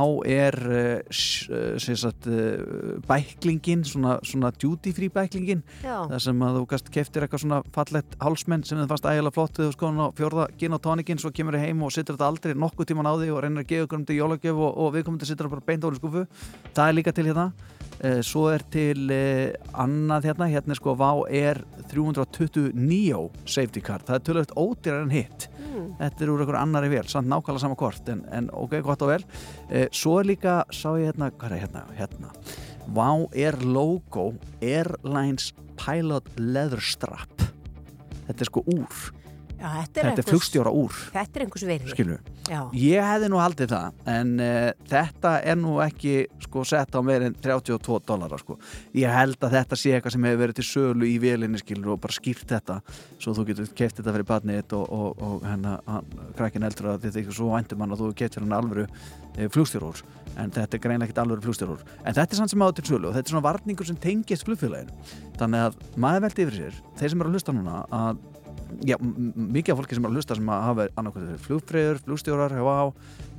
uh, 0.66 0.98
s- 1.14 1.46
uh, 1.50 1.76
sem 1.78 1.96
sagt 2.00 2.26
uh, 2.26 2.98
bæklingin 3.06 3.84
svona, 3.86 4.16
svona 4.26 4.50
duty 4.50 4.92
free 4.96 5.12
bæklingin 5.14 5.62
það 6.10 6.18
sem 6.26 6.42
að 6.42 6.58
þú 6.58 6.64
gast 6.74 6.90
keftir 6.94 7.26
eitthvað 7.28 7.44
svona 7.44 7.60
fallett 7.74 8.16
hálsmenn 8.24 8.64
sem 8.66 8.80
þið 8.82 8.90
fannst 8.94 9.08
ægilega 9.12 9.36
flott 9.38 9.62
skoðum 9.76 10.02
á 10.02 10.06
fjórða 10.18 10.48
gin 10.58 10.74
og 10.74 10.82
tónikinn 10.84 11.22
svo 11.22 11.30
kemur 11.34 11.54
þið 11.58 11.66
heim 11.68 11.82
og 11.86 11.94
sittur 11.94 12.16
þetta 12.18 12.30
aldrei 12.32 12.54
nokkuð 12.58 12.90
tíman 12.90 13.06
á 13.06 13.14
því 13.14 13.30
og 13.34 13.42
reynir 13.44 13.62
að 13.64 13.70
gefa 13.70 13.86
ykkur 13.88 14.00
um 14.02 14.08
til 14.10 14.18
jólagjöf 14.18 14.58
og, 14.66 14.74
og 14.84 14.92
viðkomandi 14.98 15.28
sittur 15.30 15.52
bara 15.52 15.66
beint 15.70 15.84
á 15.86 15.88
skúfu 15.94 16.26
það 16.74 16.88
er 16.88 16.98
líka 16.98 17.12
til 17.14 17.28
hérna. 17.30 17.50
Eh, 17.52 17.83
svo 18.26 18.48
er 18.52 18.64
til 18.74 19.10
uh, 19.12 19.54
annað 19.80 20.28
hérna. 20.30 20.48
Hérna 20.52 20.74
er 20.74 20.80
sko 20.80 20.94
Vá 20.98 21.10
er 21.30 21.62
329 21.90 23.30
safety 23.46 23.82
card 23.84 24.06
það 24.08 24.18
er 24.18 24.24
tölvöld 24.28 24.54
ódýrar 24.58 25.04
en 25.04 25.14
hitt. 25.14 25.48
Mm. 25.74 25.88
þetta 25.98 26.22
er 26.22 26.30
úr 26.30 26.42
einhver 26.44 26.58
annari 26.60 26.90
vel, 26.92 27.06
samt 27.10 27.26
nákvæmlega 27.30 27.62
sama 27.64 27.78
kort 27.78 28.08
en, 28.12 28.20
en 28.34 28.46
ok, 28.54 28.76
gott 28.86 29.02
og 29.06 29.10
vel. 29.14 29.26
Uh, 29.70 29.86
svo 29.94 30.18
er 30.20 30.30
líka, 30.30 30.60
sá 30.74 30.92
ég 30.98 31.10
hérna, 31.10 31.32
hvað 31.34 31.56
er 31.56 31.66
hérna 31.66 31.84
hérna, 31.98 32.32
Vá 32.94 33.10
er 33.32 33.56
logo 33.64 34.32
Airlines 34.60 35.52
Pilot 35.80 36.28
Leather 36.38 36.82
Strap. 36.84 37.46
Þetta 38.26 38.40
er 38.44 38.50
sko 38.50 38.64
úr 38.70 39.23
Já, 39.54 39.68
þetta 39.80 40.00
er, 40.00 40.08
er 40.18 40.26
flugstjóra 40.28 40.70
úr. 40.74 40.96
Þetta 41.14 41.38
er 41.38 41.44
einhvers 41.46 41.66
verði. 41.68 41.90
ég 42.76 43.00
hefði 43.00 43.28
nú 43.32 43.38
haldið 43.40 43.70
það 43.72 44.10
en 44.12 44.32
uh, 44.42 44.72
þetta 44.90 45.30
er 45.48 45.56
nú 45.56 45.80
ekki 45.80 46.26
sko 46.44 46.64
sett 46.68 46.92
á 46.92 47.00
meir 47.00 47.22
en 47.24 47.36
32 47.40 48.00
dólarar 48.04 48.42
sko. 48.42 48.58
ég 48.92 49.08
held 49.08 49.40
að 49.40 49.54
þetta 49.56 49.78
sé 49.80 49.94
eitthvað 49.96 50.12
sem 50.12 50.26
hefur 50.28 50.42
verið 50.42 50.58
til 50.58 50.66
sölu 50.68 51.08
í 51.08 51.16
skilur 51.62 51.94
og 51.94 52.00
bara 52.02 52.12
skýrt 52.12 52.44
þetta 52.50 52.82
svo 53.22 53.32
þú 53.32 53.46
getur 53.48 53.70
keft 53.74 53.96
þetta 53.96 54.12
fyrir 54.12 54.28
badnið 54.28 54.76
og, 54.76 54.84
og, 54.92 55.22
og 55.22 55.46
hennar 55.48 55.80
krakkin 56.36 56.62
eldur 56.68 56.86
að 56.92 57.00
þetta 57.06 57.18
er 57.18 57.24
ekki 57.24 57.38
svo 57.38 57.48
væntum 57.54 57.80
hann 57.80 57.92
að 57.94 58.00
þú 58.02 58.12
getur 58.20 58.44
hann 58.44 58.58
alvöru 58.58 58.84
e, 59.38 59.48
flugstjórúr 59.48 60.04
en 60.36 60.50
þetta 60.50 60.76
er 60.76 60.82
greinlega 60.84 61.08
ekkert 61.08 61.22
alvöru 61.24 61.46
flugstjórúr 61.46 61.80
en 62.04 62.12
þetta 62.12 62.28
er 62.28 62.36
samt 62.42 62.52
sem 62.52 62.60
áður 62.60 62.76
til 62.80 62.88
sölu 62.92 63.08
og 63.08 63.14
þetta 63.16 63.28
er 63.30 63.32
svona 63.32 63.48
varningur 63.48 63.88
sem 63.88 63.96
tengist 63.96 64.44
flugfélaginu 64.44 64.92
yfir 68.74 68.90
já, 68.90 68.96
mikið 69.54 69.72
af 69.74 69.80
fólki 69.80 69.98
sem 69.98 70.04
er 70.04 70.10
að 70.12 70.18
hlusta 70.18 70.38
sem 70.38 70.52
að 70.54 70.66
hafa 70.68 70.86
annarkvæður 71.00 71.40
flugfreyður, 71.46 72.02
flugstjórar 72.08 72.54
hjá 72.58 72.64
á 72.64 72.84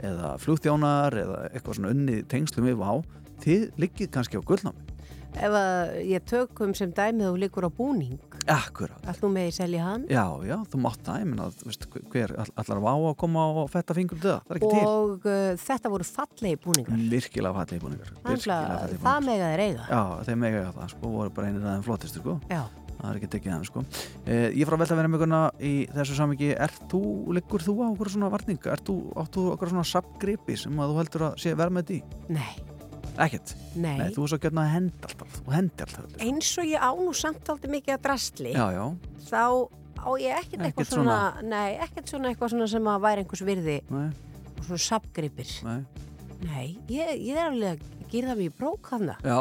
eða 0.10 0.34
flugþjónar 0.46 1.20
eða 1.26 1.40
eitthvað 1.52 1.80
svona 1.80 1.94
unni 1.96 2.20
tengslum 2.32 2.68
við 2.70 2.84
á 2.86 2.94
þið 3.46 3.66
liggið 3.84 4.12
kannski 4.16 4.40
á 4.40 4.48
gullnámi. 4.48 4.92
Ef 5.36 5.52
að 5.52 5.90
ég 6.08 6.24
tökum 6.24 6.72
sem 6.78 6.94
dæmið 6.96 7.28
og 7.28 7.40
líkur 7.42 7.66
á 7.68 7.72
búning, 7.76 8.22
Akkurat, 8.46 9.02
allt 9.10 9.24
nú 9.24 9.32
með 9.34 9.48
ég 9.50 9.56
selja 9.58 9.82
hann. 9.84 10.04
Já, 10.08 10.22
já, 10.46 10.56
þú 10.70 10.80
mátt 10.84 11.02
það 11.04 11.18
ég 11.24 11.28
menna, 11.32 11.48
þú 11.50 11.68
veist, 11.68 11.88
hver 12.14 12.34
all- 12.38 12.54
allar 12.62 12.82
vá 12.86 12.92
að 12.94 13.16
koma 13.18 13.46
og 13.58 13.72
fetta 13.74 13.96
fingur 13.98 14.20
til 14.22 14.30
það, 14.30 14.46
er 14.48 14.60
ekki 14.60 14.70
til. 14.70 14.86
Og 14.86 15.26
uh, 15.26 15.58
þetta 15.66 15.92
voru 15.92 16.08
fallegi 16.08 16.60
búningar. 16.62 17.04
virkilega 17.12 17.58
fallegi 17.58 17.82
búningar 17.82 18.14
Þannig 18.22 18.48
að 18.54 18.96
það 19.02 19.26
mega 19.26 19.52
þeir 19.52 19.64
eiga. 19.66 19.88
Já, 19.90 20.02
þeir 20.30 20.40
mega 20.46 20.62
eiga 20.62 20.74
það, 20.78 20.90
sko, 20.94 21.14
voru 21.18 21.34
bara 21.36 21.50
einir 21.50 21.66
aðeins 21.66 21.90
flottistu, 21.90 22.22
sko. 22.22 22.38
Já. 22.54 22.64
Það 23.06 23.14
er 23.14 23.20
ekki 23.22 23.32
tekið 23.36 23.54
hann 23.54 23.66
sko. 23.70 23.84
eh, 24.26 24.48
ég 24.58 24.68
frá 24.70 24.76
velta 24.82 24.96
að 24.96 25.00
vera 25.02 25.12
með 25.14 25.20
ykkurna 25.22 25.42
í 25.62 25.74
þessu 25.96 26.18
samingi 26.18 26.52
er 26.56 26.76
þú, 26.92 27.02
liggur 27.38 27.64
þú 27.66 27.76
á 27.82 27.88
okkur 27.94 28.12
svona 28.16 28.30
varning? 28.34 28.60
Er 28.76 28.82
þú, 28.86 28.96
áttu 29.24 29.46
okkur 29.54 29.72
svona 29.74 29.86
sapgripi 29.90 30.58
sem 30.60 30.80
að 30.82 30.94
þú 30.94 31.00
heldur 31.02 31.26
að 31.30 31.38
sé 31.46 31.54
verðmætt 31.58 31.94
í? 31.96 32.02
Nei, 32.34 32.52
ekkert, 33.26 33.56
nei. 33.80 33.96
þú 34.16 34.26
er 34.26 34.34
svo 34.34 34.40
gjörna 34.44 34.66
að 34.66 34.74
henda 34.76 35.10
alltaf. 35.10 35.40
Þú 35.46 35.56
hendi 35.56 35.86
alltaf 35.88 36.20
Eins 36.26 36.52
og 36.60 36.70
ég 36.70 36.82
á 36.84 36.92
nú 37.00 37.14
samt 37.16 37.52
aldrei 37.54 37.72
mikið 37.78 37.96
að 37.98 38.06
drastli 38.10 38.54
já, 38.56 38.66
já, 38.76 38.86
þá 39.30 39.44
á 39.96 40.10
ég 40.22 40.40
ekkert 40.42 40.66
eitthvað 40.66 40.86
Ekkert 40.86 40.94
svona, 40.98 41.20
nei, 41.48 41.70
ekkert 41.86 42.12
svona 42.12 42.30
eitthvað 42.34 42.52
svona 42.56 42.68
sem 42.74 42.90
að 42.92 43.06
væri 43.08 43.24
einhvers 43.24 43.46
virði 43.48 43.78
nei, 43.90 44.10
og 44.58 44.66
svona 44.68 44.82
sapgripir. 44.90 45.54
nei. 45.66 45.80
Nei, 46.46 46.66
ég, 46.92 47.14
ég 47.26 47.38
er 47.40 47.48
alveg 47.48 47.80
að 47.80 48.10
gera 48.12 48.34
það 48.36 48.42
í 48.44 48.50
brók 48.60 48.90
hana. 48.92 49.16
Já, 49.24 49.38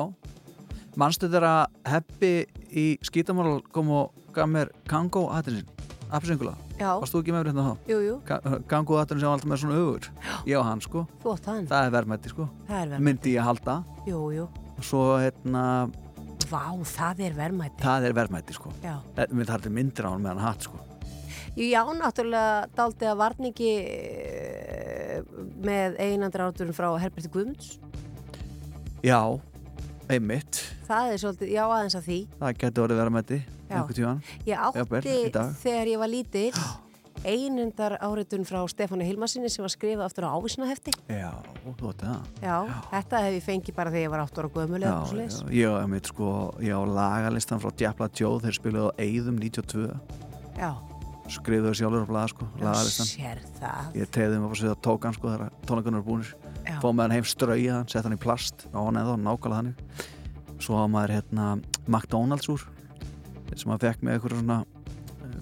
manstu 1.01 1.29
þeirra 1.33 1.55
heppi 1.89 2.33
í 2.75 2.85
skítamál 3.07 3.59
kom 3.75 3.91
og 3.95 4.13
gaf 4.35 4.49
mér 4.51 4.71
Kango 4.91 5.27
aðrinsinn, 5.35 5.69
appisengula 6.11 6.55
Já. 6.75 6.89
Varst 6.99 7.15
þú 7.15 7.21
ekki 7.23 7.35
með 7.35 7.39
mér 7.45 7.51
hérna 7.53 7.65
þá? 7.69 7.91
Jú, 7.91 7.99
jú, 8.03 8.15
Kango 8.71 8.97
aðrinsinn 8.99 9.21
sem 9.23 9.29
var 9.31 9.37
alltaf 9.39 9.51
með 9.53 9.61
svona 9.63 9.81
ögur 9.83 10.09
Ég 10.51 10.59
og 10.59 10.65
hann 10.69 10.83
sko, 10.85 11.05
þú 11.23 11.35
átt 11.37 11.51
hann. 11.51 11.67
það 11.71 11.87
er 11.89 11.93
verðmætti 11.99 12.33
sko 12.35 12.49
Það 12.69 12.79
er 12.81 12.89
verðmæti. 12.95 13.05
Myndi 13.09 13.35
ég 13.37 13.47
halda 13.47 13.77
Jú, 14.09 14.23
jú. 14.35 14.49
og 14.75 14.83
svo 14.89 15.05
hérna, 15.23 15.65
Vá, 16.51 16.65
það 16.85 17.23
er 17.29 17.37
verðmæti. 17.39 17.79
það 17.83 18.09
er 18.11 18.17
verðmætti 18.19 18.57
sko 18.59 18.73
Já. 18.83 18.97
Mér 19.31 19.49
þarf 19.53 19.63
til 19.69 19.73
myndir 19.79 20.07
á 20.07 20.11
hann 20.13 20.23
með 20.27 20.35
hann 20.35 20.45
hatt 20.49 20.67
sko 20.69 20.83
Jú, 21.55 21.69
já, 21.71 21.85
náttúrulega 21.95 22.67
daldi 22.75 23.07
að 23.07 23.19
varningi 23.21 23.69
eh, 23.79 25.21
með 25.63 25.95
einandra 26.03 26.49
áturinn 26.51 26.75
frá 26.75 26.89
Herberti 26.99 27.31
Guðmunds. 27.31 27.77
Já, 29.07 29.21
einmitt 30.13 30.63
Það 30.89 31.13
er 31.15 31.21
svolítið, 31.23 31.51
já, 31.55 31.63
aðeins 31.65 31.95
að 31.99 32.09
því. 32.09 32.17
Það 32.41 32.57
getur 32.61 32.85
orðið 32.85 32.99
Já. 33.65 33.77
einhvern 33.79 33.97
tíðan 33.99 34.19
Ég 34.45 34.51
Jafnvel, 34.55 34.99
átti 35.01 35.31
dag. 35.33 35.55
þegar 35.63 35.87
ég 35.95 35.99
var 36.03 36.11
lítill 36.13 36.59
einundar 37.25 37.95
áritun 38.05 38.45
frá 38.45 38.59
Stefáni 38.69 39.07
Hilmarsinni 39.09 39.49
sem 39.49 39.63
var 39.65 39.73
skrifað 39.73 40.05
aftur 40.05 40.27
á 40.29 40.35
ávísunahefti. 40.37 40.93
Já, 41.09 41.31
þú 41.79 41.93
ætti 41.95 42.09
það 42.11 42.43
Já, 42.45 42.57
þetta 42.91 43.21
hef 43.25 43.37
ég 43.39 43.45
fengið 43.47 43.77
bara 43.79 43.93
þegar 43.95 44.05
ég 44.05 44.13
var 44.13 44.25
8 44.27 44.43
ára 44.43 44.51
gömuleg 44.59 44.89
Já, 44.91 44.97
já, 45.15 45.55
ég 45.57 45.77
á 45.81 45.87
mitt 45.89 46.11
sko, 46.11 46.29
ég 46.61 46.75
á 46.77 46.83
lagalistan 46.85 47.63
frá 47.63 47.71
Djapla 47.73 48.11
Joe, 48.13 48.43
þeir 48.45 48.59
spiluðu 48.59 48.91
á 48.93 48.97
Eyðum 49.01 49.39
92 49.41 49.89
Já, 50.61 50.71
skrifuðu 51.33 51.73
sjálfur 51.81 52.05
á 52.05 52.09
blaða 52.13 52.33
sko, 52.35 52.51
já 52.61 52.67
lagalistan 52.69 53.09
sér 53.09 53.41
það. 53.57 53.89
ég 54.03 54.11
tegði 54.13 54.37
um 54.43 54.49
að 54.51 54.59
sér 54.61 54.75
að 54.75 54.83
tóka 54.85 55.09
hann 55.09 55.17
sko 55.17 55.33
þegar 55.33 55.55
tónleikunum 55.65 56.03
eru 56.03 56.09
búinir 56.11 56.35
Já. 56.35 56.44
Fóð 56.83 57.01
hann 57.03 57.15
heim 57.15 57.27
strauja 57.29 57.81
hann, 57.81 57.91
sett 57.93 58.07
hann 58.07 58.17
í 58.17 58.21
plast. 58.21 58.67
Á 58.73 58.81
hann 58.81 59.01
eða 59.01 59.19
nákvæmlega 59.21 59.61
þannig. 59.61 60.07
Svo 60.63 60.79
hafa 60.79 60.91
maður 60.93 61.17
hérna 61.19 61.51
McDonalds 61.87 62.49
úr 62.53 62.65
sem 63.55 63.71
maður 63.71 63.85
fekk 63.87 64.03
með 64.03 64.17
eitthvað 64.17 64.41
svona 64.41 64.57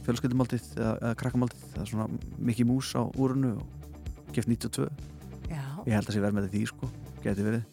fjölskyldumaldið 0.06 0.66
eða, 0.76 0.92
eða 0.98 1.12
krakkamaldið 1.20 1.62
það 1.72 1.82
er 1.84 1.90
svona 1.92 2.06
Mickey 2.36 2.66
Mouse 2.68 2.98
á 2.98 3.02
úrunu 3.16 3.54
og 3.60 4.34
gift 4.36 4.50
92 4.50 4.88
Já, 5.52 5.62
ég 5.86 5.94
held 5.96 6.08
að 6.08 6.16
sé 6.16 6.22
verð 6.22 6.38
með 6.38 6.48
því 6.52 6.62
sko, 6.70 6.88
geti 7.22 7.44
verið. 7.44 7.64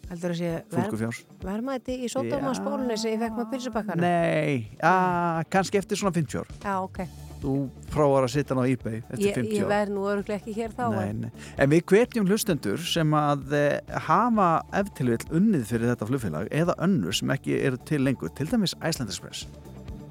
Fólku 0.72 1.00
fjárs 1.00 1.22
verðmæti 1.44 1.96
í 2.04 2.10
sódóma 2.12 2.52
spólunni 2.56 2.98
sem 3.00 3.14
ég 3.14 3.24
fekk 3.24 3.38
með 3.40 3.50
pylsubakkana. 3.54 4.04
Nei, 4.04 4.68
að, 4.84 5.42
kannski 5.54 5.80
eftir 5.80 6.00
svona 6.00 6.14
50 6.16 6.42
ár. 6.42 6.54
Já, 6.60 6.74
ok. 6.84 7.29
Þú 7.40 7.56
prófar 7.90 8.26
að 8.26 8.32
sitja 8.34 8.54
hann 8.54 8.62
á 8.62 8.70
eBay 8.70 9.00
eftir 9.00 9.26
Ég, 9.26 9.36
50 9.38 9.56
ég 9.56 9.64
ár 9.64 9.72
verð 9.72 9.94
nú 9.96 10.06
öruglega 10.12 10.40
ekki 10.40 10.56
hér 10.56 10.74
þá. 10.76 10.84
Nei, 10.94 11.12
nei. 11.24 11.44
En 11.56 11.72
við 11.72 11.84
hvetjum 11.92 12.30
hlustendur 12.30 12.82
sem 12.84 13.16
að 13.16 13.56
eh, 13.58 13.98
hafa 14.08 14.48
eftirvill 14.82 15.20
unnið 15.40 15.68
fyrir 15.72 15.92
þetta 15.92 16.10
flugfélag 16.10 16.50
eða 16.62 16.76
önnur 16.86 17.16
sem 17.16 17.32
ekki 17.34 17.60
eru 17.60 17.80
til 17.88 18.02
lengur, 18.06 18.32
til 18.36 18.48
dæmis 18.50 18.76
Iceland 18.80 19.12
Express. 19.12 19.46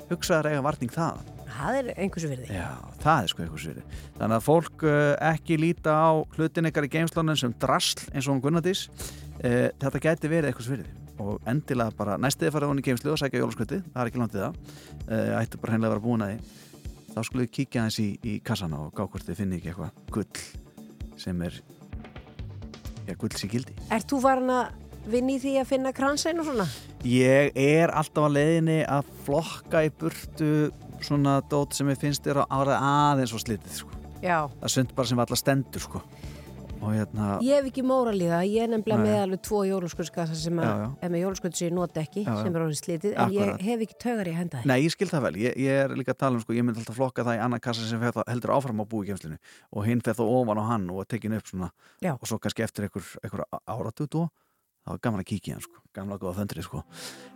Hugsaðar 0.10 0.54
eiga 0.54 0.66
varning 0.66 0.94
það. 0.94 1.22
Það 1.60 1.78
er 1.80 1.90
einhversu 1.98 2.30
virði. 2.30 2.48
Já, 2.54 2.70
það 3.04 3.24
er 3.24 3.32
sko 3.32 3.44
eitthvað 3.44 3.64
svirði. 3.64 3.84
Þannig 4.20 4.38
að 4.38 4.46
fólk 4.46 4.86
uh, 4.86 5.00
ekki 5.32 5.58
líta 5.60 5.96
á 5.98 6.10
hlutin 6.38 6.70
ykkar 6.70 6.88
í 6.88 6.92
geimslónum 6.94 7.38
sem 7.40 7.54
drasl 7.62 8.06
eins 8.14 8.28
og 8.28 8.36
hún 8.36 8.44
Gunnardís. 8.46 8.86
Uh, 9.42 9.68
þetta 9.82 10.04
gæti 10.06 10.32
verið 10.32 10.52
eitthvað 10.52 10.70
svirði. 10.70 10.96
Og 11.20 11.50
endilega 11.52 11.96
bara 11.98 12.16
næstiði 12.22 12.54
farið 12.56 12.72
hún 12.72 12.80
í 12.80 12.86
geimslu 12.86 13.12
og 13.12 13.20
sækja 13.20 13.42
jólaskvöti, 13.42 13.82
það 13.92 14.02
er 14.02 14.12
ekki 14.12 14.22
landið 14.22 14.46
það. 14.46 14.60
Uh, 15.10 15.34
ættu 15.42 15.60
bara 15.60 15.76
hennilega 15.76 15.92
að 15.92 15.98
vera 15.98 16.06
búin 16.06 16.26
að 16.26 16.34
því. 16.34 16.69
Þá 17.14 17.22
skulle 17.26 17.46
við 17.46 17.54
kíkja 17.58 17.84
aðeins 17.84 18.00
í, 18.04 18.10
í 18.24 18.34
kassana 18.46 18.84
og 18.86 18.94
gá 18.96 19.04
hvort 19.06 19.26
þið 19.28 19.40
finni 19.42 19.60
ekki 19.60 19.72
eitthvað 19.72 19.92
gull 20.14 21.18
sem 21.20 21.42
er 21.46 21.58
já, 23.08 23.16
gull 23.20 23.34
sem 23.36 23.52
gildi. 23.52 23.76
Ert 23.92 24.08
þú 24.10 24.22
farin 24.24 24.54
að 24.54 25.10
vinna 25.10 25.36
í 25.36 25.40
því 25.42 25.56
að 25.62 25.70
finna 25.72 25.94
kransæn 25.96 26.42
og 26.42 26.50
svona? 26.50 26.68
Ég 27.08 27.56
er 27.60 27.94
alltaf 27.96 28.28
að 28.28 28.36
leiðinni 28.38 28.80
að 28.86 29.12
flokka 29.26 29.86
í 29.88 29.92
burtu 30.02 30.52
svona 31.04 31.40
dót 31.50 31.78
sem 31.78 31.90
ég 31.90 32.00
finnst 32.00 32.28
er 32.28 32.42
á 32.44 32.46
árað 32.52 32.84
aðeins 32.84 33.34
og 33.36 33.44
slitið 33.44 33.78
sko. 33.82 33.96
Já. 34.20 34.50
Það 34.60 34.68
er 34.68 34.74
sund 34.76 34.96
bara 34.98 35.12
sem 35.12 35.24
allar 35.24 35.40
stendur 35.40 35.86
sko. 35.86 36.04
Hérna, 36.80 37.26
Ég 37.44 37.60
hef 37.60 37.66
ekki 37.70 37.84
móral 37.86 38.16
í 38.18 38.28
það, 38.30 38.44
ég 38.50 38.64
er 38.64 38.70
nefnilega 38.72 39.04
með 39.04 39.18
alveg 39.24 39.42
tvo 39.46 39.60
jólaskvöldskassa 39.68 40.36
sem 40.40 40.60
að, 40.64 40.84
er 41.04 41.12
með 41.14 41.22
jólaskvöld 41.26 41.58
sem 41.60 41.68
ég 41.68 41.74
nota 41.76 42.02
ekki, 42.02 42.24
Já, 42.24 42.30
já. 42.32 42.44
sem 42.46 42.56
er 42.56 42.64
orðið 42.66 42.80
slitið, 42.80 43.14
en 43.20 43.34
ég 43.36 43.44
Akkurat. 43.44 43.62
hef 43.68 43.84
ekki 43.86 43.98
taugar 44.06 44.30
í 44.32 44.36
henda 44.38 44.58
þér. 44.62 44.70
nei 44.72 44.78
ég 44.86 44.94
skil 44.96 45.10
það 45.12 45.26
vel, 45.28 45.34
ég, 45.44 45.58
ég 45.60 45.82
er 45.84 45.94
líka 46.00 46.14
að 46.16 46.20
tala 46.24 46.40
um 46.40 46.44
sko, 46.46 46.56
ég 46.56 46.64
myndi 46.66 46.80
alltaf 46.84 46.96
flokka 47.00 47.26
það 47.28 47.38
í 47.40 47.44
annan 47.46 47.64
kassa 47.68 47.88
sem 47.90 48.02
heldur 48.02 48.54
áfram 48.56 48.80
á 48.80 48.86
búikemslinu 48.90 49.38
og 49.76 49.86
hinn 49.90 50.02
fer 50.02 50.16
þá 50.16 50.24
ofan 50.26 50.62
á 50.62 50.66
hann 50.72 50.90
og 50.90 51.08
tekin 51.12 51.36
upp 51.38 51.48
svona 51.52 51.70
Já. 52.02 52.14
og 52.16 52.26
svo 52.32 52.40
kannski 52.40 52.64
eftir 52.64 52.88
einhver, 52.88 53.44
áratut 53.68 54.16
og 54.24 54.32
þá 54.88 54.96
er 54.96 55.04
gaman 55.04 55.20
að 55.26 55.30
kíkja 55.34 55.58
hann 55.60 55.62
sko, 55.68 55.84
gamla 55.94 56.18
góða 56.18 56.40
föndri 56.40 56.64
sko. 56.64 56.84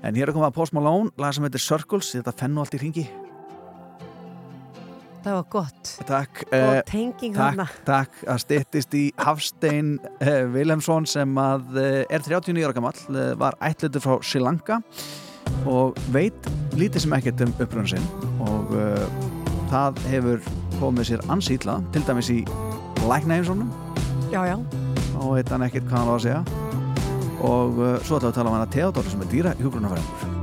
En 0.01 0.15
hér 0.15 0.31
er 0.31 0.33
komað 0.33 0.55
Post 0.55 0.73
Malone, 0.73 1.11
lag 1.19 1.33
sem 1.35 1.43
heitir 1.43 1.59
Circles, 1.61 2.13
þetta 2.15 2.31
fennu 2.33 2.63
allt 2.63 2.73
í 2.73 2.81
ringi. 2.81 3.05
Það 5.23 5.35
var 5.37 5.45
gott. 5.53 5.91
Takk. 6.07 6.41
Og 6.49 6.57
eh, 6.57 6.79
tenging 6.89 7.35
takk, 7.35 7.55
þarna. 7.55 7.65
takk 7.87 8.23
að 8.27 8.41
styttist 8.43 8.95
í 8.99 9.03
Hafstein 9.23 9.93
uh, 10.19 10.41
Vilhelmsson 10.51 11.07
sem 11.07 11.37
að 11.39 11.77
uh, 11.77 11.85
er 12.11 12.25
39 12.25 12.65
ára 12.65 12.75
gamall, 12.75 12.99
uh, 13.13 13.29
var 13.39 13.55
ætlutur 13.63 14.03
frá 14.03 14.17
Sri 14.19 14.43
Lanka 14.43 14.81
og 15.69 15.95
veit 16.11 16.49
lítið 16.75 17.05
sem 17.05 17.15
ekkert 17.15 17.45
um 17.45 17.55
uppröðun 17.55 17.93
sinn 17.93 18.09
og 18.43 18.75
uh, 18.75 19.07
það 19.71 20.03
hefur 20.11 20.51
komið 20.81 21.13
sér 21.13 21.25
ansýtla, 21.31 21.79
til 21.95 22.03
dæmis 22.07 22.31
í 22.33 22.41
læknaheimsónum 23.07 23.71
Já, 24.33 24.43
já. 24.49 24.57
og 25.21 25.37
veit 25.37 25.55
hann 25.55 25.63
ekkert 25.69 25.87
hvað 25.87 25.99
hann 26.01 26.11
var 26.11 26.19
að 26.19 26.27
segja 26.27 26.43
og 27.43 27.79
uh, 27.79 27.95
svo 28.03 28.19
ætlaðu 28.19 28.31
að 28.33 28.39
tala 28.41 28.51
um 28.51 28.59
hana 28.59 28.71
Theodor 28.75 29.11
sem 29.11 29.23
er 29.23 29.31
dýra 29.31 29.57
hjúgrunafræðingur 29.61 30.42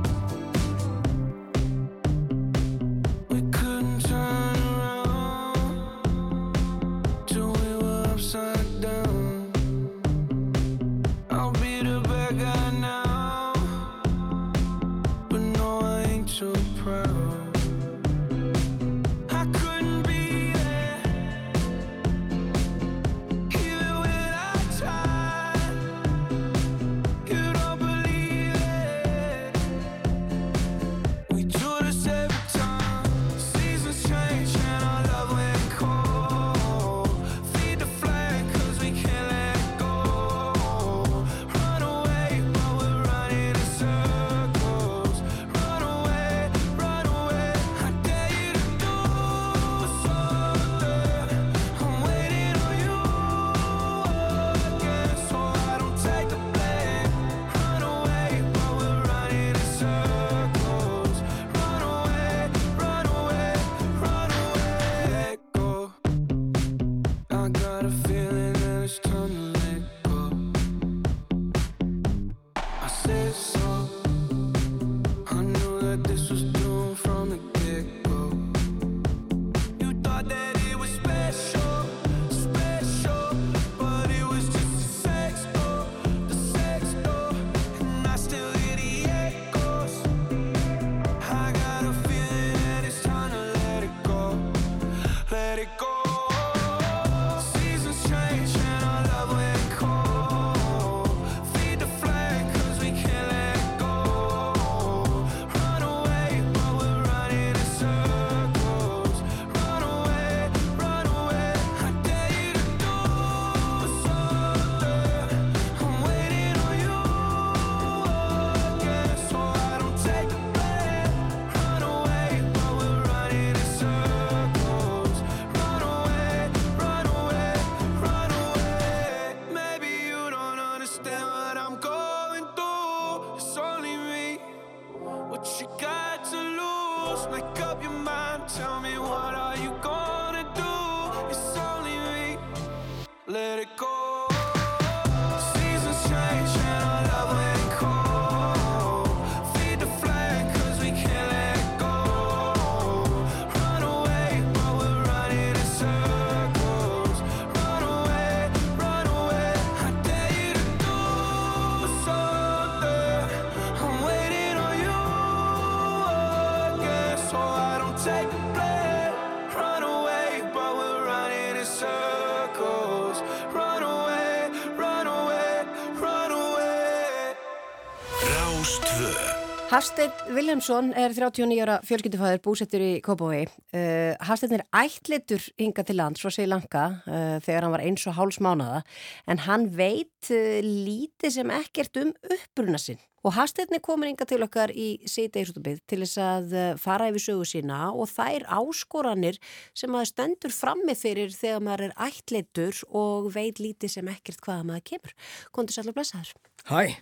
Hafsteinn 179.81 180.35
Viljámsson 180.35 180.91
er 180.93 181.09
39 181.09 181.55
ára 181.63 181.79
fjölskyldufæður 181.81 182.41
búsettur 182.45 182.83
í 182.85 182.89
Kópavogi. 183.01 183.47
Uh, 183.73 184.11
Hafsteinn 184.21 184.59
er 184.59 184.63
ættlitur 184.77 185.41
hinga 185.57 185.81
til 185.87 185.97
lands 185.97 186.21
frá 186.21 186.29
Sri 186.29 186.45
Lanka 186.45 186.83
uh, 187.07 187.39
þegar 187.41 187.65
hann 187.65 187.73
var 187.73 187.81
eins 187.87 188.05
og 188.05 188.13
háls 188.19 188.37
mánada 188.45 188.83
en 189.25 189.41
hann 189.47 189.65
veit 189.73 190.29
uh, 190.29 190.61
lítið 190.61 191.33
sem 191.39 191.55
ekkert 191.57 191.97
um 192.03 192.13
uppbruna 192.13 192.77
sinn. 192.77 193.01
Og 193.25 193.33
Hafsteinn 193.39 193.73
er 193.73 193.81
komin 193.81 194.11
hinga 194.11 194.29
til 194.29 194.45
okkar 194.45 194.69
í 194.69 195.01
síðdegisútubið 195.09 195.81
til 195.89 196.03
þess 196.03 196.21
að 196.27 196.53
uh, 196.53 196.69
fara 196.77 197.09
yfir 197.09 197.25
sögu 197.31 197.49
sína 197.55 197.87
og 197.89 198.13
þær 198.13 198.45
áskoranir 198.61 199.41
sem 199.73 199.89
maður 199.89 200.13
stendur 200.13 200.59
frammi 200.61 200.93
fyrir 200.93 201.33
þegar 201.33 201.69
maður 201.71 201.89
er 201.89 202.01
ættlitur 202.11 202.85
og 202.93 203.33
veit 203.33 203.57
lítið 203.57 203.97
sem 203.97 204.13
ekkert 204.13 204.45
hvaða 204.45 204.73
maður 204.75 204.91
kemur. 204.93 205.21
Kondur 205.49 205.73
sætla 205.73 205.97
blessaður. 205.97 206.35
Hæ. 206.69 206.99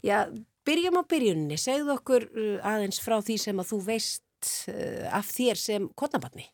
Já, 0.00 0.22
byrjum 0.68 1.00
á 1.00 1.02
byrjunni. 1.08 1.58
Segðu 1.60 1.94
okkur 1.96 2.28
uh, 2.28 2.54
aðeins 2.66 3.00
frá 3.02 3.18
því 3.24 3.38
sem 3.42 3.60
að 3.60 3.70
þú 3.72 3.80
veist 3.88 4.52
uh, 4.70 5.08
af 5.18 5.28
þér 5.32 5.60
sem 5.60 5.88
konabarni. 5.98 6.48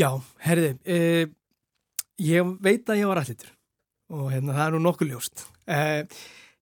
Já, 0.00 0.08
herði, 0.46 0.72
uh, 0.88 1.26
ég 2.22 2.54
veit 2.64 2.88
að 2.88 3.02
ég 3.02 3.10
var 3.10 3.20
allitur 3.22 3.52
og 4.12 4.28
hérna, 4.32 4.56
það 4.56 4.66
er 4.66 4.74
nú 4.74 4.82
nokkuð 4.86 5.12
ljóst. 5.12 5.44
Uh, 5.64 6.02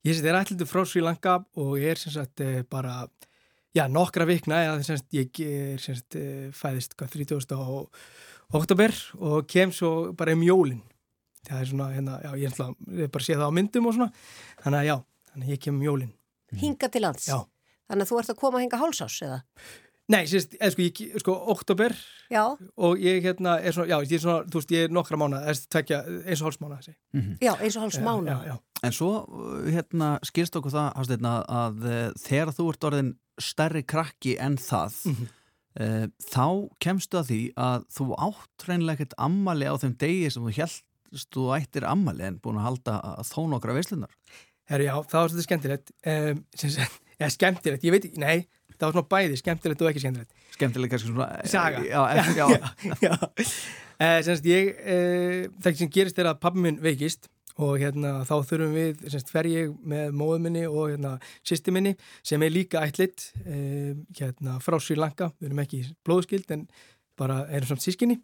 ég 0.07 0.21
er 0.25 0.39
allitur 0.39 0.69
frá 0.71 0.85
Sri 0.87 1.03
Lanka 1.05 1.41
og 1.59 1.73
ég 1.81 1.95
er 1.95 2.01
sem 2.01 2.15
sagt 2.15 2.43
bara, 2.71 3.05
já, 3.77 3.87
nokkra 3.91 4.27
vikna, 4.29 4.63
eða 4.67 4.85
sem 4.87 5.01
sagt, 5.01 5.11
ég 5.15 5.43
er 5.47 5.83
sem 5.83 5.99
sagt 5.99 6.19
uh, 6.19 6.47
fæðist 6.57 6.97
hvað, 6.99 7.19
30. 7.19 7.75
oktober 8.61 8.95
og 9.23 9.51
kem 9.51 9.75
svo 9.75 10.13
bara 10.19 10.35
um 10.35 10.47
jólinn. 10.47 10.83
Það 11.47 11.61
er 11.61 11.69
svona, 11.71 11.93
hérna, 11.95 12.21
já, 12.21 12.33
ég 12.37 12.65
er 13.07 13.13
bara 13.13 13.25
sé 13.25 13.37
það 13.37 13.49
á 13.49 13.57
myndum 13.57 13.87
og 13.89 13.97
svona, 13.97 14.11
þannig 14.61 14.83
að 14.83 14.89
já, 14.91 14.97
þannig 15.31 15.47
að 15.47 15.55
ég 15.55 15.63
kem 15.65 15.79
um 15.79 15.87
jólinn. 15.87 16.17
Hinga 16.57 16.89
til 16.91 17.03
lands? 17.03 17.29
Já. 17.29 17.39
Þannig 17.91 18.07
að 18.07 18.11
þú 18.11 18.19
ert 18.21 18.31
að 18.35 18.39
koma 18.41 18.59
að 18.59 18.65
hinga 18.67 18.79
hálsás, 18.81 19.17
eða? 19.27 19.41
Nei, 20.11 20.25
sérst, 20.27 20.57
eða 20.59 20.73
sko, 20.75 20.83
ég, 20.83 21.01
sko, 21.23 21.35
oktober 21.53 21.93
Já. 22.35 22.43
og 22.83 22.99
ég 22.99 23.21
hérna 23.23 23.53
er 23.63 23.71
svona, 23.77 23.87
já, 23.93 23.99
ég 24.03 24.17
er 24.19 24.23
svona, 24.25 24.43
þú 24.51 24.59
veist, 24.59 24.73
ég 24.75 24.89
er 24.89 24.95
nokkra 24.95 25.19
mánuð, 25.21 25.45
eða 25.47 25.69
tvekja, 25.71 26.01
eins 26.27 26.41
og 26.43 26.49
háls 26.49 26.59
mánuð, 26.63 26.81
þessi. 26.81 26.95
Já, 27.47 27.53
eins 27.63 27.77
og 27.79 27.85
háls 27.85 27.99
Já, 28.01 28.03
mánu. 28.09 28.27
já, 28.27 28.39
já. 28.51 28.57
En 28.83 28.93
svo 28.97 29.11
uh, 29.29 29.69
hérna 29.71 30.09
skilst 30.27 30.57
okkur 30.59 30.73
það 30.75 30.89
Hafsteinn, 30.99 31.29
að, 31.31 31.43
að 31.61 31.85
uh, 31.87 31.99
þegar 32.25 32.53
þú 32.57 32.67
ert 32.73 32.87
orðin 32.91 33.13
stærri 33.41 33.83
krakki 33.87 34.35
en 34.41 34.57
það 34.59 34.97
Mhm. 35.13 35.29
uh, 35.79 36.07
þá 36.33 36.47
kemstu 36.83 37.21
að 37.21 37.29
því 37.31 37.41
að 37.61 37.85
þú 37.95 38.07
átt 38.19 38.67
reynilega 38.67 38.97
ekkert 38.99 39.15
ammali 39.19 39.69
á 39.71 39.75
þeim 39.79 39.95
degi 40.01 40.31
sem 40.35 40.43
þú 40.43 40.55
heldst 40.59 41.31
þú 41.35 41.45
ættir 41.55 41.87
ammali 41.87 42.23
en 42.27 42.41
búin 42.43 42.59
að 42.59 42.67
halda 42.67 42.99
að 43.19 43.31
þó 43.31 43.41
nokkra 43.53 43.75
veislunar 43.79 44.11
Herru, 44.71 44.87
já, 44.87 44.95
það 45.11 45.19
var 45.19 45.31
svolítið 45.33 45.47
skemmtilegt, 45.49 45.93
um, 46.13 46.43
sem 46.55 46.75
eða 47.21 47.31
skemmtilegt, 47.35 47.87
ég 47.87 47.95
veit 47.95 48.07
ekki, 48.07 48.21
nei, 48.23 48.37
það 48.77 48.85
var 48.87 48.95
svona 48.97 49.11
bæði, 49.11 49.39
skemmtilegt 49.41 49.83
og 49.83 49.91
ekki 49.91 50.03
skemmtilegt. 50.05 50.47
Skemmtileg 50.55 50.93
kannski 50.93 51.11
svona 51.11 51.29
Saga. 51.51 51.83
Já, 51.85 52.03
já, 52.15 52.25
já. 52.39 52.47
já. 52.55 52.95
já. 53.09 53.15
Uh, 54.01 54.17
semst, 54.25 54.47
ég, 54.49 54.71
uh, 54.81 55.51
það 55.61 55.83
sem 55.83 55.93
gerist 55.93 56.23
er 56.23 56.31
að 56.31 56.41
pappi 56.41 56.63
minn 56.65 56.81
veikist 56.81 57.29
og 57.61 57.75
hérna 57.83 58.21
þá 58.25 58.37
þurfum 58.49 58.77
við, 58.79 59.03
semst, 59.13 59.33
fer 59.35 59.49
ég 59.51 59.75
með 59.91 60.15
móðu 60.17 60.39
minni 60.47 60.63
og 60.69 60.95
hérna 60.95 61.17
sýsti 61.45 61.75
minni 61.75 61.97
sem 62.25 62.41
er 62.47 62.55
líka 62.55 62.81
ætlit 62.87 63.27
uh, 63.43 63.93
hérna 64.17 64.57
frá 64.65 64.79
Sri 64.81 64.97
Lanka, 64.97 65.33
við 65.41 65.51
erum 65.51 65.65
ekki 65.67 65.83
blóðskild 66.07 66.55
en 66.57 66.65
bara 67.21 67.43
erum 67.53 67.75
samt 67.75 67.85
sískinni 67.85 68.21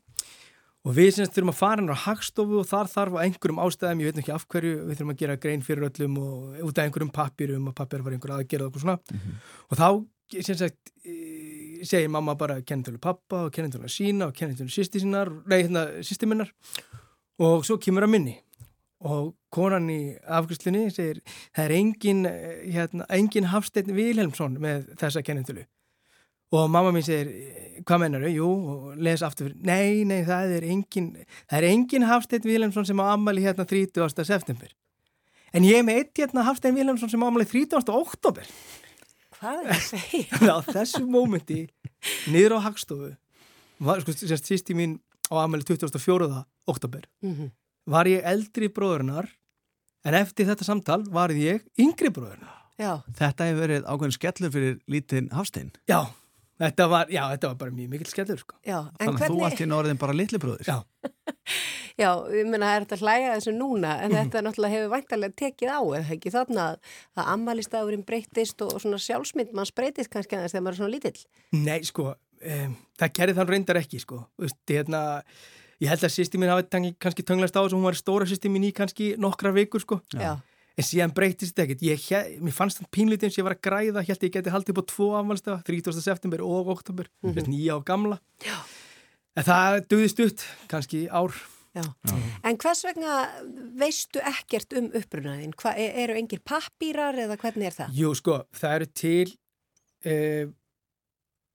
og 0.87 0.95
við 0.95 1.09
semst 1.17 1.35
þurfum 1.35 1.51
að 1.51 1.59
fara 1.59 1.81
hennar 1.81 1.99
á 1.99 2.05
hagstofu 2.07 2.61
og 2.63 2.69
þar 2.71 2.91
þarf 2.93 3.17
á 3.19 3.25
einhverjum 3.25 3.63
ástæðum, 3.65 4.03
ég 4.05 4.13
veit 4.13 4.21
ekki 4.23 4.35
af 4.37 4.47
hverju 4.47 4.75
við 4.85 5.01
þurfum 5.01 5.15
að 5.15 5.23
gera 5.23 5.39
grein 5.43 5.65
fyrir 5.67 5.89
öllum 5.89 6.21
og 6.23 6.61
út 6.69 6.79
af 6.79 6.87
einhverjum 6.87 7.15
pappirum 7.17 7.67
og 7.73 7.75
pappir 7.75 8.05
var 8.07 8.15
einhver 8.15 8.37
aðgerð 8.37 8.69
og 8.69 8.71
eitthvað 8.71 8.85
svona. 8.85 9.33
Og 9.67 9.81
þá, 9.81 9.89
sem 10.47 10.61
sagt 10.63 10.95
segir 11.87 12.09
mamma 12.09 12.37
bara 12.39 12.61
kennitölu 12.63 13.01
pappa 13.03 13.47
og 13.47 13.53
kennitölu 13.53 13.91
sína 13.91 14.31
og 14.31 14.35
kennitölu 14.39 14.71
sýsti 14.71 15.03
sínar 15.03 15.31
nei, 15.47 15.63
hérna, 15.65 15.87
sýsti 16.07 16.29
minnar. 16.29 16.53
Og 17.43 17.67
svo 17.67 17.77
kemur 17.83 18.07
að 18.07 18.15
minni. 18.15 18.37
Og 19.07 19.35
konan 19.53 19.91
í 19.93 20.17
afgjörslinni 20.39 20.89
segir 20.95 21.21
það 21.55 21.65
er 21.65 21.75
engin, 21.77 22.27
eh, 22.27 22.63
hérna, 22.73 23.07
engin 23.11 23.51
Hafsteinn 23.53 23.95
Vilhelmsson 23.95 24.57
með 24.63 24.95
þessa 24.97 25.23
kennitölu 25.23 25.67
og 26.55 26.71
mamma 26.71 26.93
mín 26.95 27.03
segir 27.07 27.31
hvað 27.87 28.01
mennar 28.05 28.23
þau? 28.27 28.33
Jú, 28.33 28.49
og 28.73 28.97
les 29.03 29.23
aftur 29.27 29.53
nei, 29.67 30.05
nei, 30.09 30.23
það 30.25 30.55
er 30.61 30.67
engin 30.71 31.11
það 31.51 31.57
er 31.59 31.67
engin 31.73 32.07
Hafsteinn 32.09 32.47
Vilhelmsson 32.47 32.87
sem 32.89 33.01
á 33.03 33.07
ammali 33.13 33.43
hérna 33.45 33.67
30. 33.69 34.25
september 34.25 34.71
en 35.57 35.65
ég 35.67 35.81
er 35.81 35.87
með 35.87 36.01
eitt 36.03 36.21
hérna 36.23 36.45
Hafsteinn 36.47 36.77
Vilhelmsson 36.79 37.11
sem 37.13 37.23
á 37.23 37.27
ammali 37.29 37.47
30. 37.51 37.83
oktober 37.93 38.47
Hvað 39.37 39.59
er 39.61 39.67
það 39.67 39.75
að 39.77 39.83
segja? 39.85 40.39
Á 40.57 40.59
þessu 40.65 41.03
mómenti 41.13 41.59
niður 42.33 42.55
á 42.57 42.59
hagstofu 42.71 43.11
var, 43.85 44.01
sko, 44.01 44.15
sérst, 44.17 44.47
sýsti 44.49 44.73
mín 44.79 44.95
á 45.29 45.35
ammali 45.43 45.67
24. 45.69 46.45
oktober 46.71 47.05
Mhm. 47.21 47.51
var 47.87 48.09
ég 48.09 48.25
eldri 48.25 48.71
bróðurnar 48.73 49.29
en 50.07 50.15
eftir 50.15 50.47
þetta 50.49 50.65
samtal 50.65 51.03
var 51.13 51.31
ég 51.35 51.67
yngri 51.79 52.09
bróðurnar 52.15 52.55
Já. 52.81 53.01
Þetta 53.17 53.45
hefur 53.49 53.61
verið 53.67 53.85
ákveðin 53.89 54.13
skellur 54.17 54.51
fyrir 54.53 54.75
lítinn 54.89 55.29
Hafsteinn 55.33 55.71
Já, 55.89 56.07
þetta 56.63 56.87
var, 56.93 57.11
já, 57.13 57.23
þetta 57.35 57.51
var 57.53 57.59
bara 57.63 57.75
mjög 57.77 57.95
mikill 57.95 58.11
skellur 58.11 58.43
sko. 58.43 58.59
Já, 58.67 58.79
en 58.97 59.11
Þannig 59.11 59.27
að 59.27 59.33
þú 59.35 59.43
allt 59.49 59.63
í 59.63 59.69
norðin 59.71 60.01
bara 60.01 60.17
litli 60.17 60.41
bróður 60.43 60.69
Já 60.69 60.79
Já, 61.97 62.11
ég 62.29 62.45
meina, 62.45 62.69
það 62.69 62.75
er 62.75 62.85
þetta 62.85 63.13
að 63.17 63.27
þessu 63.39 63.53
núna, 63.57 63.93
en 64.05 64.15
þetta 64.19 64.43
náttúrulega 64.45 64.77
hefur 64.77 64.93
væntalega 64.93 65.37
tekið 65.41 65.73
á, 65.73 65.81
eða 65.81 66.17
ekki 66.17 66.33
þarna 66.35 66.67
að, 66.67 66.91
að 67.17 67.31
ammælistagurinn 67.33 68.07
breytist 68.09 68.65
og, 68.67 68.75
og 68.77 68.85
svona 68.85 69.01
sjálfsmynd 69.01 69.55
manns 69.57 69.73
breytist 69.77 70.13
kannski 70.13 70.37
aðeins 70.37 70.53
þegar 70.53 70.67
maður 70.67 70.77
er 70.77 70.81
svona 70.83 70.93
lítill. 70.93 71.23
Nei, 71.57 71.79
sko, 71.89 72.11
um, 72.53 72.75
það 73.01 73.15
gerði 73.21 73.39
þann 73.39 73.53
reyndar 73.55 73.81
ekki, 73.81 74.03
sko. 74.05 74.21
Þú 74.37 74.45
Veist, 74.45 74.61
hérna, 74.75 75.01
ég 75.81 75.93
held 75.93 76.05
að 76.05 76.15
sýsti 76.19 76.43
mín 76.43 76.53
hafi 76.53 76.93
kannski 77.01 77.25
tönglast 77.25 77.57
á 77.57 77.65
þess 77.65 77.73
að 77.73 77.79
hún 77.79 77.89
var 77.89 78.01
stóra 78.03 78.29
sýsti 78.29 78.53
mín 78.53 78.69
í 78.69 78.75
kannski 78.77 79.15
nokkra 79.21 79.55
vikur, 79.57 79.85
sko. 79.87 80.03
Já. 80.13 80.37
En 80.77 80.85
síðan 80.85 81.15
breytist 81.17 81.55
þetta 81.55 81.65
ekkert. 81.65 81.83
Ég, 81.89 82.41
mér 82.45 82.53
fannst 82.53 82.79
þann 82.83 82.91
pínlítið 82.93 83.29
eins 83.31 83.37
og 83.37 83.41
ég 83.41 83.47
var 83.49 83.55
að 83.57 83.63
græða, 83.65 84.03
held 84.05 84.25
ég 84.27 84.33
geti 84.35 84.53
haldið 84.53 84.75
upp 84.75 84.83
á 84.85 84.91
tvo 84.93 85.07
afmælstafa, 85.17 85.63
30. 85.65 86.01
september 86.05 86.43
og 86.45 86.69
oktober, 86.75 87.09
mm. 87.25 87.33
-hmm. 87.33 87.49
nýja 87.49 87.77
og 87.79 87.85
gamla. 87.87 88.19
Já. 88.45 88.57
En 89.37 89.45
það 89.45 89.87
duði 89.89 90.09
stutt, 90.09 90.45
kannski 90.69 91.09
ár. 91.09 91.33
Já. 91.77 91.83
En 92.45 92.57
hvers 92.57 92.85
vegna 92.85 93.29
veistu 93.77 94.19
ekkert 94.21 94.73
um 94.79 94.87
upprunaðin? 94.97 95.53
Hva, 95.57 95.75
e- 95.77 95.93
eru 96.05 96.15
engir 96.17 96.41
pappýrar 96.41 97.15
eða 97.15 97.37
hvernig 97.37 97.67
er 97.67 97.73
það? 97.73 97.91
Jú, 97.93 98.15
sko, 98.15 98.45
það 98.53 98.75
eru 98.77 98.87
til 98.87 99.29
uh, 100.07 100.53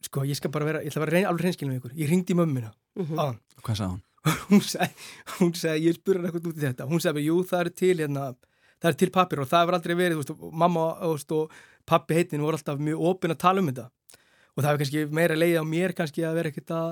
sko, 0.06 0.24
ég 0.26 0.38
skal 0.38 0.52
bara 0.54 0.66
vera 0.66 0.82
ég 0.84 0.92
ætla 0.92 1.02
að 1.02 1.06
vera 1.08 1.16
reyn, 1.18 1.26
alveg 1.30 1.46
reynskilin 1.48 1.74
með 1.74 1.80
ykkur 1.82 1.98
ég 1.98 2.10
ringdi 2.10 2.34
mömmina 2.38 2.72
Mhm. 3.00 3.18
áðan 3.18 3.40
Hvað 3.64 3.76
sagði 3.78 3.92
hún? 3.92 4.02
hún 4.52 4.62
sagði, 4.62 4.94
hún 5.40 5.54
sagði, 5.58 5.84
ég 5.88 5.96
spurði 5.98 6.18
hann 6.22 6.26
eitthvað 6.30 6.50
út 6.52 6.58
í 6.58 6.66
þetta 6.68 6.88
hún 6.92 7.02
sagði, 7.02 7.26
jú, 7.26 7.36
það 7.50 7.60
eru 7.62 7.74
til 7.82 7.98
hérna, 7.98 8.26
það 8.82 8.90
eru 8.92 9.00
til 9.04 9.12
pappir 9.14 9.40
og 9.44 9.48
það 9.52 9.62
hefur 9.64 9.78
aldrei 9.78 9.96
verið, 10.00 10.18
veist, 10.22 10.32
og 10.34 10.54
mamma 10.54 10.86
veist, 11.06 11.32
og 11.32 11.52
pappi 11.86 12.18
heitin 12.18 12.42
voru 12.44 12.58
alltaf 12.60 12.80
mjög 12.82 13.06
opin 13.12 13.32
að 13.36 13.42
tala 13.46 13.62
um 13.64 13.70
þetta. 13.72 13.88
Og 14.56 14.64
það 14.64 14.70
hefur 14.72 14.82
kannski 14.84 15.06
meira 15.22 15.38
leiði 15.38 15.62
á 15.62 15.66
mér 15.68 15.94
kannski 15.98 16.26
að 16.28 16.36
vera 16.42 16.52
ekkert 16.52 16.74
að 16.76 16.92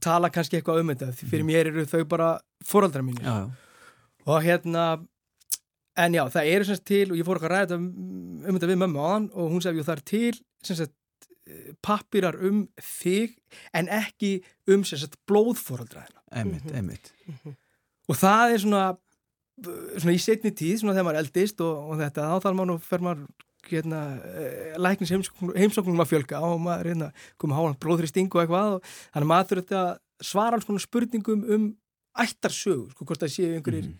tala 0.00 0.30
kannski 0.30 0.58
eitthvað 0.60 0.80
um 0.82 0.92
þetta 0.94 1.12
fyrir 1.18 1.46
mér 1.46 1.70
eru 1.72 1.84
þau 1.90 2.04
bara 2.08 2.28
fóraldra 2.64 3.02
já. 3.02 3.50
og 4.26 4.42
hérna 4.44 4.84
en 5.98 6.14
já, 6.14 6.22
það 6.30 6.50
eru 6.54 6.64
semst 6.68 6.84
til 6.86 7.10
og 7.10 7.16
ég 7.18 7.26
fór 7.26 7.40
okkar 7.40 7.50
að 7.50 7.64
ræða 7.64 7.78
um, 7.80 8.54
þetta 8.54 8.68
við 8.70 8.78
mömmu 8.84 9.00
áðan 9.02 9.26
og 9.34 9.50
hún 9.50 9.64
sagði, 9.64 9.80
jú, 9.80 9.86
það 9.88 9.96
er 9.96 10.04
til 10.06 10.38
semst 10.68 10.94
pappirar 11.82 12.36
um 12.44 12.60
þig 12.78 13.34
en 13.74 13.88
ekki 13.90 14.30
um 14.70 14.84
semst 14.86 15.16
blóðfóraldra 15.26 16.04
Einmitt, 16.30 16.64
Mhm. 16.68 16.74
einmitt. 16.76 17.12
Og 18.08 18.16
það 18.16 18.52
er 18.54 18.58
svona 18.62 18.98
svona 19.64 20.14
í 20.14 20.22
setni 20.22 20.52
tíð, 20.54 20.80
svona 20.82 20.94
þegar 20.96 21.06
maður 21.08 21.20
eldist 21.22 21.62
og, 21.64 21.78
og 21.92 22.02
þetta, 22.02 22.26
þá 22.30 22.44
þarf 22.44 22.58
maður 22.58 22.70
nú 22.70 22.76
fer 22.84 23.04
maður 23.04 23.24
hérna, 23.68 24.02
eh, 24.24 24.76
læknis 24.80 25.12
heimsóknum, 25.12 26.02
að 26.02 26.12
fjölga 26.12 26.42
og 26.46 26.60
maður 26.62 26.92
hérna, 26.92 27.08
komið 27.40 27.58
hálan 27.58 27.80
blóðþristing 27.82 28.30
og 28.32 28.42
eitthvað 28.42 28.76
og 28.76 28.92
þannig 28.92 29.26
að 29.26 29.32
maður 29.32 29.50
þurfti 29.52 29.78
að 29.80 29.90
svara 30.28 30.58
alls 30.58 30.68
konar 30.68 30.84
spurningum 30.84 31.42
um 31.56 31.66
ættarsögu, 32.18 32.86
sko, 32.94 33.06
hvort 33.06 33.22
það 33.22 33.34
séu 33.34 33.58
einhverjir 33.58 33.90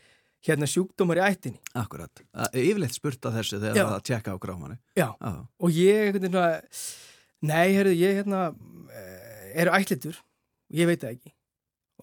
hérna 0.49 0.69
sjúkdómar 0.71 1.19
í 1.19 1.25
ættinni 1.27 1.59
Akkurat. 1.79 2.23
Yfirleitt 2.55 2.95
spurt 2.95 3.27
að 3.27 3.41
þessu 3.41 3.59
þegar 3.59 3.77
Já. 3.77 3.83
það 3.83 3.97
að 3.97 4.07
tjekka 4.09 4.35
á 4.35 4.43
grámanni. 4.43 4.79
Já, 4.99 5.09
og 5.19 5.75
ég 5.75 6.19
svona, 6.23 6.47
nei, 7.43 7.67
heyrðu, 7.75 7.97
ég 7.99 8.21
hérna 8.23 8.45
eh, 8.95 9.59
eru 9.65 9.75
ætlitur, 9.75 10.23
ég 10.75 10.91
veit 10.91 11.03
það 11.03 11.19
ekki 11.19 11.35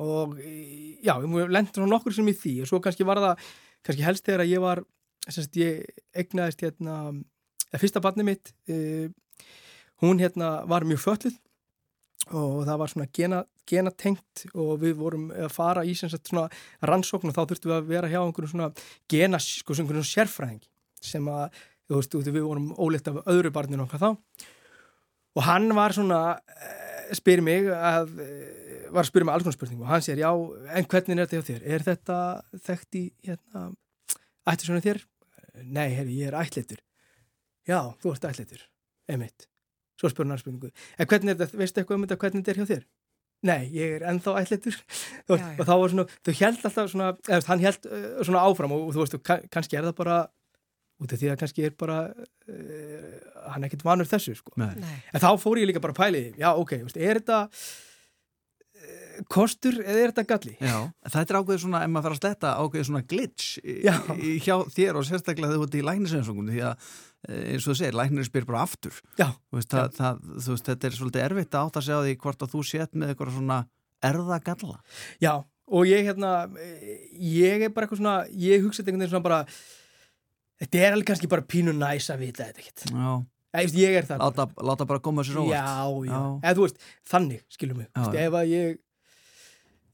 og 0.03 0.35
já, 1.05 1.13
lendur 1.21 1.85
á 1.85 1.93
nokkur 1.93 2.15
sem 2.15 2.27
í 2.31 2.35
því 2.35 2.57
og 2.63 2.71
svo 2.71 2.81
kannski 2.83 3.07
var 3.07 3.21
það, 3.23 3.47
kannski 3.85 4.05
helst 4.05 4.27
þegar 4.27 4.45
að 4.45 4.53
ég 4.53 4.63
var 4.65 4.83
semst 5.25 5.57
ég 5.57 5.85
egnaðist 6.15 6.61
hérna, 6.65 6.99
eða 7.71 7.81
fyrsta 7.81 8.03
barni 8.03 8.25
mitt 8.27 8.53
uh, 8.69 9.07
hún 10.03 10.21
hérna 10.21 10.59
var 10.69 10.85
mjög 10.87 11.03
fölluð 11.05 11.41
og 12.33 12.63
það 12.65 12.79
var 12.81 12.91
svona 12.91 13.07
gena, 13.13 13.43
genatengt 13.69 14.45
og 14.53 14.79
við 14.81 14.95
vorum 14.97 15.27
að 15.33 15.51
fara 15.53 15.85
í 15.85 15.93
sagt 15.97 16.31
svona 16.31 16.47
rannsókn 16.85 17.29
og 17.29 17.35
þá 17.37 17.43
þurftum 17.43 17.71
við 17.71 17.77
að 17.77 17.91
vera 17.91 18.09
hjá 18.09 18.19
einhverjum 18.23 18.53
svona 18.55 18.69
gena, 19.11 19.39
sko, 19.41 19.73
svona 19.73 19.85
einhverjum 19.85 20.09
sérfræðingi 20.09 20.69
sem 21.05 21.27
að, 21.29 21.59
þú 21.85 21.99
veist, 21.99 22.17
við 22.25 22.41
vorum 22.41 22.71
óleitt 22.81 23.11
af 23.11 23.21
öðru 23.29 23.51
barninu 23.53 23.85
okkar 23.85 24.01
þá. 24.01 24.09
Og 25.35 25.45
hann 25.45 25.69
var 25.77 25.93
svona 25.93 26.21
spyr 27.17 27.41
mig 27.45 27.67
að 27.69 28.13
eh, 28.23 28.85
var 28.93 29.03
að 29.03 29.09
spyrja 29.09 29.27
mig 29.27 29.35
alls 29.35 29.45
konar 29.45 29.57
spurningum 29.57 29.85
og 29.85 29.91
hann 29.91 30.05
sér, 30.05 30.21
já, 30.21 30.29
en 30.77 30.87
hvernig 30.91 31.15
er 31.15 31.25
þetta 31.25 31.39
hjá 31.39 31.47
þér? 31.49 31.65
Er 31.75 31.85
þetta 31.85 32.17
þekkt 32.67 32.99
í 32.99 33.03
hérna, 33.27 33.65
ættu 34.51 34.69
svona 34.69 34.85
þér? 34.85 35.01
Nei, 35.63 35.87
hefði, 35.95 36.19
ég 36.21 36.31
er 36.31 36.37
ætlitur 36.39 36.81
Já, 37.65 37.79
þú 38.01 38.13
ert 38.13 38.27
ætlitur, 38.29 38.67
einmitt 39.11 39.47
Svo 39.99 40.11
spurði 40.11 40.33
hann 40.33 40.41
spurningu 40.41 40.71
En 40.99 41.09
hvernig 41.09 41.33
er 41.33 41.39
þetta, 41.39 41.59
veistu 41.61 41.81
eitthvað 41.81 41.97
um 41.97 42.05
þetta, 42.05 42.19
hvernig 42.23 42.43
þetta 42.43 42.53
er 42.53 42.59
hjá 42.59 42.71
þér? 42.73 42.85
Nei, 43.45 43.61
ég 43.75 43.95
er 43.97 44.07
ennþá 44.09 44.35
ætlitur 44.41 44.77
og, 45.31 45.45
þá 45.61 45.73
var 45.73 45.93
svona, 45.93 46.07
þau 46.25 46.33
held 46.41 46.67
alltaf 46.69 46.91
svona 46.91 47.11
eða, 47.13 47.39
þú 47.45 47.51
hann 47.51 47.65
held 47.65 47.87
uh, 47.89 48.07
svona 48.23 48.43
áfram 48.49 48.75
og, 48.75 48.87
og 48.87 48.95
þú 48.95 49.03
veist, 49.03 49.17
kann, 49.27 49.45
kannski 49.53 49.79
er 49.79 49.87
það 49.89 49.97
bara 50.01 50.19
út 51.01 51.11
af 51.11 51.19
því 51.19 51.31
að 51.31 51.39
kannski 51.41 51.65
er 51.67 51.73
bara 51.79 51.97
uh, 52.11 53.15
hann 53.51 53.63
er 53.63 53.69
ekkert 53.69 53.83
vanur 53.87 54.07
þessu 54.09 54.35
sko. 54.37 54.53
Nei. 54.61 54.71
en 55.11 55.23
þá 55.23 55.31
fór 55.41 55.59
ég 55.59 55.67
líka 55.69 55.83
bara 55.83 55.95
að 55.95 56.03
pæli 56.03 56.21
því, 56.27 56.37
já 56.39 56.49
ok, 56.55 56.77
veist, 56.85 56.99
er 56.99 57.19
þetta 57.19 57.39
uh, 57.49 59.17
kostur 59.31 59.79
eða 59.83 59.97
er 60.03 60.13
þetta 60.13 60.25
galli? 60.29 60.53
Já, 60.59 60.77
þetta 61.09 61.25
er 61.25 61.39
ákveðið 61.41 61.63
svona, 61.65 61.81
ef 61.83 61.91
maður 61.91 62.07
fer 62.07 62.15
að 62.15 62.21
sletta 62.21 62.53
ákveðið 62.61 62.87
svona 62.89 63.03
glitch 63.11 63.49
í, 63.59 63.75
Já. 63.85 63.95
í, 64.15 64.31
hjá 64.45 64.55
þér 64.77 64.99
og 65.01 65.07
sérstaklega 65.09 65.51
þegar 65.51 65.61
þú 65.61 65.67
ert 65.67 65.77
í 65.79 65.83
læknisensungum 65.89 66.51
því 66.51 66.63
að 66.69 66.87
eh, 67.27 67.41
eins 67.53 67.65
og 67.65 67.71
þú 67.71 67.77
segir, 67.81 67.97
læknir 67.99 68.29
spyr 68.29 68.47
bara 68.47 68.63
aftur 68.67 69.01
veist, 69.19 69.71
það, 69.71 69.91
það, 69.99 70.21
veist, 70.47 70.69
þetta 70.69 70.89
er 70.89 70.97
svolítið 70.99 71.25
erfitt 71.27 71.57
að 71.59 71.67
átt 71.69 71.81
að 71.81 71.87
segja 71.89 71.99
á 71.99 72.05
því 72.07 72.15
hvort 72.23 72.47
að 72.47 72.55
þú 72.55 72.63
sett 72.71 72.95
með 72.95 73.13
eitthvað 73.13 73.35
svona 73.35 73.59
erðagalla 74.05 74.79
Já, 75.23 75.33
og 75.65 75.87
ég 75.89 76.05
hérna 76.07 76.33
ég 77.19 77.65
er 77.67 77.73
bara 77.73 77.87
eitthvað 77.87 78.03
svona 78.03 78.19
ég 78.31 78.63
hugsa 78.63 78.83
þetta 78.83 78.93
einhvern 78.93 79.05
veginn 79.05 79.15
svona 79.15 79.27
bara 79.27 79.41
þetta 80.61 80.81
er 80.87 80.95
alveg 80.95 81.07
kannski 81.11 81.27
bara 81.31 81.41
pínu 81.41 81.73
næs 81.75 82.09
að 82.13 82.23
vita 82.25 82.47
þetta 82.47 82.63
ekkert. 82.63 82.85
Já, 82.91 83.11
ég, 83.63 83.75
ég 83.81 83.99
er 84.01 84.07
það 84.09 84.23
láta, 84.25 84.47
láta 84.71 84.87
bara 84.89 84.99
koma 85.03 85.23
sér 85.27 85.41
óvart. 85.43 85.53
Já, 85.55 86.09
já, 86.09 86.19
eða 86.43 86.55
þú 86.59 86.65
veist, 86.67 86.81
þannig, 87.11 87.43
skilum 87.55 87.77
mig. 87.83 87.87
Já, 87.91 88.01
veist, 88.01 88.15
já. 88.17 88.25
ef 88.29 88.39
að 88.41 88.49
ég 88.55 88.75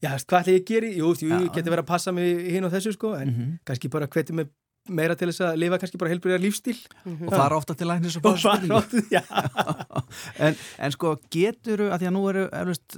já, 0.02 0.10
hvað 0.18 0.40
ætla 0.40 0.56
ég 0.56 0.62
að 0.62 0.66
gera? 0.72 0.90
Jú, 0.98 1.12
jú, 1.22 1.30
Já, 1.30 1.52
geti 1.54 1.70
verið 1.70 1.84
að 1.84 1.92
passa 1.92 2.12
mig 2.16 2.42
hinn 2.56 2.64
og 2.66 2.72
þessu 2.74 2.92
sko, 2.96 3.14
en 3.20 3.28
Mhm. 3.30 3.52
kannski 3.64 3.90
bara 3.90 4.06
hvetja 4.10 4.34
mig 4.34 4.48
meira 4.90 5.14
til 5.14 5.28
þess 5.30 5.44
að 5.46 5.58
lifa 5.62 5.78
kannski 5.78 5.98
bara 5.98 6.10
heilbyrjar 6.10 6.40
lífstíl 6.42 6.74
og 7.06 7.30
fara 7.30 7.54
ofta 7.56 7.74
til 7.78 7.86
læknis 7.86 8.16
og 8.18 8.22
fara 8.42 8.74
ofta, 8.80 8.98
já. 9.14 9.22
En, 10.42 10.56
en 10.82 10.90
sko 10.90 11.12
getur 11.30 11.84
að 11.86 12.00
því 12.02 12.08
að 12.08 12.14
nú 12.16 12.22
eru 12.32 12.42
eflust, 12.50 12.96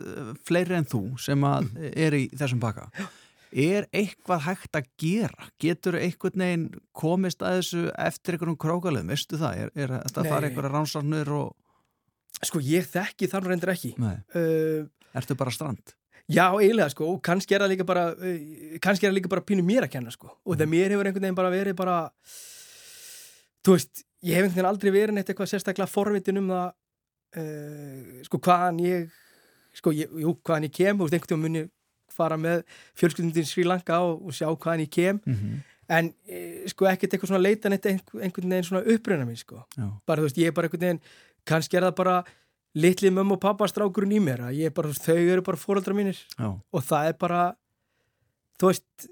fleiri 0.48 0.78
en 0.78 0.88
þú 0.88 1.02
sem 1.20 1.44
að 1.44 1.68
er 1.92 2.16
í 2.16 2.22
þessum 2.32 2.58
baka 2.62 2.88
er 3.54 3.86
eitthvað 3.94 4.46
hægt 4.48 4.78
að 4.78 4.88
gera? 5.00 5.48
Getur 5.62 5.98
einhvern 5.98 6.42
veginn 6.44 6.64
komist 6.96 7.42
að 7.44 7.60
þessu 7.60 7.82
eftir 8.06 8.36
einhverjum 8.36 8.60
krókalöðum, 8.64 9.12
veistu 9.14 9.38
það? 9.40 9.60
Er, 9.64 9.74
er 9.78 9.92
þetta 9.94 10.22
að 10.24 10.30
fara 10.32 10.42
Nei. 10.42 10.48
einhverja 10.50 10.72
ránsarnur 10.74 11.34
og 11.38 12.44
sko 12.44 12.62
ég 12.64 12.88
þekki 12.90 13.28
þannig 13.30 13.52
reyndir 13.52 13.74
ekki. 13.74 13.92
Uh, 14.00 14.88
ertu 15.16 15.36
bara 15.38 15.54
strand? 15.54 15.94
Já, 16.24 16.48
eiginlega 16.56 16.88
sko, 16.92 17.10
og 17.14 17.20
kannski 17.24 17.54
er 17.54 17.64
það 17.64 17.74
líka 17.74 17.86
bara 17.88 18.06
uh, 18.16 18.78
kannski 18.82 19.06
er 19.06 19.12
það 19.12 19.18
líka 19.20 19.32
bara 19.34 19.44
pínu 19.46 19.64
mér 19.66 19.86
að 19.86 19.94
kenna 19.96 20.14
sko. 20.14 20.32
Og 20.44 20.58
það 20.58 20.72
mér 20.72 20.94
hefur 20.94 21.10
einhvern 21.10 21.28
veginn 21.28 21.38
bara 21.38 21.52
verið 21.52 21.76
bara 21.78 21.98
þú 23.64 23.76
veist, 23.76 24.04
ég 24.24 24.38
hef 24.38 24.46
einhvern 24.46 24.56
veginn 24.56 24.70
aldrei 24.72 24.94
verið 24.94 25.18
neitt 25.18 25.30
eitthvað 25.30 25.52
sérstaklega 25.52 25.90
forvitin 25.90 26.40
um 26.42 26.50
það 26.54 26.66
uh, 27.38 28.24
sko 28.26 28.40
hvaðan 28.48 28.82
ég 28.84 29.20
sko, 29.74 29.92
ég, 29.94 30.10
jú, 30.22 30.36
hvaðan 30.42 30.68
ég 30.68 30.74
kem, 30.74 30.98
þú 30.98 31.06
veist, 31.06 31.16
einhvern 31.18 31.34
veginn 31.34 31.44
muni 31.44 31.64
fara 32.16 32.36
með 32.40 32.62
fjölskyldundin 32.98 33.46
Sri 33.48 33.64
Lanka 33.66 34.00
og, 34.06 34.22
og 34.26 34.32
sjá 34.36 34.48
hvaðan 34.52 34.84
ég 34.86 34.90
kem 34.94 35.20
Mhm. 35.26 35.58
en 35.88 36.06
uh, 36.14 36.68
sko 36.70 36.86
ekkert 36.88 37.12
eitthvað 37.12 37.32
svona 37.34 37.42
leita 37.44 37.68
neitt 37.68 37.84
einhvern, 37.86 38.48
veginn 38.48 38.64
svona 38.70 38.84
uppruna 38.94 39.26
mín 39.28 39.36
sko 39.36 39.64
Já. 39.76 39.90
bara 40.06 40.22
þú 40.22 40.28
veist, 40.30 40.38
ég 40.40 40.48
er 40.48 40.56
bara 40.56 40.68
einhvern 40.70 40.86
veginn 40.86 41.00
kannski 41.44 41.76
er 41.76 41.84
það 41.90 41.96
bara 41.98 42.16
litli 42.74 43.10
mömmu 43.12 43.36
og 43.36 43.40
pappa 43.42 43.68
strákurinn 43.70 44.14
í 44.16 44.22
mér 44.24 44.40
að 44.48 44.56
ég 44.62 44.70
er 44.70 44.74
bara, 44.74 44.88
þau 44.96 45.14
eru 45.18 45.42
bara 45.46 45.60
fóreldra 45.60 45.94
mínir 45.94 46.16
Já. 46.38 46.48
og 46.72 46.82
það 46.88 47.10
er 47.12 47.18
bara 47.20 47.42
þú 48.58 48.70
veist 48.70 49.08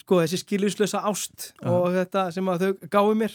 sko 0.00 0.18
þessi 0.24 0.40
skiljuslösa 0.42 1.04
ást 1.06 1.52
Já. 1.62 1.68
og 1.70 1.92
þetta 1.94 2.26
sem 2.34 2.50
að 2.52 2.64
þau 2.66 2.88
gáðu 2.96 3.14
mér 3.22 3.34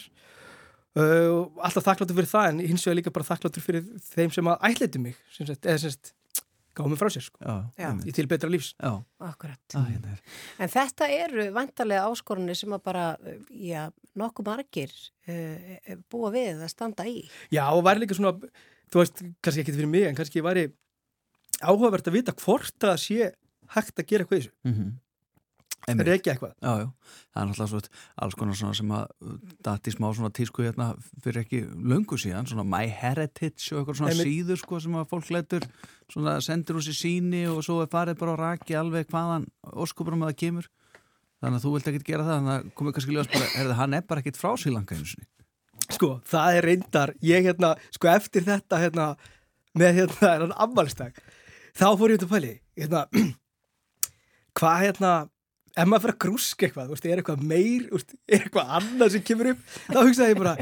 uh, 1.00 1.28
og 1.32 1.60
alltaf 1.64 1.86
þakkláttur 1.88 2.16
fyrir 2.20 2.30
það 2.30 2.48
en 2.52 2.62
hins 2.68 2.84
vegar 2.86 2.98
líka 3.00 3.12
bara 3.14 3.28
þakkláttur 3.32 3.64
fyrir 3.64 3.84
þeim 4.12 4.32
sem 4.36 4.50
að 4.52 4.64
ætleiti 4.70 5.02
mig 5.02 5.16
sem 5.34 5.46
sagt, 5.48 5.64
eða 5.66 5.78
sem 5.84 5.94
sagt 5.96 6.12
gáðu 6.76 6.92
mig 6.92 7.00
frá 7.00 7.10
sér 7.12 7.24
sko 7.26 7.40
Já, 7.78 7.88
í 8.06 8.14
til 8.14 8.26
betra 8.30 8.50
lífs 8.52 8.72
Já. 8.78 8.92
Akkurat. 9.26 9.60
Ah, 9.74 9.86
hérna 9.90 10.14
er. 10.14 10.20
En 10.58 10.70
þetta 10.72 11.08
eru 11.12 11.48
vantarlega 11.56 12.06
áskorunni 12.08 12.54
sem 12.58 12.72
að 12.76 12.84
bara, 12.86 13.06
já, 13.50 13.88
nokkuð 14.18 14.48
margir 14.48 14.94
uh, 15.28 15.98
búa 16.12 16.32
við 16.34 16.62
að 16.64 16.72
standa 16.72 17.06
í. 17.08 17.24
Já, 17.52 17.64
og 17.74 17.84
væri 17.86 18.04
líka 18.04 18.16
svona, 18.16 18.34
þú 18.90 19.02
veist, 19.02 19.22
kannski 19.42 19.64
ekki 19.64 19.76
fyrir 19.76 19.92
mig, 19.92 20.06
en 20.08 20.18
kannski 20.18 20.44
væri 20.44 20.68
áhugavert 21.60 22.08
að 22.08 22.16
vita 22.20 22.36
hvort 22.40 22.74
það 22.80 22.98
sé 23.02 23.30
hægt 23.74 24.00
að 24.00 24.08
gera 24.08 24.24
eitthvað 24.24 24.38
í 24.38 24.42
þessu. 24.44 24.54
Mhm. 24.70 24.90
Það 24.90 25.09
Er 25.90 26.10
ekki 26.14 26.30
eitthvað. 26.32 26.52
Já, 26.62 26.84
já, 26.84 27.14
það 27.34 27.42
er 27.42 27.48
náttúrulega 27.50 27.70
svo 27.72 27.80
alls 28.24 28.36
konar 28.38 28.58
svona 28.60 28.78
sem 28.78 28.92
að 28.94 29.30
dati 29.66 29.94
smá 29.94 30.06
svona 30.14 30.32
tísku 30.36 30.66
hérna 30.66 30.90
fyrir 31.24 31.42
ekki 31.42 31.62
löngu 31.92 32.18
síðan, 32.20 32.48
svona 32.50 32.66
My 32.68 32.86
Heritage 32.86 33.72
og 33.74 33.82
eitthvað 33.82 33.98
svona 34.00 34.12
Einmitt. 34.14 34.30
síður 34.30 34.60
sko 34.62 34.80
sem 34.84 34.98
að 35.00 35.08
fólk 35.10 35.32
letur 35.34 35.66
svona 36.10 36.36
sendir 36.44 36.78
úr 36.78 36.86
sér 36.86 36.98
síni 37.00 37.42
og 37.50 37.64
svo 37.66 37.80
er 37.82 37.90
farið 37.90 38.20
bara 38.22 38.36
á 38.38 38.42
raki 38.44 38.78
alveg 38.78 39.10
hvaðan 39.10 39.48
óskupurum 39.74 40.22
að 40.26 40.32
það 40.32 40.40
kemur 40.44 40.70
þannig 41.40 41.58
að 41.58 41.64
þú 41.64 41.74
vilt 41.74 41.90
ekkert 41.90 42.08
gera 42.08 42.26
það 42.26 42.38
þannig 42.38 42.54
að 42.54 42.72
komið 42.78 42.96
kannski 42.96 43.14
ljós 43.16 43.30
bara, 43.32 43.50
er 43.56 43.68
það 43.70 43.78
hann 43.80 43.96
er 43.96 44.08
bara 44.08 44.24
ekkert 44.24 44.40
frá 44.40 44.50
sílanga 44.60 44.98
Sko, 45.90 46.20
það 46.28 46.56
er 46.56 46.66
reyndar, 46.68 47.12
ég 47.24 47.46
hérna, 47.48 47.72
sko 47.94 48.10
eftir 48.12 48.44
þetta 48.46 48.78
hérna, 48.78 49.06
með 49.78 49.96
hérna, 49.96 50.18
hérna 50.36 50.58
ammálstag, 50.62 51.16
þá 51.74 51.86
fór 51.98 52.12
ég 52.12 52.20
út 52.20 52.26
að 52.26 52.34
pæli, 52.34 52.52
hérna, 52.78 53.02
hvað 54.60 54.84
hérna, 54.84 55.14
ef 55.76 55.86
maður 55.88 56.04
fyrir 56.04 56.16
að 56.16 56.20
grúska 56.24 56.66
eitthvað, 56.66 56.90
veist, 56.92 57.06
er 57.06 57.22
eitthvað 57.22 57.44
meir, 57.52 57.86
veist, 57.92 58.14
er 58.28 58.44
eitthvað 58.46 58.74
annað 58.80 59.14
sem 59.14 59.24
kemur 59.26 59.52
upp, 59.52 59.64
þá 59.86 59.98
hugsaði 60.00 60.34
ég 60.34 60.40
bara, 60.40 60.54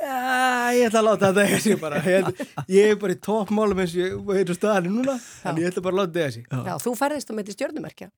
"Ja, 0.00 0.70
ég 0.76 0.86
ætla 0.88 1.02
að 1.02 1.08
láta 1.08 1.30
þetta 1.30 1.46
eiga 1.46 1.60
sig 1.60 1.80
bara, 1.80 2.00
ég, 2.00 2.46
ég 2.68 2.90
er 2.94 2.96
bara 2.96 3.12
í 3.12 3.20
toppmálum 3.20 3.82
eins 3.84 3.94
og 3.96 4.32
ég 4.32 4.40
er 4.40 4.52
á 4.52 4.56
staðinu 4.56 4.94
núna, 4.96 5.20
en 5.44 5.56
ég 5.56 5.70
ætla 5.70 5.82
bara 5.82 5.94
að 5.94 6.00
láta 6.00 6.12
þetta 6.12 6.24
eiga 6.24 6.32
sig. 6.32 6.46
Já, 6.50 6.74
þú 6.78 6.96
ferðist 6.96 7.34
með 7.34 7.44
til 7.50 7.54
stjórnumerkja. 7.58 8.10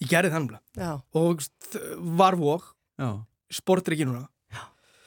Ég 0.00 0.08
gerði 0.08 0.30
þannig 0.30 0.58
Já. 0.76 1.02
og 1.14 1.42
var 2.16 2.36
Já. 2.98 3.24
sportriki 3.50 4.04
núna, 4.04 4.28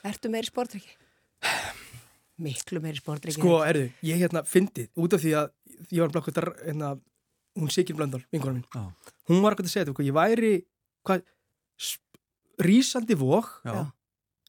Ertu 0.05 0.29
meiri 0.31 0.47
sportriki? 0.47 0.95
Miklu 2.39 2.79
meiri 2.79 3.01
sportriki. 3.01 3.35
Sko, 3.35 3.59
erðu, 3.67 3.89
ég 4.07 4.21
hérna 4.21 4.45
fyndið 4.47 4.87
út 4.95 5.15
af 5.15 5.23
því 5.23 5.33
að 5.35 5.49
ég 5.91 6.03
var 6.05 6.13
blokkvöldar, 6.13 6.47
hérna, 6.63 6.93
hún 7.59 7.71
Sigyn 7.73 7.97
Blöndal, 7.97 8.21
vinkonum 8.31 8.61
mín. 8.61 8.93
Já. 9.29 9.35
Hún 9.35 9.45
var 9.45 9.53
eitthvað 9.53 9.69
að 9.69 9.73
segja 9.75 9.87
þetta, 9.89 10.07
ég 10.09 10.17
væri, 10.17 10.53
hvað, 11.05 11.23
rísandi. 12.65 13.19
Já. 13.19 13.79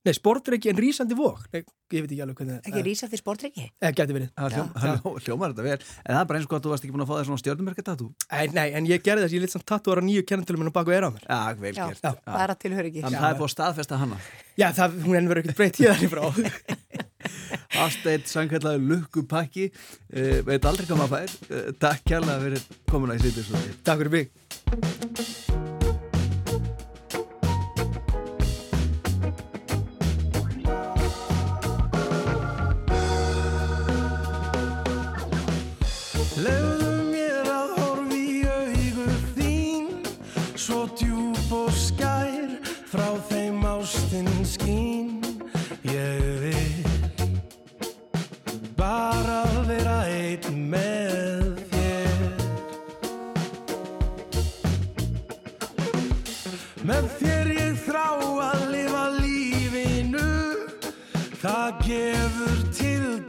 Nei, 0.01 0.15
sportreki 0.17 0.71
en 0.73 0.79
rísandi 0.81 1.13
vók. 1.13 1.43
Nei, 1.53 1.61
ég 1.93 2.05
veit 2.07 2.13
ekki 2.15 2.23
alveg 2.25 2.39
hvernig 2.41 2.69
Ekki 2.71 2.83
rísa 2.87 3.09
því 3.11 3.19
sportriki? 3.21 3.65
Eða 3.83 3.91
gæti 3.99 4.15
verið. 4.17 4.31
Hljómar 5.27 5.53
þetta 5.53 5.67
vel 5.67 5.75
en 5.75 6.15
það 6.15 6.21
er 6.23 6.31
bara 6.31 6.41
eins 6.41 6.47
og 6.49 6.55
að 6.57 6.65
þú 6.65 6.73
varst 6.73 6.87
ekki 6.87 6.95
búin 6.95 7.05
að 7.05 7.11
fá 7.11 7.15
þér 7.19 7.29
svona 7.29 7.43
stjórnumerkja 7.43 7.85
tatú 7.91 8.07
Nei, 8.31 8.47
nei, 8.57 8.65
en 8.81 8.89
ég 8.89 9.05
gerði 9.05 9.27
þess, 9.27 9.35
ég 9.37 9.45
lit 9.45 9.53
samt 9.53 9.67
tattuara 9.69 10.05
nýju 10.07 10.25
kennantölum 10.31 10.65
minn 10.65 10.73
á 10.73 10.79
baku 10.79 10.97
eira 10.97 11.11
á 11.11 11.13
mér. 11.13 11.29
Já, 11.29 11.41
vel 11.61 11.75
Já, 11.77 11.85
gert 11.85 12.09
það 12.09 12.41
er 12.47 12.55
að 12.55 12.61
tilhör 12.65 12.89
ekki. 12.89 13.05
Þannig 13.05 13.21
að 13.21 13.27
það 13.27 13.35
er 13.35 13.39
búin 13.43 13.51
að 13.51 13.55
staðfesta 13.59 14.01
hana 14.01 14.21
Já, 14.57 14.69
það, 14.81 14.99
hún 15.05 15.21
enn 15.21 15.31
verið 15.35 15.45
ekkert 15.45 15.61
breytt 15.61 15.81
hér 15.85 16.09
frá. 16.15 16.25
Asteit 17.85 18.29
sangkallaði 18.33 18.87
lukkupakki 18.89 19.69
uh, 19.69 20.41
veit 20.49 20.65
aldrei 20.65 20.89
hvað 20.89 21.03
maður 21.03 21.13
fær 21.19 21.37
uh, 21.53 21.73
Takk 21.81 22.07
kærlega 22.09 22.41
fyrir 22.47 22.65
komuna 22.89 23.17
í 23.17 23.23
sýttis 23.23 23.53
Takk 23.85 24.01
fyrir 24.01 24.15
mig 24.17 24.40
thank 24.71 25.49
you 25.49 25.70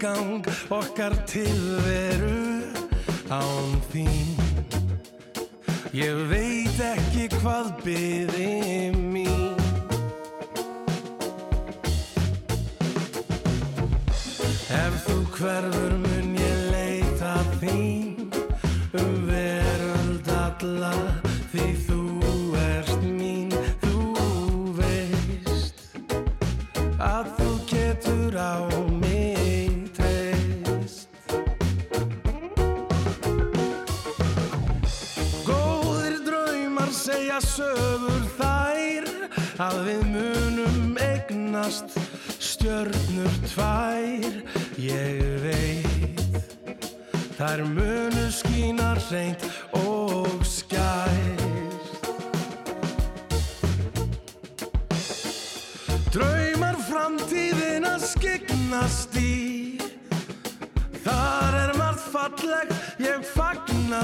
tilgang 0.01 0.41
okkar 0.69 1.13
tilveru 1.29 2.65
án 3.29 3.75
þín. 3.91 4.33
Ég 5.93 6.17
veit 6.31 6.79
ekki 6.81 7.27
hvað 7.37 7.69
byði 7.85 8.97
mín. 8.97 9.53
Ef 14.73 14.97
þú 15.05 15.17
hverfur 15.37 15.93
mun 16.01 16.33
ég 16.39 16.65
leita 16.73 17.37
þín 17.61 18.33
um 18.97 19.13
veröld 19.29 20.33
alla 20.33 20.95
því 21.53 21.67
þú 21.85 22.01
ert 22.65 23.05
mín 23.05 23.53
þú 23.85 23.97
veist 24.81 25.85
að 26.97 27.35
þú 27.37 27.51
getur 27.69 28.41
á 28.41 28.80
sögur 37.51 38.23
þær 38.37 39.07
að 39.59 39.77
við 39.87 40.03
munum 40.13 40.97
eignast 41.03 41.97
stjörnur 42.39 43.33
tvær. 43.51 44.37
Ég 44.79 45.19
veit 45.43 46.37
þær 47.35 47.65
munu 47.73 48.27
skína 48.31 48.93
reynd 49.09 49.43
og 49.81 50.45
skært 50.47 51.41
Draumar 56.11 56.75
framtíðina 56.87 57.97
skyggnast 58.03 59.15
í. 59.15 59.79
Þar 61.05 61.55
er 61.61 61.71
margt 61.79 62.03
fallegt, 62.11 62.75
ég 62.99 63.23
fagna 63.31 64.03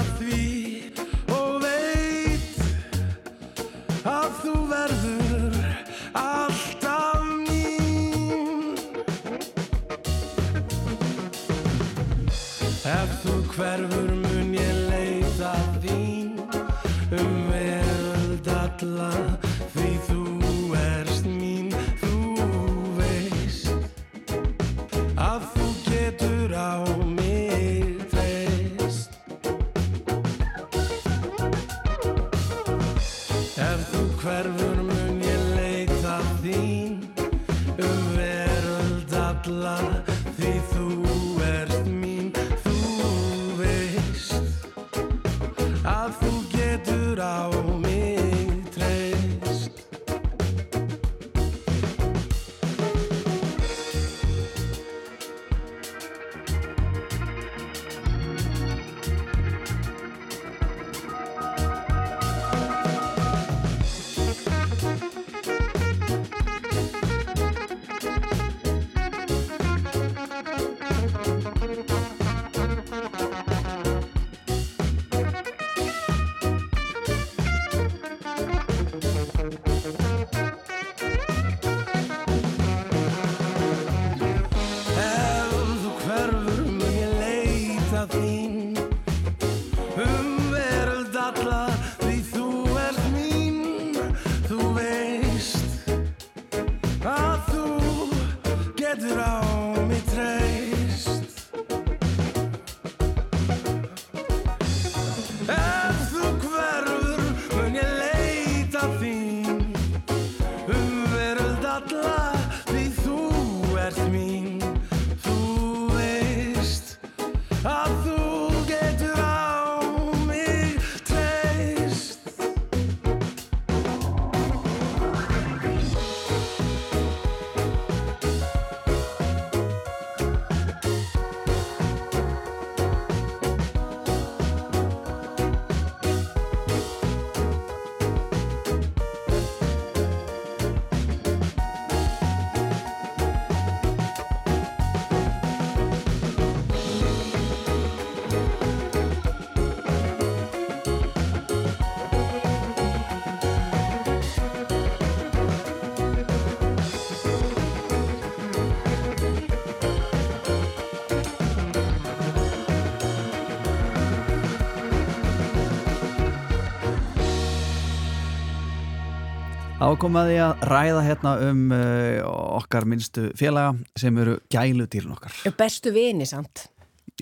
Ákomaði 169.88 170.34
að 170.42 170.64
ræða 170.68 171.02
hérna 171.06 171.30
um 171.48 171.60
uh, 171.72 172.18
okkar 172.58 172.84
minnstu 172.88 173.28
félaga 173.38 173.76
sem 173.96 174.18
eru 174.20 174.34
gæludýrin 174.52 175.14
okkar. 175.14 175.32
Bestu 175.58 175.92
vini 175.94 176.26
samt 176.28 176.66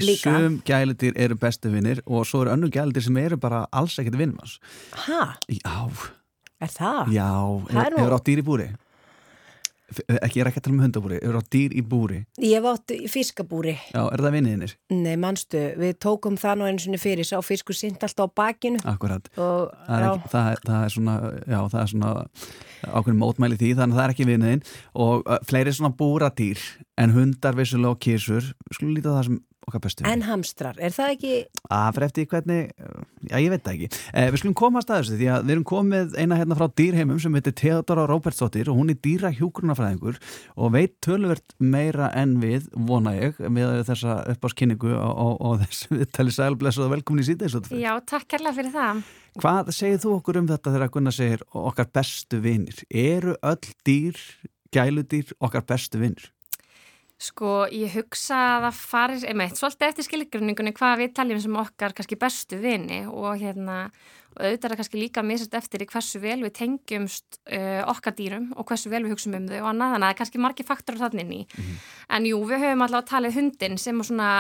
Líka 0.02 0.32
Sum 0.34 0.58
gæludýr 0.66 1.14
eru 1.16 1.36
bestu 1.40 1.70
vinnir 1.72 2.02
og 2.04 2.26
svo 2.28 2.42
eru 2.44 2.52
önnur 2.56 2.72
gæludýr 2.74 3.04
sem 3.06 3.16
eru 3.22 3.38
bara 3.40 3.62
alls 3.72 3.94
ekkert 4.02 4.18
vinnmans. 4.20 4.58
Hæ? 5.06 5.20
Já, 5.48 5.76
Er 6.60 6.72
það? 6.72 7.12
já, 7.12 7.28
Það 7.70 7.80
er 7.86 7.92
nú- 7.94 8.00
hefur 8.02 8.16
átt 8.18 8.26
dýr 8.28 8.42
í 8.42 8.44
búri? 8.44 8.66
F- 8.72 8.85
Ekki, 9.86 10.40
ég 10.40 10.42
er 10.42 10.48
ekki 10.50 10.58
að 10.58 10.64
tala 10.66 10.74
um 10.74 10.82
hundabúri, 10.82 11.18
hefur 11.22 11.36
átt 11.38 11.50
dýr 11.54 11.74
í 11.78 11.82
búri? 11.86 12.16
Ég 12.42 12.56
hef 12.58 12.66
átt 12.72 12.94
í 12.96 13.06
fiskabúri 13.10 13.76
Já, 13.92 14.00
er 14.02 14.22
það 14.24 14.34
vinniðinir? 14.34 14.72
Nei, 14.90 15.14
manstu, 15.22 15.60
við 15.78 15.92
tókum 16.02 16.38
það 16.40 16.58
nú 16.58 16.66
einu 16.66 16.82
sinni 16.82 16.98
fyrir 16.98 17.28
sá 17.28 17.36
fiskur 17.46 17.78
sint 17.78 18.02
alltaf 18.02 18.32
á 18.34 18.36
bakinu 18.42 18.82
Akkurat. 18.82 19.30
og 19.38 19.70
það 19.86 19.96
er, 20.00 20.08
ekki, 20.08 20.32
það, 20.34 20.50
er, 20.50 20.64
það 20.66 20.80
er 20.88 20.94
svona 20.96 21.16
já, 21.38 21.58
það 21.60 21.80
er 21.84 21.92
svona 21.92 22.12
ákveðin 22.86 23.20
mótmæli 23.22 23.60
því 23.60 23.72
þannig 23.78 23.94
að 23.94 24.00
það 24.00 24.06
er 24.08 24.14
ekki 24.16 24.28
vinniðin 24.32 24.64
og 25.06 25.22
uh, 25.22 25.38
fleiri 25.46 25.76
svona 25.78 25.94
búradýr 26.02 26.66
en 26.98 27.14
hundar 27.14 27.58
vissulega 27.58 27.94
og 27.94 28.02
kísur 28.02 28.50
skulum 28.74 28.96
líta 28.96 29.14
á 29.14 29.16
það 29.20 29.28
sem 29.30 29.38
okkar 29.66 29.82
bestu 29.86 30.06
En 30.06 30.24
hamstrar, 30.26 30.78
er 30.78 30.94
það 30.94 31.12
ekki 31.16 31.34
að 31.72 31.88
fyrir 31.96 32.06
eftir 32.06 32.28
hvernig, 32.30 32.70
já 33.26 33.36
ég 33.42 33.50
veit 33.52 33.64
það 33.66 33.74
ekki 33.74 33.88
eh, 34.12 34.28
við 34.30 34.42
skulum 34.42 34.58
komast 34.62 34.92
að 34.92 35.02
þessu 35.02 35.18
því 35.20 35.30
að 35.34 35.46
við 35.46 35.54
erum 35.56 35.66
komið 35.72 36.16
eina 36.20 36.40
hérna 36.40 36.58
frá 36.58 36.66
dýrheimum 36.80 37.20
sem 37.22 37.38
heitir 37.38 37.56
Theodora 37.60 38.06
Róbertsdóttir 38.10 38.70
og 38.70 38.78
hún 38.78 38.92
er 38.94 39.00
dýra 39.02 39.32
hjúgrunafræðingur 39.34 40.20
og 40.54 40.74
veit 40.76 40.96
tölvert 41.04 41.56
meira 41.58 42.12
en 42.16 42.36
við, 42.42 42.70
vona 42.76 43.16
ég 43.16 43.40
með 43.50 43.82
þessa 43.90 44.20
uppáskynningu 44.36 44.92
og, 44.94 45.12
og, 45.26 45.34
og 45.40 45.62
þessu 45.64 46.00
viðtali 46.00 46.36
sælblessu 46.36 46.86
og 46.86 46.94
velkomin 46.94 47.24
í 47.24 47.28
síðan 47.30 47.70
Já, 47.76 47.92
takk 48.06 48.28
kærlega 48.32 48.56
fyrir 48.56 48.74
það. 48.74 49.02
Hvað 49.36 49.72
segir 49.76 50.00
þú 50.02 50.12
okkur 50.16 50.40
um 50.40 50.48
þetta 50.48 50.72
þegar 50.76 50.92
Gunnar 50.94 51.16
segir 51.16 51.42
okkar 51.52 51.90
bestu 51.98 52.40
vinnir? 52.44 52.78
Eru 52.88 53.36
öll 53.44 53.74
dýr, 53.86 54.22
gæludýr 54.74 55.34
okkar 55.40 55.66
bestu 55.68 56.00
vinnir? 56.00 56.30
Sko, 57.16 57.64
ég 57.72 57.94
hugsa 57.96 58.36
að 58.36 58.66
það 58.66 58.78
farir, 58.82 59.22
einmitt, 59.30 59.56
svolítið 59.56 59.86
eftir 59.88 60.04
skilgrinningunni 60.04 60.74
hvað 60.76 60.98
við 61.00 61.14
taljum 61.16 61.38
sem 61.40 61.54
okkar 61.62 61.94
kannski 61.96 62.18
bestu 62.20 62.58
vini 62.60 62.98
og 63.08 63.40
hérna, 63.40 63.78
og 64.36 64.42
auðvitað 64.44 64.64
er 64.68 64.72
það 64.74 64.80
kannski 64.82 65.00
líka 65.00 65.22
misast 65.26 65.54
eftir 65.56 65.82
í 65.82 65.88
hversu 65.90 66.20
vel 66.20 66.38
við 66.44 66.52
tengjumst 66.60 67.38
uh, 67.48 67.82
okkar 67.90 68.16
dýrum 68.18 68.50
og 68.56 68.66
hversu 68.68 68.92
vel 68.92 69.02
við 69.06 69.14
hugsaum 69.16 69.36
um 69.40 69.48
þau 69.50 69.58
og 69.62 69.68
annað, 69.72 69.92
þannig 69.96 69.96
að 69.96 70.08
það 70.08 70.14
er 70.14 70.20
kannski 70.22 70.44
margi 70.46 70.66
faktorar 70.68 71.04
þannig 71.06 71.26
inn 71.26 71.36
í. 71.40 71.42
En 72.16 72.26
jú, 72.28 72.40
við 72.46 72.64
höfum 72.66 72.86
allavega 72.86 73.10
talið 73.14 73.38
hundin 73.40 73.78
sem 73.80 74.00
er 74.00 74.10
svona, 74.10 74.32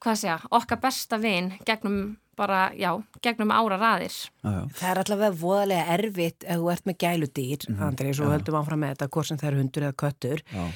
hvað 0.00 0.22
segja, 0.22 0.38
okkar 0.50 0.80
besta 0.82 1.18
vin 1.22 1.52
gegnum 1.68 2.16
bara, 2.36 2.66
já, 2.76 2.90
gegnum 3.24 3.48
ára 3.48 3.78
raðir. 3.80 4.12
Það 4.44 4.88
er 4.90 4.98
allavega 5.00 5.36
voðalega 5.40 5.94
erfitt 5.94 6.44
ef 6.44 6.58
þú 6.60 6.66
ert 6.74 6.84
með 6.90 6.98
gæludýr, 7.00 7.64
mm 7.70 7.74
Mhm, 7.76 7.86
Andrei, 7.86 8.10
svo 8.12 8.26
já. 8.28 8.34
höldum 8.36 8.58
áfram 8.60 8.82
með 8.84 8.90
þetta, 8.92 9.08
hvort 9.14 9.26
sem 9.30 9.38
það 9.40 9.48
er 9.48 9.56
hundur 9.62 9.86
eða 9.86 9.96
köttur 10.02 10.42
Já. 10.52 10.66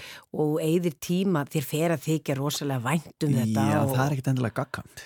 og 0.41 0.55
eigðir 0.65 0.95
tíma, 1.05 1.45
þér 1.53 1.67
fer 1.69 1.91
að 1.93 2.05
þykja 2.09 2.37
rosalega 2.39 2.81
vænt 2.81 3.27
um 3.29 3.35
þetta 3.37 3.67
Já, 3.73 3.81
og, 3.83 3.93
það 3.97 4.05
er 4.07 4.13
ekkert 4.17 4.31
endilega 4.33 4.57
gaggant. 4.63 5.05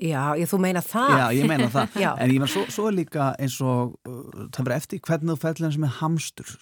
Já, 0.00 0.32
ég, 0.40 0.48
þú 0.48 0.56
meina 0.62 0.80
það 0.80 1.10
Já, 1.12 1.24
ég 1.36 1.48
meina 1.50 1.66
það. 1.68 1.96
En 2.22 2.30
ég 2.32 2.38
meina, 2.40 2.48
svo, 2.48 2.62
svo 2.72 2.86
er 2.88 2.94
líka 2.96 3.26
eins 3.36 3.58
og 3.60 3.92
uh, 4.08 4.46
það 4.48 4.62
verður 4.62 4.76
eftir 4.78 5.00
hvernig 5.04 5.34
þú 5.34 5.42
fellur 5.42 5.68
eins 5.68 5.76
með 5.82 5.92
hamstur. 5.98 6.52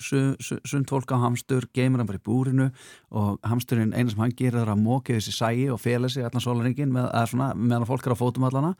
Sund 0.66 0.90
fólk 0.90 1.15
á 1.15 1.16
hamstur, 1.23 1.69
geymur 1.77 2.02
hann 2.02 2.09
bara 2.11 2.19
í 2.19 2.24
búrinu 2.27 2.66
og 3.15 3.39
hamsturinn, 3.47 3.94
eina 3.94 4.11
sem 4.11 4.23
hann 4.24 4.35
gerir 4.35 4.65
er 4.65 4.73
að 4.74 4.82
móka 4.82 5.15
þessi 5.15 5.35
sægi 5.36 5.69
og 5.70 5.78
fela 5.78 6.11
sig 6.11 6.27
allan 6.27 6.43
sólaringin 6.43 6.90
með, 6.90 7.07
meðan 7.55 7.86
fólk 7.86 8.09
er 8.09 8.16
á 8.19 8.19
fótum 8.19 8.48
allana. 8.48 8.73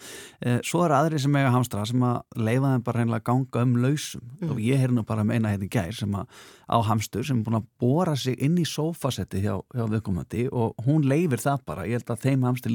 Eh, 0.43 0.59
svo 0.67 0.83
eru 0.87 0.99
aðri 0.99 1.23
sem 1.23 1.39
eiga 1.39 1.55
hamstra 1.55 1.87
sem 1.87 2.03
að 2.03 2.43
leifa 2.43 2.75
þeim 2.75 2.85
bara 2.89 3.05
reynilega 3.05 3.23
að 3.23 3.29
ganga 3.31 3.65
um 3.69 3.77
lausum. 3.87 4.27
Mm. 4.41 4.51
Og 4.51 4.63
ég 4.67 4.83
heyr 4.83 4.97
nú 4.97 5.07
bara 5.07 5.27
meina 5.27 5.55
hérna 5.55 5.71
í 5.71 5.71
gær 5.71 5.95
sem 5.95 6.19
að 6.19 6.27
á 6.71 6.79
hamstur 6.87 7.25
sem 7.27 7.39
er 7.41 7.47
búin 7.47 7.59
að 7.59 7.71
bóra 7.83 8.17
sig 8.19 8.39
inn 8.43 8.59
í 8.59 8.67
sófasetti 8.67 9.43
hjá, 9.43 9.57
hjá 9.75 9.87
viðkomandi 9.91 10.47
og 10.55 10.79
hún 10.87 11.07
leifir 11.07 11.43
það 11.43 11.65
bara. 11.67 11.87
Ég 11.87 11.99
held 11.99 12.13
að 12.15 12.23
þeim 12.27 12.47
hamstur 12.47 12.75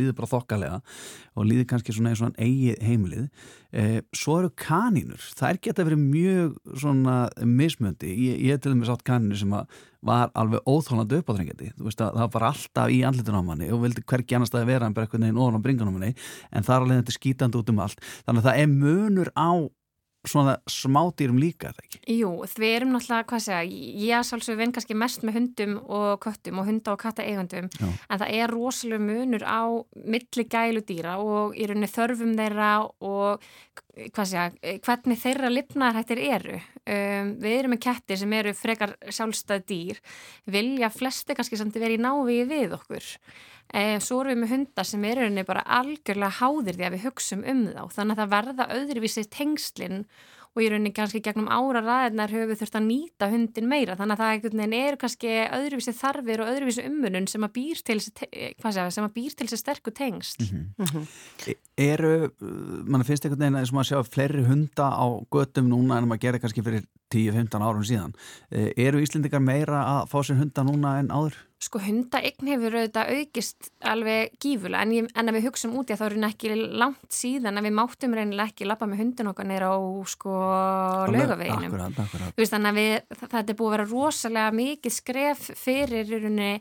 líður 1.65 1.71
kannski 1.73 1.93
svona 1.95 2.11
eins 2.13 2.21
og 2.21 2.29
hann 2.29 2.39
eigi 2.39 2.75
heimilið. 2.81 3.29
Eh, 3.75 4.01
svo 4.15 4.39
eru 4.39 4.49
kanínur. 4.55 5.19
Það 5.35 5.49
er 5.49 5.59
geta 5.61 5.85
verið 5.85 6.01
mjög 6.01 6.55
svona 6.79 7.29
mismöndi. 7.43 8.11
Ég, 8.13 8.39
ég 8.45 8.61
til 8.61 8.73
dæmis 8.73 8.89
átt 8.89 9.03
kanínur 9.03 9.37
sem 9.37 9.51
var 10.05 10.31
alveg 10.35 10.61
óþólandi 10.65 11.19
upp 11.19 11.29
á 11.29 11.35
þrengjandi. 11.35 11.71
Þú 11.75 11.87
veist 11.87 12.01
að 12.01 12.19
það 12.19 12.33
var 12.35 12.47
alltaf 12.51 12.89
í 12.89 13.01
andlitun 13.03 13.39
á 13.39 13.43
manni 13.43 13.71
og 13.71 13.81
vildi 13.83 14.05
hvergi 14.05 14.35
annars 14.35 14.51
staði 14.53 14.69
vera 14.69 14.85
en 14.85 14.93
bara 14.93 15.07
einhvern 15.07 15.25
veginn 15.25 15.41
ofan 15.41 15.59
á 15.59 15.65
bringan 15.65 15.89
á 15.89 15.93
manni 15.95 16.13
en 16.51 16.63
það 16.63 16.75
er 16.75 16.85
alveg 16.85 17.01
þetta 17.01 17.17
skítandi 17.17 17.59
út 17.59 17.73
um 17.73 17.81
allt. 17.81 18.05
Þannig 18.25 18.43
að 18.43 18.47
það 18.49 18.61
er 18.61 18.69
munur 18.75 19.33
á 19.33 19.49
svona 20.29 20.57
smádýrum 20.69 21.39
líka, 21.41 21.69
er 21.69 21.77
það 21.77 21.87
ekki? 21.87 22.01
Jú, 22.15 22.31
við 22.55 22.71
erum 22.71 22.95
náttúrulega, 22.95 23.27
hvað 23.29 23.43
segja, 23.45 23.61
ég 24.05 24.27
sjálfsög 24.29 24.59
vinn 24.59 24.73
kannski 24.75 24.97
mest 24.97 25.25
með 25.25 25.39
hundum 25.39 25.77
og 25.85 26.19
köttum 26.25 26.61
og 26.61 26.69
hunda 26.69 26.95
og 26.95 27.01
katta 27.01 27.25
eigandum, 27.25 27.69
Já. 27.75 27.87
en 27.87 28.21
það 28.23 28.35
er 28.39 28.53
rosalega 28.53 29.05
munur 29.05 29.45
á 29.45 29.63
milli 30.05 30.47
gæludýra 30.55 31.15
og 31.21 31.55
í 31.57 31.69
rauninni 31.69 31.91
þörfum 31.91 32.35
þeirra 32.39 32.71
og 33.05 33.49
hvað 33.95 34.29
segja, 34.29 34.77
hvernig 34.83 35.19
þeirra 35.21 35.51
lifnaðarhættir 35.53 36.21
eru. 36.27 36.61
Um, 36.85 37.35
við 37.41 37.57
erum 37.59 37.75
með 37.75 37.83
kettir 37.87 38.19
sem 38.21 38.33
eru 38.37 38.53
frekar 38.57 38.95
sjálfstæð 39.07 39.67
dýr, 39.71 40.01
vilja 40.51 40.91
flesti 40.93 41.37
kannski 41.37 41.59
samt 41.59 41.77
verið 41.79 41.99
í 41.99 42.05
návíi 42.05 42.47
við 42.49 42.75
okkur. 42.77 43.13
Eh, 43.73 43.97
svo 43.99 44.21
erum 44.21 44.35
við 44.37 44.41
með 44.43 44.51
hundar 44.55 44.85
sem 44.87 45.03
eru 45.09 45.25
henni 45.25 45.43
bara 45.47 45.63
algjörlega 45.79 46.37
háðir 46.39 46.77
því 46.77 46.85
að 46.87 46.95
við 46.95 47.05
hugsum 47.09 47.43
um 47.43 47.65
þá. 47.73 47.83
Þannig 47.97 48.15
að 48.15 48.21
það 48.23 48.33
verða 48.35 48.67
öðruvísi 48.77 49.23
tengslinn 49.33 50.05
og 50.55 50.61
í 50.63 50.69
rauninni 50.71 50.93
kannski 50.95 51.19
gegnum 51.19 51.49
ára 51.51 51.81
ræðinar 51.83 52.31
höfum 52.31 52.47
við 52.53 52.59
þurft 52.61 52.77
að 52.79 52.85
nýta 52.85 53.27
hundin 53.27 53.65
meira. 53.67 53.97
Þannig 53.99 54.21
að 54.21 54.45
það 54.45 54.75
eru 54.77 54.99
kannski 55.01 55.33
öðruvísi 55.57 55.93
þarfir 55.97 56.43
og 56.45 56.51
öðruvísi 56.53 56.85
ummunun 56.87 57.27
sem 57.27 57.43
að 57.43 57.51
býr 57.57 57.81
til 57.83 57.97
þessi, 57.99 58.13
te- 58.15 58.29
hvað 58.61 58.77
segja, 58.77 58.93
sem 58.95 59.07
að 59.09 59.15
býr 59.17 59.35
til 59.35 59.47
þessi 59.49 59.59
sterku 59.59 59.91
tengsl. 59.91 60.47
E- 61.51 61.57
Eru, 61.75 62.13
mann 62.87 63.03
finnst 63.03 63.25
einhvern 63.27 63.41
veginn 63.43 63.59
eins 63.59 63.73
og 63.73 63.75
maður 63.81 63.89
sjá 63.89 64.13
fleiri 64.15 64.45
hunda 64.47 64.87
á 64.95 65.05
götum 65.35 65.67
núna 65.67 65.97
en 65.99 66.07
maður 66.07 66.23
gerir 66.23 66.39
kannski 66.45 66.63
fyrir 66.63 66.85
10-15 67.15 67.65
árum 67.65 67.85
síðan. 67.87 68.13
Eh, 68.51 68.71
Eru 68.85 69.01
Íslendingar 69.01 69.43
meira 69.43 69.81
að 69.95 70.11
fá 70.11 70.17
sér 70.21 70.39
hunda 70.41 70.65
núna 70.67 70.97
en 71.01 71.11
áður? 71.13 71.39
Sko 71.65 71.79
hundaeign 71.81 72.49
hefur 72.51 72.75
auðvitað 72.75 73.11
aukist 73.15 73.69
alveg 73.89 74.35
gífulega 74.43 74.83
en, 74.83 74.91
ég, 74.93 75.07
en 75.15 75.31
að 75.31 75.37
við 75.37 75.47
hugsaum 75.47 75.77
út 75.79 75.89
í 75.89 75.95
að 75.95 76.01
þá 76.01 76.05
eru 76.09 76.21
ekki 76.27 76.51
langt 76.83 77.15
síðan 77.15 77.57
að 77.57 77.69
við 77.69 77.75
máttum 77.79 78.15
reynilega 78.17 78.51
ekki 78.51 78.67
lappa 78.67 78.89
með 78.91 79.01
hundin 79.01 79.31
okkar 79.31 79.49
neyra 79.49 79.71
á 79.71 79.79
sko 80.11 80.35
laugaveginum. 81.15 81.71
Akkurat, 81.71 81.99
akkurat. 82.05 82.35
Þú 82.35 82.43
veist, 82.43 82.53
þannig 82.53 82.73
að 82.73 82.79
við, 82.81 83.19
þetta 83.23 83.43
er 83.47 83.59
búið 83.61 83.71
að 83.71 83.75
vera 83.77 83.89
rosalega 83.93 84.55
mikið 84.59 84.97
skref 84.99 85.51
fyrir 85.63 86.11
rauninni 86.11 86.53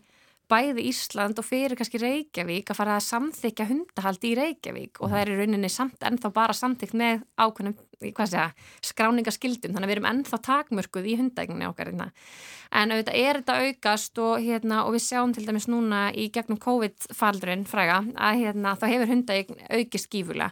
bæði 0.51 0.85
Ísland 0.90 1.39
og 1.40 1.47
fyrir 1.47 1.76
kannski 1.78 2.01
Reykjavík 2.01 2.70
að 2.70 2.78
fara 2.78 2.98
að 2.98 3.06
samþykja 3.06 3.66
hundahald 3.70 4.26
í 4.28 4.35
Reykjavík 4.39 5.01
og 5.01 5.12
það 5.12 5.20
er 5.22 5.32
í 5.32 5.39
rauninni 5.40 5.70
samt 5.72 6.05
ennþá 6.05 6.31
bara 6.36 6.56
samþykkt 6.56 6.98
með 7.01 7.24
ákveðnum, 7.40 7.76
segja, 8.12 8.48
skráningaskildum 8.85 9.74
þannig 9.74 9.86
að 9.86 9.93
við 9.93 9.97
erum 9.97 10.10
ennþá 10.10 10.40
takmörkuð 10.48 11.10
í 11.10 11.16
hundægninni 11.20 11.68
okkar 11.70 11.93
hérna. 11.93 12.10
En 12.74 12.94
auðvitað 12.94 13.20
er 13.20 13.40
þetta 13.40 13.59
aukast 13.64 14.18
og, 14.22 14.32
hérna, 14.43 14.81
og 14.85 14.97
við 14.97 15.05
sjáum 15.06 15.35
til 15.35 15.44
dæmis 15.47 15.68
núna 15.70 16.09
í 16.10 16.31
gegnum 16.35 16.59
COVID-faldurinn 16.62 17.68
fræga 17.70 18.02
að 18.14 18.43
hérna, 18.43 18.74
þá 18.81 18.89
hefur 18.90 19.14
hundægn 19.14 19.62
aukist 19.70 20.10
gífulega. 20.10 20.51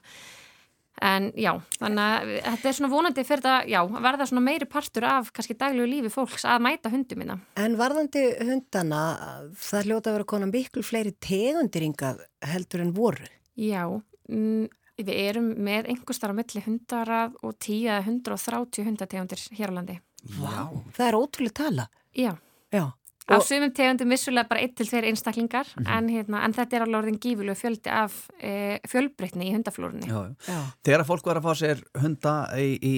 En 1.03 1.31
já, 1.35 1.51
þannig 1.81 2.03
að 2.03 2.29
þetta 2.45 2.69
er 2.69 2.77
svona 2.77 2.91
vonandi 2.93 3.23
fyrir 3.27 3.41
þetta, 3.43 3.55
já, 3.73 3.79
að 3.83 4.05
verða 4.05 4.27
svona 4.29 4.43
meiri 4.45 4.69
partur 4.71 5.07
af 5.09 5.33
kannski 5.35 5.57
daglegu 5.59 5.89
lífi 5.91 6.13
fólks 6.13 6.45
að 6.47 6.63
mæta 6.63 6.93
hundum 6.93 7.23
minna. 7.23 7.39
En 7.59 7.75
varðandi 7.81 8.23
hundana, 8.45 9.01
það 9.59 9.89
hljóta 9.89 10.13
að 10.13 10.19
vera 10.19 10.29
konar 10.35 10.53
miklu 10.53 10.85
fleiri 10.87 11.15
tegundiringað 11.27 12.23
heldur 12.53 12.85
en 12.85 12.95
voru. 12.95 13.27
Já, 13.59 13.83
mm, 14.29 14.69
við 15.01 15.13
erum 15.15 15.53
með 15.65 15.91
einhverstar 15.93 16.33
á 16.33 16.39
milli 16.39 16.63
hundarað 16.67 17.37
og 17.43 17.57
10 17.59 17.87
eða 17.89 18.01
130 18.05 18.89
hundategundir 18.89 19.45
hér 19.59 19.73
á 19.73 19.77
landi. 19.79 19.99
Vá. 20.39 20.71
Það 20.95 21.07
er 21.09 21.19
ótrúlega 21.19 21.59
tala. 21.63 21.89
Já. 22.15 22.33
Já. 22.73 22.85
Á 23.31 23.39
sumum 23.45 23.71
tegundum 23.71 24.11
vissulega 24.11 24.49
bara 24.51 24.61
1-2 24.65 25.05
einstaklingar 25.07 25.67
Mhm. 25.77 25.87
en, 25.87 26.09
hérna, 26.09 26.45
en 26.45 26.53
þetta 26.53 26.77
er 26.77 26.83
alveg 26.87 26.99
orðin 27.03 27.21
gífulegu 27.23 27.55
fjöldi 27.57 27.91
af 27.91 28.29
e, 28.41 28.79
fjölbreytni 28.89 29.47
í 29.51 29.55
hundaflórunni. 29.55 30.09
Já, 30.09 30.35
já. 30.49 30.59
Þegar 30.85 31.05
fólk 31.07 31.25
var 31.27 31.37
að 31.39 31.47
fá 31.47 31.55
sér 31.55 31.83
hunda 32.03 32.35
í, 32.59 32.79
í 32.83 32.97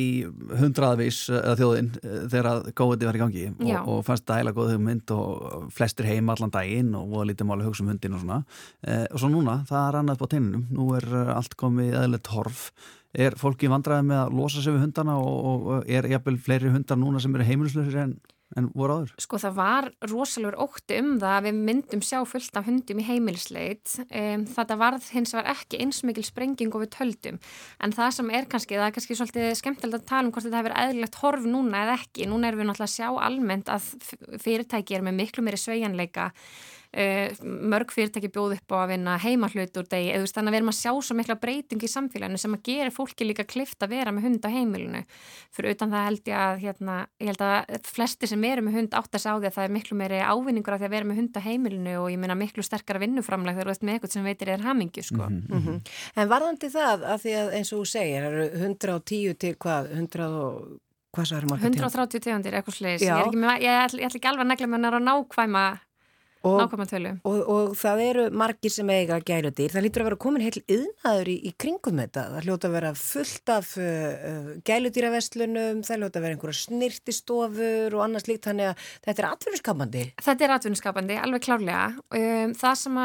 hundraðvís 0.59 1.29
eða 1.29 1.57
þjóðin 1.61 1.91
eh, 2.03 2.25
þegar 2.33 2.49
að 2.51 2.73
góðið 2.81 3.07
var 3.11 3.19
í 3.19 3.23
gangi 3.25 3.45
Já. 3.69 3.79
og, 3.83 3.89
og 3.99 4.05
fannst 4.09 4.27
dæla 4.27 4.55
góð 4.57 4.73
hugmynd 4.75 5.15
og 5.15 5.69
flestir 5.75 6.09
heim 6.09 6.29
allan 6.33 6.53
daginn 6.55 6.95
og 6.99 7.09
voða 7.13 7.29
lítið 7.31 7.49
máli 7.51 7.65
að 7.65 7.71
hugsa 7.71 7.85
um 7.85 7.93
hundin 7.93 8.17
og 8.17 8.25
svona 8.25 8.41
eh, 8.87 9.07
og 9.11 9.21
svo 9.21 9.31
núna, 9.33 9.61
það 9.69 9.89
er 9.89 9.99
annað 10.01 10.21
på 10.23 10.31
teininum 10.35 10.67
nú 10.75 10.91
er 10.97 11.05
eh, 11.13 11.33
allt 11.37 11.57
komið 11.61 11.97
eðlilegt 12.01 12.33
horf 12.35 12.71
er 13.15 13.37
fólki 13.39 13.69
vandræði 13.71 14.09
með 14.09 14.21
að 14.25 14.33
losa 14.41 14.63
sig 14.65 14.75
við 14.75 14.87
hundana 14.89 15.19
og, 15.23 15.69
og, 15.71 15.85
er 15.87 16.09
jafnvel 16.11 16.39
fleiri 16.43 16.73
hundar 16.75 16.99
núna 16.99 17.21
sem 17.23 17.35
eru 17.37 17.47
heimilislausir 17.47 18.01
en, 18.03 18.17
en 18.59 18.68
voru 18.74 18.98
áður? 18.98 19.14
Sko 19.22 19.40
það 19.43 19.56
var 19.59 19.89
rosalegur 20.10 20.56
ótti 20.64 20.98
um 21.01 21.14
það 21.22 21.36
að 21.36 21.47
við 21.48 21.60
myndum 21.68 22.05
sjá 22.05 22.18
fullt 22.28 22.59
af 22.60 22.68
hundum 22.68 23.01
í 23.02 23.06
heimilisleit. 23.09 23.94
Um, 24.09 24.44
þetta 24.51 24.78
varð 24.81 25.09
hins 25.14 25.35
vegar 25.35 25.51
ekki 25.55 25.81
eins 25.85 26.02
mikil 26.06 26.26
sprenging 26.26 26.74
og 26.74 26.85
við 26.85 26.93
töldum. 26.98 27.40
En 27.82 27.94
það 27.97 28.12
sem 28.18 28.35
er 28.39 28.48
kannski, 28.51 28.78
það 28.78 28.90
er 28.90 28.97
kannski 28.98 29.18
svolítið 29.18 29.51
skemmtilegt 29.60 30.02
að 30.02 30.10
tala 30.12 30.28
um 30.28 30.35
hvort 30.35 30.48
þetta 30.48 30.62
hefur 30.62 30.78
eðlilegt 30.85 31.20
horf 31.22 31.48
núna 31.48 31.82
eða 31.86 31.98
ekki. 32.01 32.28
Núna 32.31 32.51
erum 32.51 32.62
við 32.62 32.70
náttúrulega 32.70 32.90
að 32.90 32.97
sjá 32.98 33.26
almennt 33.28 33.74
að 33.74 33.90
fyrirtæki 34.44 34.98
er 34.98 35.05
með 35.06 35.20
miklu 35.22 35.44
meiri 35.47 35.60
sveigjanleika. 35.60 36.31
Uh, 36.95 37.27
mörg 37.43 37.91
fyrirtæki 37.91 38.29
bjóð 38.31 38.53
upp 38.55 38.71
á 38.71 38.77
að 38.85 38.91
vinna 38.93 39.16
heimahlut 39.19 39.75
úr 39.81 39.87
degi, 39.91 40.12
eða 40.12 40.21
þú 40.21 40.27
veist 40.29 40.37
þannig 40.37 40.51
að 40.51 40.55
við 40.55 40.59
erum 40.61 40.71
að 40.71 40.77
sjá 40.79 40.91
svo 41.03 41.16
mikla 41.19 41.35
breyting 41.43 41.83
í 41.83 41.89
samfélaginu 41.91 42.39
sem 42.39 42.55
að 42.55 42.61
gera 42.69 42.93
fólki 42.95 43.27
líka 43.27 43.45
klift 43.51 43.83
að 43.83 43.91
vera 43.97 44.12
með 44.15 44.27
hund 44.29 44.47
á 44.47 44.51
heimilinu 44.55 45.01
fyrir 45.57 45.75
utan 45.75 45.91
það 45.91 46.05
held 46.07 46.31
ég 46.31 46.39
að 46.39 46.61
hérna, 46.62 46.99
ég 47.19 47.33
held 47.33 47.43
að 47.49 47.81
flesti 47.89 48.29
sem 48.31 48.45
eru 48.47 48.62
með 48.62 48.77
hund 48.79 48.95
átt 48.95 49.11
að 49.19 49.25
sá 49.25 49.31
því 49.35 49.49
að 49.51 49.57
það 49.57 49.65
er 49.66 49.75
miklu 49.75 49.99
meiri 49.99 50.21
ávinningur 50.23 50.77
af 50.77 50.79
því 50.85 50.87
að 50.87 50.95
vera 50.95 51.09
með 51.11 51.19
hund 51.19 51.35
á 51.35 51.41
heimilinu 51.49 51.97
og 52.05 52.07
ég 52.15 52.21
meina 52.23 52.37
miklu 52.39 52.62
sterkara 52.62 53.03
vinnuframleg 53.03 53.59
þegar 53.59 53.66
þú 53.66 53.75
ert 53.75 53.83
með 53.91 53.95
eitthvað 53.99 54.15
sem 54.15 54.29
veitir 54.31 54.53
er 54.55 54.62
hamingju 54.69 55.03
sko. 55.11 55.27
Mhm. 55.35 55.81
En 56.15 56.29
varðandi 56.31 56.71
það, 56.71 57.03
að 57.11 57.19
því 57.27 57.35
að 57.43 57.53
eins 57.59 57.73
og 57.75 57.83
þú 57.83 57.87
segir, 57.91 58.23
eru 58.31 58.47
110 58.62 59.35
til 59.35 59.55
hvað, 59.59 59.91
100 59.99 60.31
og 60.31 60.79
hvað 61.15 61.27
svo 61.31 61.37
eru 61.43 61.51
marga 61.51 61.66
130 61.71 62.23
tegundir, 62.23 62.55
eitthvað 62.55 62.79
slegis 62.79 63.03
Já. 63.03 63.16
ég, 63.19 63.19
er 63.19 63.27
ekki 63.33 63.43
með- 63.43 63.61
ég, 63.62 63.83
ætla- 63.83 64.01
ég 64.03 64.07
ætla 64.09 64.19
ekki 64.23 64.31
alveg 64.31 64.45
að 64.47 64.53
negla 64.55 64.66
með 64.71 64.89
að 64.95 65.05
nákvæma 65.11 65.65
Og-. 66.45 66.61
Og, 67.25 67.39
og 67.49 67.75
það 67.79 68.01
eru 68.05 68.25
margir 68.37 68.73
sem 68.73 68.91
eiga 68.93 69.16
gæludýr. 69.25 69.73
Það 69.73 69.85
lítur 69.87 70.05
að 70.05 70.09
vera 70.11 70.19
komin 70.21 70.45
heil 70.45 70.61
yðnaður 70.61 71.31
í, 71.33 71.37
í 71.49 71.53
kringum 71.61 72.01
þetta. 72.03 72.25
Það 72.35 72.49
hljóta 72.49 72.69
að 72.69 72.75
vera 72.77 72.91
fullt 73.01 73.53
af 73.55 73.71
uh, 73.81 73.87
uh, 74.31 74.51
gæludýraverslunum, 74.69 75.83
það 75.87 76.03
hljóta 76.03 76.21
að 76.21 76.27
vera 76.27 76.37
einhverja 76.37 76.59
snirtistofur 76.61 77.97
og 77.97 78.05
annars 78.05 78.29
líkt. 78.29 78.45
Þannig 78.45 78.73
að 78.73 78.91
þetta 79.07 79.25
er 79.25 79.29
atvinnuskapandi. 79.31 80.03
Þetta 80.27 80.47
er 80.47 80.55
atvinnuskapandi, 80.59 81.21
alveg 81.25 81.47
klárlega. 81.47 81.87
Um, 82.12 82.57
það 82.61 82.77
sem 82.83 83.01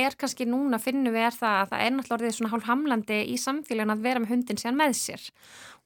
er 0.00 0.16
kannski 0.20 0.46
núna 0.48 0.80
finnum 0.80 1.12
við 1.16 1.28
er 1.28 1.36
það 1.36 1.58
að 1.58 1.74
það 1.74 1.84
er 1.84 1.92
náttúrulega 1.96 2.18
orðið 2.20 2.38
svona 2.38 2.54
hálf 2.54 2.70
hamlandi 2.70 3.20
í 3.28 3.36
samfélagin 3.40 3.96
að 3.96 4.06
vera 4.08 4.22
með 4.24 4.32
hundin 4.34 4.62
síðan 4.62 4.80
með 4.80 4.96
sér. 5.00 5.28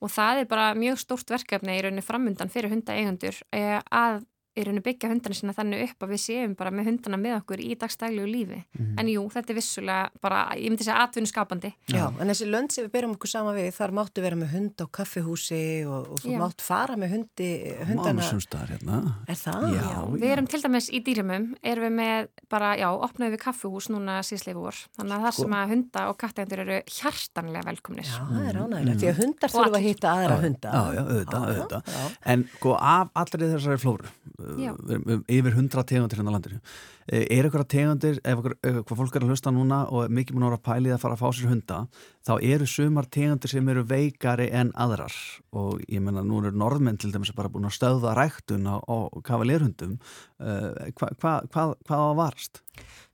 Og 0.03 0.13
það 0.13 0.45
er 0.45 0.49
bara 0.51 0.69
mjög 0.79 1.01
stórt 1.01 1.31
verkefni 1.33 1.79
í 1.79 1.83
rauninni 1.83 2.05
framundan 2.05 2.53
fyrir 2.53 2.73
hundaeigundur 2.75 3.43
uh, 3.57 3.81
að 3.91 4.23
í 4.55 4.63
rauninni 4.65 4.83
byggja 4.87 5.09
hundana 5.11 5.35
sína 5.35 5.55
þannig 5.57 5.83
upp 5.89 6.05
að 6.07 6.13
við 6.15 6.21
séum 6.25 6.53
bara 6.59 6.71
með 6.71 6.89
hundana 6.91 7.19
með 7.19 7.37
okkur 7.41 7.63
í 7.65 7.75
dagstæglegu 7.81 8.27
lífi. 8.31 8.61
Mhm. 8.79 8.93
En 9.01 9.09
jú, 9.11 9.25
þetta 9.35 9.51
er 9.51 9.59
vissulega 9.59 10.11
bara, 10.23 10.43
ég 10.55 10.71
myndi 10.71 10.85
segja 10.87 11.01
atvinnuskapandi. 11.05 11.73
Já, 11.91 12.05
en 12.21 12.29
þessi 12.31 12.47
lönd 12.51 12.71
sem 12.73 12.85
við 12.87 12.93
berum 12.95 13.15
okkur 13.17 13.29
sama 13.33 13.55
við, 13.57 13.71
þar 13.75 13.95
máttu 13.99 14.23
vera 14.23 14.37
með 14.39 14.53
hund 14.55 14.77
á 14.79 14.87
kaffihúsi 14.95 15.63
og, 15.87 16.09
og 16.15 16.21
þú 16.23 16.31
Já. 16.35 16.39
mátt 16.39 16.61
fara 16.63 16.97
með 16.97 17.15
hundi, 17.17 17.49
hundana. 17.89 18.15
Mánu 18.21 18.29
sumstaðar 18.31 18.71
hérna. 18.75 19.01
Er 19.27 19.35
það? 19.41 19.67
Já, 19.75 19.99
Við 20.15 20.31
erum 20.37 20.47
til 20.51 20.63
dæmis 20.63 20.91
í 20.95 21.01
dýrumum, 21.05 21.49
erum 21.63 21.85
við 21.89 21.95
með 21.99 22.29
bara, 22.49 22.75
já, 22.79 22.89
opnaðum 22.95 23.35
við 23.35 23.43
kaffuhús 23.45 23.89
núna 23.91 24.21
síðslega 24.23 24.55
vor. 24.63 24.79
Þannig 24.97 25.17
að 25.19 25.25
það 25.27 25.35
Sko. 25.35 25.43
sem 25.43 25.57
að 25.59 25.73
hunda 25.75 26.05
og 26.09 26.19
kattegendur 26.23 26.63
eru 26.65 26.79
hjartanlega 26.95 27.65
velkomnir. 27.69 28.07
Já, 28.07 28.23
það 28.31 28.49
er 28.49 28.59
ánægilegt, 28.63 29.01
því 29.03 29.11
að 29.11 29.19
hundar 29.25 29.55
þurfa 29.55 29.79
að 29.81 29.87
hitta 29.89 30.13
aðra 30.15 30.39
hunda. 30.45 30.75
Já, 30.75 30.83
já, 30.95 31.03
auðvitað, 31.05 31.49
auðvitað. 31.49 32.19
En 32.35 32.45
sko 32.55 32.75
af 32.79 33.11
allri 33.15 33.51
þessari 33.55 33.81
flóru, 33.83 34.13
Erum 34.45 35.25
yfir 35.31 35.57
hundra 35.57 35.85
tegundir 35.89 36.21
hérna 36.21 36.35
landinu, 36.35 36.61
eh, 37.09 37.25
er 37.31 37.47
eitthvað 37.47 37.67
tegundir, 37.73 38.21
ef 38.23 38.39
eitthvað, 38.39 38.57
eitthvað 38.63 39.01
fólk 39.01 39.17
er 39.17 39.27
að 39.27 39.33
hlusta 39.33 39.53
núna 39.55 39.81
og 39.91 40.11
mikið 40.11 40.37
múin 40.37 40.47
að 40.49 40.57
vera 40.65 40.95
að 40.97 41.01
fara 41.05 41.17
að 41.17 41.23
fá 41.23 41.29
sér 41.33 41.51
hunda, 41.53 41.79
þá 42.27 42.35
eru 42.43 42.67
sumar 42.67 43.07
tegundir 43.07 43.51
sem 43.51 43.69
eru 43.69 43.85
veikari 43.85 44.51
en 44.53 44.73
aðrar. 44.73 45.15
Og 45.53 45.81
ég 45.89 46.01
menna 46.01 46.23
nú 46.23 46.43
eru 46.43 46.53
norðmenn 46.53 46.99
til 46.99 47.13
dæmis 47.13 47.35
bara 47.35 47.49
búin 47.49 47.69
að 47.69 47.79
stöða 47.79 48.15
ræktun 48.17 48.69
á, 48.69 48.81
á 48.81 48.97
kavalérhundum, 49.23 49.99
hvað 50.39 51.19
hva, 51.21 51.35
hva, 51.49 51.65
hva 51.87 51.97
á 51.97 52.05
að 52.11 52.19
varast? 52.21 52.63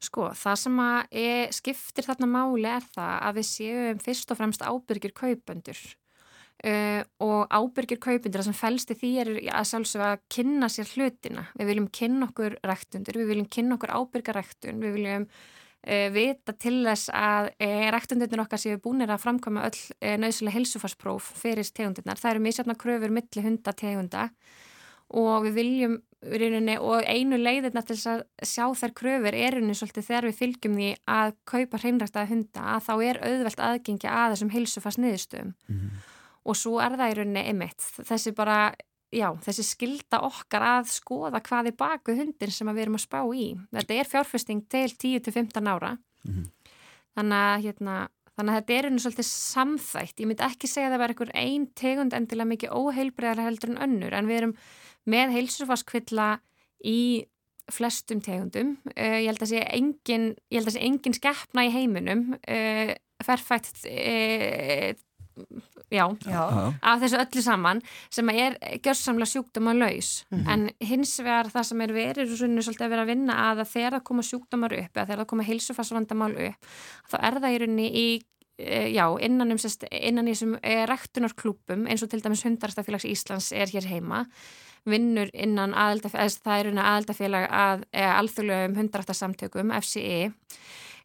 Sko, 0.00 0.30
það 0.32 0.60
sem 0.62 0.78
að 0.80 1.16
er, 1.22 1.50
skiptir 1.52 2.06
þarna 2.06 2.28
máli 2.30 2.68
er 2.72 2.86
það 2.94 3.16
að 3.28 3.40
við 3.40 3.48
séum 3.50 3.98
fyrst 4.00 4.32
og 4.32 4.38
fremst 4.40 4.64
ábyrgir 4.64 5.12
kaupendur 5.12 5.80
uh, 6.66 7.00
og 7.24 7.46
ábyrgir 7.52 8.00
kaupendur 8.02 8.42
það 8.42 8.50
sem 8.50 8.58
fælst 8.58 8.92
í 8.94 8.98
því 9.00 9.12
er 9.22 9.30
að 9.52 9.70
sjálfsög 9.70 10.04
að 10.06 10.26
kynna 10.32 10.68
sér 10.72 10.90
hlutina. 10.94 11.46
Við 11.58 11.72
viljum 11.72 11.88
kynna 12.00 12.28
okkur 12.30 12.58
ræktundur, 12.66 13.20
við 13.22 13.32
viljum 13.34 13.48
kynna 13.56 13.78
okkur 13.78 13.94
ábyrga 13.96 14.36
ræktun, 14.36 14.82
við 14.84 14.96
viljum 14.98 15.28
uh, 15.28 16.08
vita 16.16 16.56
til 16.56 16.76
þess 16.88 17.12
að 17.16 17.52
uh, 17.56 17.86
ræktundurnir 17.96 18.44
okkar 18.44 18.62
séu 18.62 18.80
búinir 18.82 19.12
að 19.12 19.24
framkvæma 19.24 19.68
öll 19.70 20.18
nöðslega 20.24 20.56
helsufarspróf 20.58 21.32
fyrir 21.40 21.68
tegundirnar. 21.68 22.20
Það 22.20 22.36
eru 22.36 22.46
misjafna 22.48 22.78
kröfur 22.78 23.14
milli 23.14 23.46
hunda 23.46 23.76
tegunda 23.76 24.30
og 25.10 25.48
við 25.48 25.56
viljum 25.56 25.98
rauninni, 26.20 26.76
og 26.76 27.06
einu 27.08 27.38
leiðirna 27.40 27.82
til 27.82 27.96
þess 27.96 28.10
að 28.12 28.22
sjá 28.44 28.66
þær 28.76 28.92
kröfur 28.98 29.36
er 29.36 29.56
rauninni 29.56 29.76
svolítið 29.78 30.06
þegar 30.10 30.26
við 30.28 30.36
fylgjum 30.36 30.76
því 30.76 30.90
að 31.16 31.32
kaupa 31.48 31.80
hreinræktaða 31.80 32.30
hunda 32.30 32.66
að 32.74 32.84
þá 32.86 32.92
er 33.08 33.20
auðvelt 33.30 33.62
aðgengi 33.66 34.10
að 34.12 34.36
og 36.44 36.56
svo 36.58 36.78
er 36.82 36.96
það 36.98 37.12
í 37.12 37.18
rauninni 37.18 37.42
einmitt 37.50 37.88
þessi 37.98 38.32
bara, 38.36 38.60
já, 39.12 39.28
þessi 39.44 39.66
skilda 39.66 40.22
okkar 40.28 40.66
að 40.76 40.94
skoða 40.94 41.42
hvað 41.46 41.72
er 41.72 41.76
baku 41.80 42.16
hundin 42.18 42.54
sem 42.54 42.70
við 42.72 42.86
erum 42.86 43.00
að 43.00 43.06
spá 43.06 43.20
í 43.36 43.50
þetta 43.74 43.98
er 43.98 44.10
fjárfesting 44.14 44.64
til 44.72 44.88
10-15 44.94 45.70
ára 45.74 45.96
þannig 46.24 47.44
að 47.44 47.66
hérna 47.66 48.00
Þannig 48.40 48.54
að 48.54 48.60
þetta 48.62 48.76
er 48.78 48.86
einu 48.88 49.02
svolítið 49.02 49.26
samþætt. 49.28 50.20
Ég 50.22 50.28
myndi 50.30 50.44
ekki 50.46 50.68
segja 50.70 50.88
að 50.88 50.94
það 50.94 51.02
var 51.02 51.12
einhver 51.12 51.32
ein 51.36 51.66
tegund 51.76 52.14
endilega 52.16 52.48
mikið 52.48 52.70
óheilbreyðar 52.78 53.42
heldur 53.44 53.72
en 53.74 53.82
önnur 53.84 54.16
en 54.16 54.30
við 54.30 54.38
erum 54.38 54.54
með 55.12 55.34
heilsufaskvilla 55.34 56.28
í 56.88 57.00
flestum 57.70 58.22
tegundum. 58.24 58.78
Uh, 58.94 59.18
ég 59.20 59.28
held 59.28 59.44
að 59.44 59.52
sé 59.52 59.60
engin, 59.76 60.26
ég 60.48 60.56
held 60.56 60.70
að 60.72 60.76
sé 60.78 60.84
engin 60.88 61.18
skeppna 61.18 61.66
í 61.68 61.74
heiminum 61.74 62.24
uh, 62.40 62.94
ferfætt 63.26 63.84
uh, 63.84 64.88
já, 65.90 66.04
Já. 66.26 66.42
af 66.82 67.00
þessu 67.02 67.18
öllu 67.20 67.42
saman 67.42 67.82
sem 68.10 68.28
er 68.34 68.56
gjörsamlega 68.84 69.30
sjúkdóma 69.32 69.74
laus 69.78 70.24
Mhm. 70.30 70.48
en 70.48 70.70
hins 70.80 71.18
vegar 71.18 71.50
það 71.50 71.64
sem 71.64 71.80
er 71.80 71.92
verið 71.92 72.36
svona 72.36 72.62
svolítið 72.62 72.86
að 72.86 72.90
vera 72.94 73.02
að 73.02 73.12
vinna 73.12 73.34
að 73.50 73.62
að 73.64 73.72
þegar 73.74 73.92
það 73.98 74.04
koma 74.04 74.22
sjúkdómar 74.22 74.72
upp 74.78 74.94
eða 74.96 75.06
þegar 75.06 75.22
það 75.24 75.30
koma 75.34 75.48
heilsufarsvandamál 75.50 76.32
upp 76.48 76.66
þá 77.10 77.16
er 77.22 77.40
það 77.40 77.54
í 77.54 77.60
rauninni 77.60 77.90
í 77.90 78.08
eh, 78.58 78.88
já, 78.92 79.06
innan 79.20 79.52
um 79.52 79.58
innan 79.90 80.28
í 80.28 80.34
þessum 80.34 80.58
eh, 80.62 80.86
rektunarklúpum 80.86 81.86
eins 81.88 82.02
og 82.02 82.10
til 82.10 82.20
dæmis 82.20 82.44
hundarstafélags 82.44 83.08
Íslands 83.08 83.52
er 83.52 83.66
hér 83.72 83.86
heima 83.88 84.26
vinnur 84.88 85.28
innan 85.34 85.74
aðeldafélag, 85.76 86.40
það 86.40 86.58
er 86.58 86.64
rauninni 86.64 86.84
aðeldafélag 86.88 87.46
að 87.52 87.82
e, 87.92 88.04
alþjóðlegum 88.04 88.76
hundaraftarsamtökum 88.80 89.72
FCE 89.80 90.32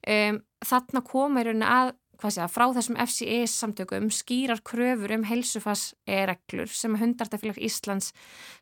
um, 0.07 0.39
þarna 0.65 1.01
koma 1.05 1.41
í 1.41 1.47
rauninni 1.49 1.67
að 1.69 1.91
hvað 2.19 2.35
sé 2.35 2.41
að 2.43 2.53
frá 2.53 2.65
þessum 2.75 2.99
FCE 3.05 3.39
samtökum 3.51 4.09
skýrar 4.13 4.61
kröfur 4.65 5.13
um 5.15 5.25
heilsufarsreglur 5.27 6.71
sem 6.71 6.97
hundartafélag 6.99 7.59
Íslands 7.61 8.11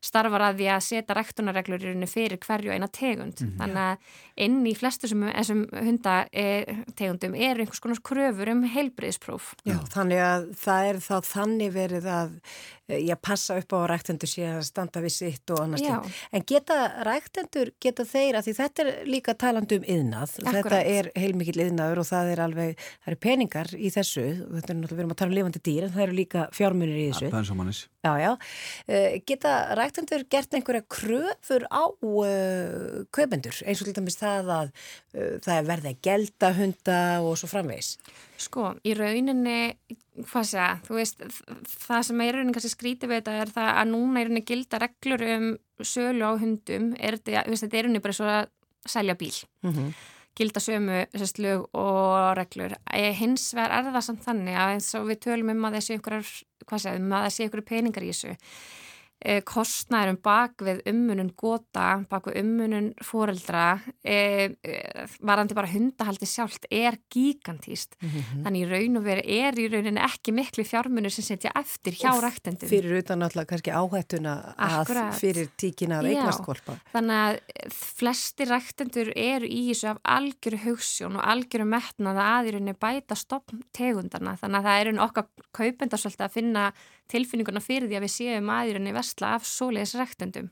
starfar 0.04 0.48
að 0.48 0.60
því 0.60 0.68
að 0.74 0.84
setja 0.88 1.16
rektunarreglur 1.18 1.82
í 1.82 1.90
rauninni 1.90 2.10
fyrir 2.10 2.40
hverju 2.42 2.74
eina 2.74 2.88
tegund. 2.88 3.40
Mhm. 3.40 3.56
Þannig 3.60 3.82
að 3.84 3.98
inn 4.46 4.60
í 4.66 4.74
flestu 4.76 5.08
sem, 5.08 5.26
þessum 5.30 5.64
hundategundum 5.72 7.34
er 7.34 7.62
einhvers 7.62 7.80
konar 7.80 8.02
kröfur 8.02 8.50
um 8.52 8.64
heilbriðspróf. 8.68 9.54
Já, 9.64 9.78
þannig 9.94 10.22
að 10.24 10.48
það 10.58 10.88
er 10.90 11.02
þá 11.08 11.16
þannig 11.32 11.74
verið 11.74 12.08
að 12.10 12.40
eh, 12.88 13.00
já, 13.04 13.14
passa 13.16 13.56
upp 13.60 13.74
á 13.74 13.78
að 13.80 13.86
ræktendur 13.92 14.30
sé 14.30 14.46
að 14.48 14.62
standa 14.68 15.02
við 15.04 15.14
sitt 15.16 15.54
og 15.54 15.62
annars. 15.64 16.12
En 16.34 16.44
geta 16.46 16.78
ræktendur, 17.06 17.72
geta 17.82 18.06
þeir, 18.08 18.38
að 18.38 18.48
því 18.48 18.56
þetta 18.60 18.84
er 18.84 18.92
líka 19.08 19.36
talandi 19.38 19.80
um 19.80 19.88
yðnað, 19.96 20.36
þetta 20.44 20.82
er 20.82 21.10
heilmikill 21.18 21.66
yðnaður 21.68 22.02
og 22.04 22.08
það 22.10 22.32
er 22.34 22.44
alveg, 22.44 22.84
það 23.04 23.12
eru 23.12 23.22
peningar 23.28 23.72
í 23.76 23.92
þessu, 23.94 24.26
þetta 24.42 24.74
er 24.74 24.80
náttúrulega, 24.80 24.94
við 24.94 25.04
erum 25.04 25.16
að 25.16 25.20
tala 25.22 25.34
um 25.34 25.38
lifandi 25.40 25.64
dýr, 25.70 25.88
en 25.88 25.94
það 25.96 26.06
eru 26.06 26.18
líka 26.20 26.46
fjármunir 26.54 27.00
í 27.00 27.08
þessu. 27.12 27.32
Bensamannis. 27.34 27.84
Já, 28.04 28.12
já. 28.20 28.30
Uh, 28.84 29.16
geta 29.24 29.54
ræktendur 29.78 30.26
gert 30.28 30.54
einhverja 30.56 30.84
kröfur 30.92 31.64
á 31.72 31.88
uh, 31.88 33.00
kaupendur, 33.14 33.62
eins 33.64 33.80
og 33.80 33.88
til 33.88 33.96
dæmis 33.96 34.20
það 34.20 34.52
að 34.58 34.70
uh, 35.16 35.40
það 35.40 35.56
er 35.56 35.68
verið 35.70 35.90
að 35.90 36.02
gelda 36.04 36.52
hunda 36.58 37.00
og 37.24 37.38
svo 37.40 37.48
framvegis? 37.48 37.94
Sko, 38.44 38.70
í 38.84 38.94
rauninni, 38.98 39.58
hvað 40.28 40.48
sé 40.50 40.58
að, 40.60 40.82
þú 40.88 40.96
veist, 40.98 41.22
það 41.86 42.02
sem 42.08 42.24
er 42.24 42.36
rauninni 42.36 42.56
kannski 42.56 42.72
skrítið 42.72 43.10
við 43.12 43.22
þetta 43.22 43.36
er 43.44 43.52
það 43.54 43.70
að 43.72 43.92
núna 43.92 44.20
í 44.20 44.26
rauninni 44.26 44.44
gilda 44.48 44.80
reglur 44.82 45.24
um 45.34 45.46
sölu 45.80 46.28
á 46.28 46.32
hundum, 46.42 46.90
er 46.98 47.16
þetta, 47.18 47.44
þú 47.46 47.54
veist, 47.54 47.64
þetta 47.66 47.78
er 47.80 47.86
rauninni 47.88 48.04
bara 48.04 48.18
svo 48.18 48.28
að 48.28 48.50
selja 48.94 49.16
bíl. 49.18 49.36
Mhm. 49.64 49.94
gilda 50.34 50.58
sömu 50.58 50.96
sérst, 51.14 51.38
lög 51.38 51.68
og 51.78 52.34
reglur. 52.34 52.72
Hins 52.90 53.52
vegar 53.54 53.70
er 53.86 53.92
það 53.94 54.02
samt 54.02 54.24
þannig 54.24 54.56
að 54.58 54.72
eins 54.72 54.88
og 54.98 55.04
við 55.06 55.20
tölum 55.22 55.52
um 55.52 55.68
að 55.68 55.76
þessi 55.78 55.94
einhverjar, 55.94 56.32
hvað 56.66 56.82
segðum, 56.82 57.12
að 57.14 57.26
þessi 57.28 57.44
einhverju 57.44 57.66
peningar 57.68 58.02
í 58.02 58.08
þessu. 58.10 58.32
E, 59.24 59.38
kostnærum 59.48 60.18
bak 60.20 60.60
við 60.60 60.82
ummunun 60.90 61.30
gota, 61.40 62.02
bak 62.10 62.26
við 62.28 62.42
ummunun 62.42 62.90
foreldra, 63.00 63.78
e, 64.04 64.52
e, 64.60 65.04
varandi 65.24 65.56
bara 65.56 65.70
hundahaldi 65.70 66.28
sjálft 66.28 66.66
er 66.68 66.98
gigantíst. 67.08 67.96
Mhm. 68.02 68.42
Þannig 68.44 68.66
í 68.66 68.68
raun 68.68 68.98
og 69.00 69.06
veri 69.06 69.24
er 69.40 69.56
í 69.56 69.68
rauninni 69.72 70.02
ekki 70.04 70.34
miklu 70.36 70.66
fjármunur 70.68 71.14
sem 71.14 71.24
setja 71.24 71.54
eftir 71.56 71.96
hjá 71.96 72.12
ræktendum. 72.20 72.68
Fyrir 72.68 72.98
utan 73.00 73.24
alltaf 73.24 73.48
kannski 73.48 73.72
áhættuna 73.72 74.34
að 74.60 74.92
fyrir 75.16 75.48
tíkina 75.56 76.02
að 76.02 76.10
Já, 76.10 76.18
eignast 76.18 76.44
kolpa. 76.44 76.76
Þannig 76.92 77.16
að 77.24 77.72
flesti 77.72 78.48
ræktendur 78.50 79.12
eru 79.16 79.48
í 79.48 79.70
þessu 79.70 79.88
af 79.94 80.02
algjöru 80.04 80.60
hugssjón 80.66 81.16
og 81.16 81.24
algjöru 81.24 81.64
metnaða 81.64 82.28
að 82.36 82.50
í 82.50 82.54
rauninni 82.58 82.76
bæta 82.76 83.16
stopn 83.16 83.64
tegundarna. 83.72 84.36
Þannig 84.36 84.60
að 84.60 84.68
það 84.68 84.80
er 84.82 85.02
okkar 85.08 85.26
kaupendar 85.54 86.02
svolítið 86.02 86.28
að 86.28 86.36
finna 86.36 86.66
tilfinninguna 87.12 87.60
fyrir 87.62 87.88
því 87.90 87.98
að 87.98 88.06
við 88.06 88.12
séum 88.14 88.50
að 88.54 88.70
í 88.70 88.74
rauninni 88.76 88.94
versla 88.96 89.34
af 89.36 89.46
svoleiðis 89.48 89.94
ræktendum. 90.00 90.50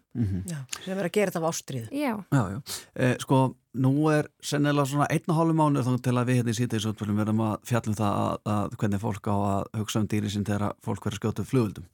Já, 0.49 0.59
sem 0.83 0.99
er 0.99 1.09
að 1.09 1.15
gera 1.17 1.33
þetta 1.33 1.43
af 1.43 1.49
ástriðu. 1.53 1.89
Já. 1.97 2.13
Já, 2.33 2.43
já. 2.53 2.59
Eh, 2.95 3.15
sko, 3.23 3.43
nú 3.73 3.93
er 4.13 4.29
sennilega 4.45 4.85
svona 4.89 5.07
einn 5.13 5.31
og 5.33 5.39
hálfu 5.39 5.55
mánuð 5.57 5.87
þá 5.87 6.05
til 6.05 6.13
að 6.21 6.29
við 6.29 6.39
hérna 6.39 6.53
í 6.53 6.57
síðdegisútfölum 6.59 7.21
verðum 7.23 7.43
að 7.47 7.55
fjallum 7.71 7.97
það 7.97 8.19
að, 8.21 8.35
að 8.55 8.75
hvernig 8.83 9.01
fólk 9.01 9.31
á 9.33 9.37
að 9.37 9.79
hugsa 9.81 10.03
um 10.03 10.09
dýri 10.13 10.33
sín 10.33 10.45
þegar 10.49 10.75
fólk 10.85 11.07
verður 11.07 11.21
skjótið 11.21 11.49
flugöldum 11.49 11.87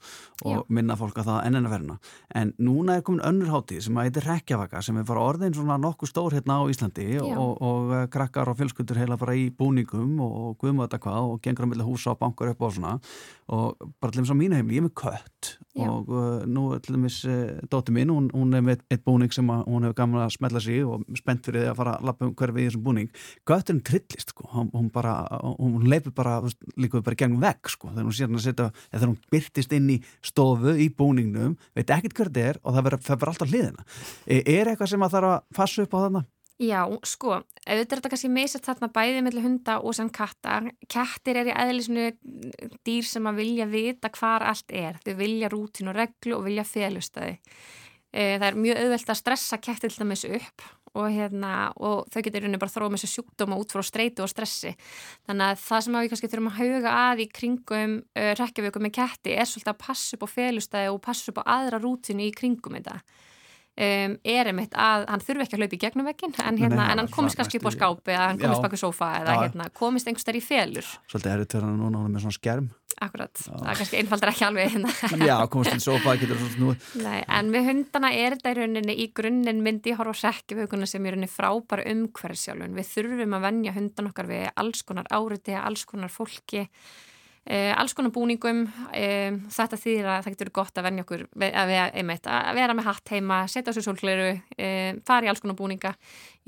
og 0.42 0.56
Já. 0.56 0.62
minna 0.78 0.96
fólk 0.98 1.20
að 1.22 1.30
það 1.30 1.40
enn 1.46 1.60
en 1.60 1.68
að 1.68 1.74
verna. 1.76 1.98
En 2.40 2.52
núna 2.58 2.98
er 2.98 3.04
komin 3.06 3.22
önnur 3.28 3.52
hátíð 3.54 3.84
sem 3.86 4.00
að 4.00 4.08
heitir 4.08 4.26
Rekkjavaka 4.26 4.82
sem 4.82 4.98
er 4.98 5.06
bara 5.06 5.26
orðin 5.28 5.54
svona 5.54 5.78
nokkuð 5.82 6.12
stór 6.12 6.38
hérna 6.38 6.58
á 6.58 6.70
Íslandi 6.72 7.08
Já. 7.14 7.22
og, 7.30 7.54
og 7.62 7.94
eh, 7.94 8.06
krakkar 8.10 8.50
og 8.50 8.58
fjölskyldur 8.58 8.98
heila 8.98 9.20
bara 9.20 9.38
í 9.38 9.48
búningum 9.54 10.18
og, 10.24 10.34
og 10.42 10.58
guðum 10.58 10.82
þetta 10.82 11.02
hvað 11.06 11.32
og 11.34 11.42
gengur 11.46 11.68
á 11.68 11.70
milli 11.70 11.86
húsa 11.86 12.16
og 12.16 12.22
bankar 12.24 12.54
upp 12.54 12.66
og 12.66 12.74
svona 12.74 12.96
og 13.48 13.78
bara 14.00 14.12
til 14.12 14.24
þess 14.24 14.34
að 14.34 14.40
mínu 14.42 14.58
heim, 14.58 14.74
ég 14.74 14.82
er 14.82 14.88
með 14.88 14.96
kött 14.98 15.54
Já. 15.78 15.90
og 15.92 16.08
uh, 16.10 16.46
nú 16.48 16.64
til 16.82 16.96
dæmis 16.96 17.18
uh, 17.28 17.58
dóttir 17.70 17.94
mín, 17.96 18.10
hún, 18.12 18.28
hún 18.34 18.54
er 18.56 18.64
með 18.66 18.84
eitt 18.90 19.04
búning 19.06 19.32
sem 19.34 19.48
að, 19.52 19.64
hún 19.68 19.86
hefur 19.86 19.98
gaman 20.00 20.24
að 20.24 20.34
smetla 20.36 20.62
sig 20.64 20.82
og 20.86 21.04
spennt 21.18 21.46
fyrir 21.46 21.64
því 21.64 21.72
að 21.72 21.78
fara 21.80 21.94
að 21.98 22.08
lappa 22.08 22.26
um 22.26 22.34
hverfi 22.38 22.64
í 22.64 22.68
þessum 22.68 22.84
búning 22.86 23.10
götturinn 23.48 23.82
trillist 23.86 24.34
sko, 24.34 24.48
hún, 24.54 24.70
hún 24.74 24.88
bara 24.94 25.14
hún 25.58 25.86
leipur 25.88 26.14
bara, 26.16 26.38
þú 26.42 26.50
veist, 26.50 26.70
líka 26.76 27.02
bara 27.06 27.20
gegn 27.22 27.38
vegg 27.42 27.72
sko, 27.74 27.92
þegar 27.92 28.08
hún 28.08 28.18
sér 28.18 28.30
hann 28.30 28.40
að 28.40 28.46
setja 28.48 28.70
þegar 28.88 29.12
hún 29.12 29.20
byrtist 29.34 29.76
inn 29.78 29.92
í 29.94 29.98
stofu 30.24 30.74
í 30.78 30.88
búningnum 30.98 31.54
veit 31.78 31.94
ekkert 31.94 32.18
hver 32.18 32.32
þetta 32.32 32.48
er 32.52 32.62
og 32.62 32.74
það 32.76 32.88
verður 32.90 33.32
alltaf 33.32 33.52
hliðina 33.52 33.86
E- 34.26 34.42
er 34.44 34.72
eitthvað 34.72 34.92
sem 34.92 35.06
að 35.06 35.14
þarf 35.16 35.32
að 35.34 35.40
fassa 35.58 35.84
upp 35.86 35.94
á 35.94 35.98
þarna? 36.04 36.24
Já, 36.58 36.80
sko, 37.06 37.36
auðvitað 37.38 37.78
er 37.78 38.00
þetta 38.00 38.10
kannski 38.10 38.28
misast 38.34 38.64
þarna 38.66 38.88
bæði 38.90 39.20
mellir 39.22 39.44
hunda 39.44 39.76
og 39.78 39.94
sem 39.94 40.08
kattar. 40.10 40.72
Kettir 40.90 41.38
er 41.38 41.52
í 41.52 41.54
eðlisnu 41.54 42.08
dýr 42.82 43.06
sem 43.06 43.28
að 43.30 43.38
vilja 43.44 43.68
vita 43.70 44.10
hvar 44.10 44.42
allt 44.42 44.74
er. 44.74 44.98
Þau 45.04 45.14
vilja 45.20 45.52
rútin 45.52 45.92
og 45.92 45.94
reglu 45.94 46.34
og 46.40 46.48
vilja 46.48 46.66
felustæði. 46.66 47.36
Það 48.10 48.46
er 48.48 48.58
mjög 48.58 48.82
auðvelt 48.82 49.12
að 49.12 49.20
stressa 49.20 49.60
kettir 49.62 49.92
til 49.92 50.02
dæmis 50.02 50.24
upp 50.26 50.66
og, 50.96 51.06
hérna, 51.12 51.52
og 51.76 52.08
þau 52.10 52.22
getur 52.24 52.46
bara 52.56 52.72
þróið 52.72 52.92
með 52.94 53.02
þessu 53.02 53.20
sjúkdóma 53.20 53.58
út 53.60 53.74
frá 53.74 53.84
streitu 53.86 54.24
og 54.24 54.32
stressi. 54.32 54.74
Þannig 55.28 55.52
að 55.52 55.62
það 55.62 55.84
sem 55.84 55.98
við 55.98 56.10
kannski 56.12 56.30
þurfum 56.32 56.50
að 56.50 56.58
hauga 56.58 56.94
að 57.04 57.22
í 57.22 57.28
kringum 57.38 57.96
uh, 58.02 58.30
rekkjavöku 58.40 58.82
með 58.82 58.94
ketti 58.98 59.36
er 59.36 59.46
svolítið 59.46 59.74
að 59.74 59.80
passa 59.84 60.16
upp 60.16 60.26
á 60.26 60.28
felustæði 60.34 60.92
og 60.94 61.02
passa 61.04 61.30
upp 61.30 61.42
á 61.44 61.50
aðra 61.58 61.82
rútinu 61.84 62.26
í 62.26 62.34
kringum 62.34 62.78
þetta. 62.80 62.98
Um, 63.78 64.16
er 64.26 64.48
einmitt 64.50 64.72
að 64.74 65.04
hann 65.06 65.20
þurfi 65.22 65.44
ekki 65.44 65.54
að 65.54 65.60
hlaupa 65.62 65.76
í 65.76 65.78
gegnum 65.84 66.06
vekkin 66.08 66.32
en, 66.42 66.56
hérna, 66.58 66.80
nei, 66.80 66.88
en 66.90 66.98
hann 66.98 67.10
komist 67.14 67.36
það 67.36 67.44
kannski 67.44 67.60
upp 67.60 67.68
á 67.70 67.72
skápi 67.76 68.10
eða 68.10 68.24
hann 68.24 68.40
komist 68.40 68.58
Já. 68.58 68.64
baka 68.64 68.80
sófa 68.80 69.10
eða 69.20 69.36
Já. 69.36 69.42
hérna, 69.44 69.66
komist 69.78 70.10
einhverstað 70.10 70.38
í 70.40 70.42
felur. 70.42 70.88
Svolítið 71.12 71.30
er 71.30 71.42
þetta 71.44 71.60
núna 71.68 72.00
með 72.08 72.24
svona 72.24 72.34
skerm. 72.34 72.66
Akkurat, 72.98 73.44
það 73.44 73.68
er 73.70 73.78
kannski 73.78 74.00
einfaldar 74.00 74.32
ekki 74.32 74.46
alveg 74.48 74.72
hérna. 74.74 74.94
Já, 75.30 75.36
komast 75.52 75.76
til 75.76 75.84
sofa, 75.84 76.16
getur 76.18 76.40
svona 76.40 76.56
snúið. 76.56 76.88
Nei, 77.04 77.18
en 77.38 77.52
við 77.54 77.68
hundana 77.70 78.10
er 78.18 78.34
þetta 78.34 78.50
í 78.50 78.58
rauninni 78.58 78.96
í 78.98 79.06
grunninn 79.14 79.62
myndi 79.62 79.92
ég 79.92 80.00
horfa 80.00 80.16
á 80.18 80.22
rekkjavökunna 80.32 80.88
sem 80.90 81.06
er 81.06 81.14
rauninni 81.14 81.30
frábæra 81.30 81.86
umhverfisjálfun 81.92 82.74
við 82.74 82.90
þurfum 82.96 83.38
að 83.38 83.46
venja 83.46 83.76
hundan 83.78 84.10
okkar 84.10 84.32
við 84.32 84.48
alls 84.58 84.82
konar 84.88 85.06
áriti, 85.14 85.54
alls 85.54 85.86
konar 85.86 86.10
fólki 86.10 86.66
Uh, 87.48 87.72
alls 87.80 87.94
konar 87.96 88.12
búningum. 88.12 88.66
Um, 88.92 89.36
þetta 89.48 89.78
þýðir 89.80 90.08
að 90.12 90.24
það 90.26 90.34
getur 90.34 90.50
gott 90.58 90.76
að 90.76 90.84
venja 90.84 91.04
okkur 91.06 91.22
við- 91.40 91.54
að, 91.56 91.70
einmitt, 91.96 92.26
að 92.28 92.58
vera 92.60 92.74
með 92.76 92.88
hatt 92.90 93.12
heima 93.14 93.38
setja 93.48 93.72
á 93.72 93.76
sér 93.76 93.86
sólgleru 93.86 94.26
um, 94.36 94.98
fara 95.08 95.24
í 95.24 95.30
alls 95.32 95.40
konar 95.40 95.56
búninga. 95.56 95.94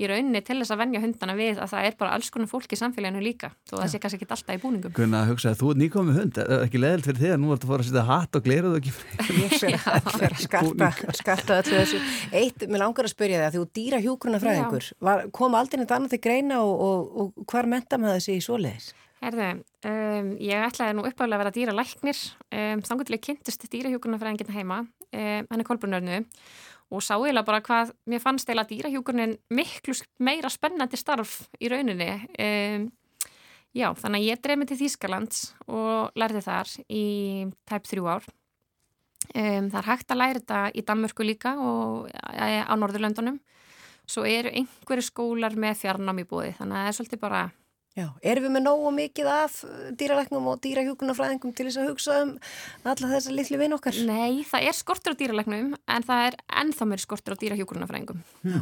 Í 0.01 0.07
rauninni 0.09 0.41
til 0.45 0.57
þess 0.61 0.73
að 0.73 0.79
venja 0.81 1.01
hundana 1.01 1.33
við 1.37 1.59
að 1.61 1.71
það 1.73 1.87
er 1.89 1.97
bara 1.97 2.13
alls 2.17 2.29
konar 2.33 2.49
fólk 2.49 2.71
í 2.73 2.77
samfélaginu 2.79 3.21
líka 3.21 3.51
þó 3.69 3.75
það 3.79 3.89
sé 3.91 3.99
kannski 4.01 4.17
ekki 4.21 4.29
alltaf 4.33 4.55
í 4.55 4.61
búningum. 4.61 4.93
Gunnar 4.97 5.25
að 5.25 5.33
hugsa 5.33 5.51
að 5.51 5.59
þú 5.61 5.69
ert 5.73 5.81
nýkomið 5.81 6.17
hund 6.21 6.39
er 6.41 6.49
það 6.53 6.63
ekki 6.65 6.81
leðilt 6.81 7.05
fyrir 7.09 7.21
þig 7.21 7.33
að 7.35 7.41
nú 7.43 7.51
ertu 7.53 7.67
að 7.67 7.73
fara 7.73 7.85
að 7.85 7.89
setja 7.91 8.05
hatt 8.09 8.39
og 8.39 8.45
gleruð 8.47 8.71
og 8.71 8.79
ekki 8.81 8.93
að 9.91 10.15
að 10.85 11.19
skarta, 11.21 11.59
þessu. 11.67 12.01
Eitt, 12.33 12.65
mér 12.69 12.81
langar 12.85 13.05
að 13.09 13.13
spyrja 13.13 13.41
þig 13.41 13.47
að 13.49 13.57
þú 13.59 13.65
dýra 13.77 14.01
hjúkurna 14.05 14.41
fræðingur, 14.41 14.89
kom 15.37 15.57
aldrei 15.59 15.81
neitt 15.81 15.93
annað 15.95 16.15
til 16.15 16.21
greina 16.25 16.61
og, 16.65 16.73
og, 16.81 17.13
og 17.21 17.45
hvar 17.51 17.69
menta 17.69 18.01
maður 18.01 18.19
þessi 18.21 18.37
í 18.39 18.43
svoleiðis? 18.45 18.89
Herðu, 19.21 19.47
um, 19.85 20.29
ég 20.41 20.63
ætlaði 20.65 20.97
nú 20.97 21.05
uppáðlega 21.05 21.37
að 21.37 21.43
vera 21.43 21.53
dýra 21.53 21.73
læknir 21.77 22.19
um, 22.57 22.81
þangur 22.81 23.05
til 23.05 23.15
ég 23.19 23.25
kynntist 23.27 23.67
dýrahjúkurnafræðingina 23.69 24.55
heima 24.55 24.79
um, 24.81 25.45
hann 25.45 25.61
er 25.61 25.67
kolbrunörnu 25.67 26.17
og 26.91 27.03
sá 27.05 27.13
eiginlega 27.15 27.47
bara 27.47 27.61
hvað 27.63 27.93
mér 28.09 28.23
fannst 28.23 28.49
eiginlega 28.49 28.71
dýrahjúkurnin 28.71 29.37
miklu 29.53 29.95
meira 30.25 30.49
spennandi 30.51 30.99
starf 30.99 31.37
í 31.61 31.69
rauninni. 31.71 32.09
Um, 32.41 32.89
já, 33.77 33.87
þannig 34.01 34.23
að 34.23 34.27
ég 34.27 34.41
dreif 34.43 34.59
mig 34.59 34.71
til 34.71 34.79
Þýskalands 34.81 35.45
og 35.69 36.17
lærði 36.19 36.43
þar 36.47 36.73
í 36.89 37.05
tæp 37.69 37.87
þrjú 37.93 38.09
ár. 38.11 38.27
Um, 39.31 39.69
það 39.69 39.79
er 39.83 39.89
hægt 39.91 40.11
að 40.11 40.21
læra 40.23 40.41
þetta 40.41 40.65
í 40.73 40.83
Danmörku 40.89 41.29
líka 41.29 41.55
og 41.61 42.09
eh, 42.09 42.65
á 42.65 42.73
Norðurlöndunum. 42.73 43.39
Svo 44.09 44.25
eru 44.27 44.49
einhverju 44.49 45.05
skólar 45.05 45.55
með 45.55 45.83
fjarnám 45.85 46.19
í 46.19 46.27
búið 46.27 46.57
þannig 46.57 46.75
að 46.75 46.81
það 46.81 46.89
er 46.89 46.97
svolítið 46.97 47.21
bara 47.21 47.43
Já, 47.91 48.05
erum 48.23 48.45
við 48.45 48.53
með 48.55 48.63
nógu 48.63 48.91
mikið 48.95 49.27
af 49.27 49.55
dýralæknum 49.99 50.45
og 50.47 50.59
dýrahjúkurnafræðingum 50.63 51.51
til 51.57 51.65
þess 51.67 51.79
að 51.81 51.89
hugsa 51.89 52.19
um 52.23 52.29
alla 52.87 53.09
þessa 53.11 53.33
litlu 53.35 53.57
vinn 53.59 53.75
okkar? 53.75 53.97
Nei, 54.07 54.45
það 54.47 54.67
er 54.69 54.77
skortur 54.77 55.11
á 55.11 55.19
dýralæknum 55.19 55.73
en 55.75 56.05
það 56.07 56.27
er 56.29 56.37
ennþá 56.61 56.87
meiri 56.87 57.03
skortur 57.03 57.35
á 57.35 57.41
dýrahjúkurnafræðingum. 57.41 58.21
Já. 58.47 58.61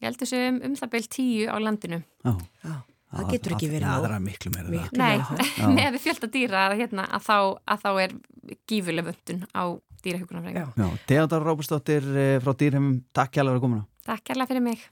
Ég 0.00 0.06
held 0.08 0.22
þessu 0.22 0.40
um, 0.46 0.60
um 0.70 0.78
það 0.80 0.92
beil 0.94 1.08
tíu 1.12 1.50
á 1.52 1.56
landinu. 1.60 1.98
Já. 2.24 2.78
Það 3.10 3.30
getur 3.34 3.54
ekki 3.56 3.68
verið 3.68 3.84
Já, 3.84 3.90
nóg. 3.90 4.04
það 4.06 4.14
er 4.16 4.24
miklu 4.24 4.52
meira 4.54 4.70
það. 4.70 4.96
Nei, 5.02 5.16
Já. 5.58 5.68
með 5.80 5.98
fjölda 6.04 6.30
dýra 6.30 6.62
hérna, 6.78 7.04
að, 7.10 7.26
þá, 7.26 7.36
að 7.74 7.84
þá 7.84 7.90
er 8.04 8.14
gífuleg 8.70 9.08
vöndun 9.10 9.42
á 9.50 9.62
dýrahjúkurnafræðingum. 10.06 10.72
Já, 10.78 11.04
Teodor 11.10 11.44
Róbustóttir 11.50 12.06
frá 12.40 12.54
Dýrheimum, 12.56 13.02
takk 13.12 13.36
hjálfur 13.36 13.60
að 13.60 13.66
komuna 13.66 13.84
Takk 14.06 14.24
kærlega 14.30 14.54
fyrir 14.54 14.64
mig. 14.64 14.86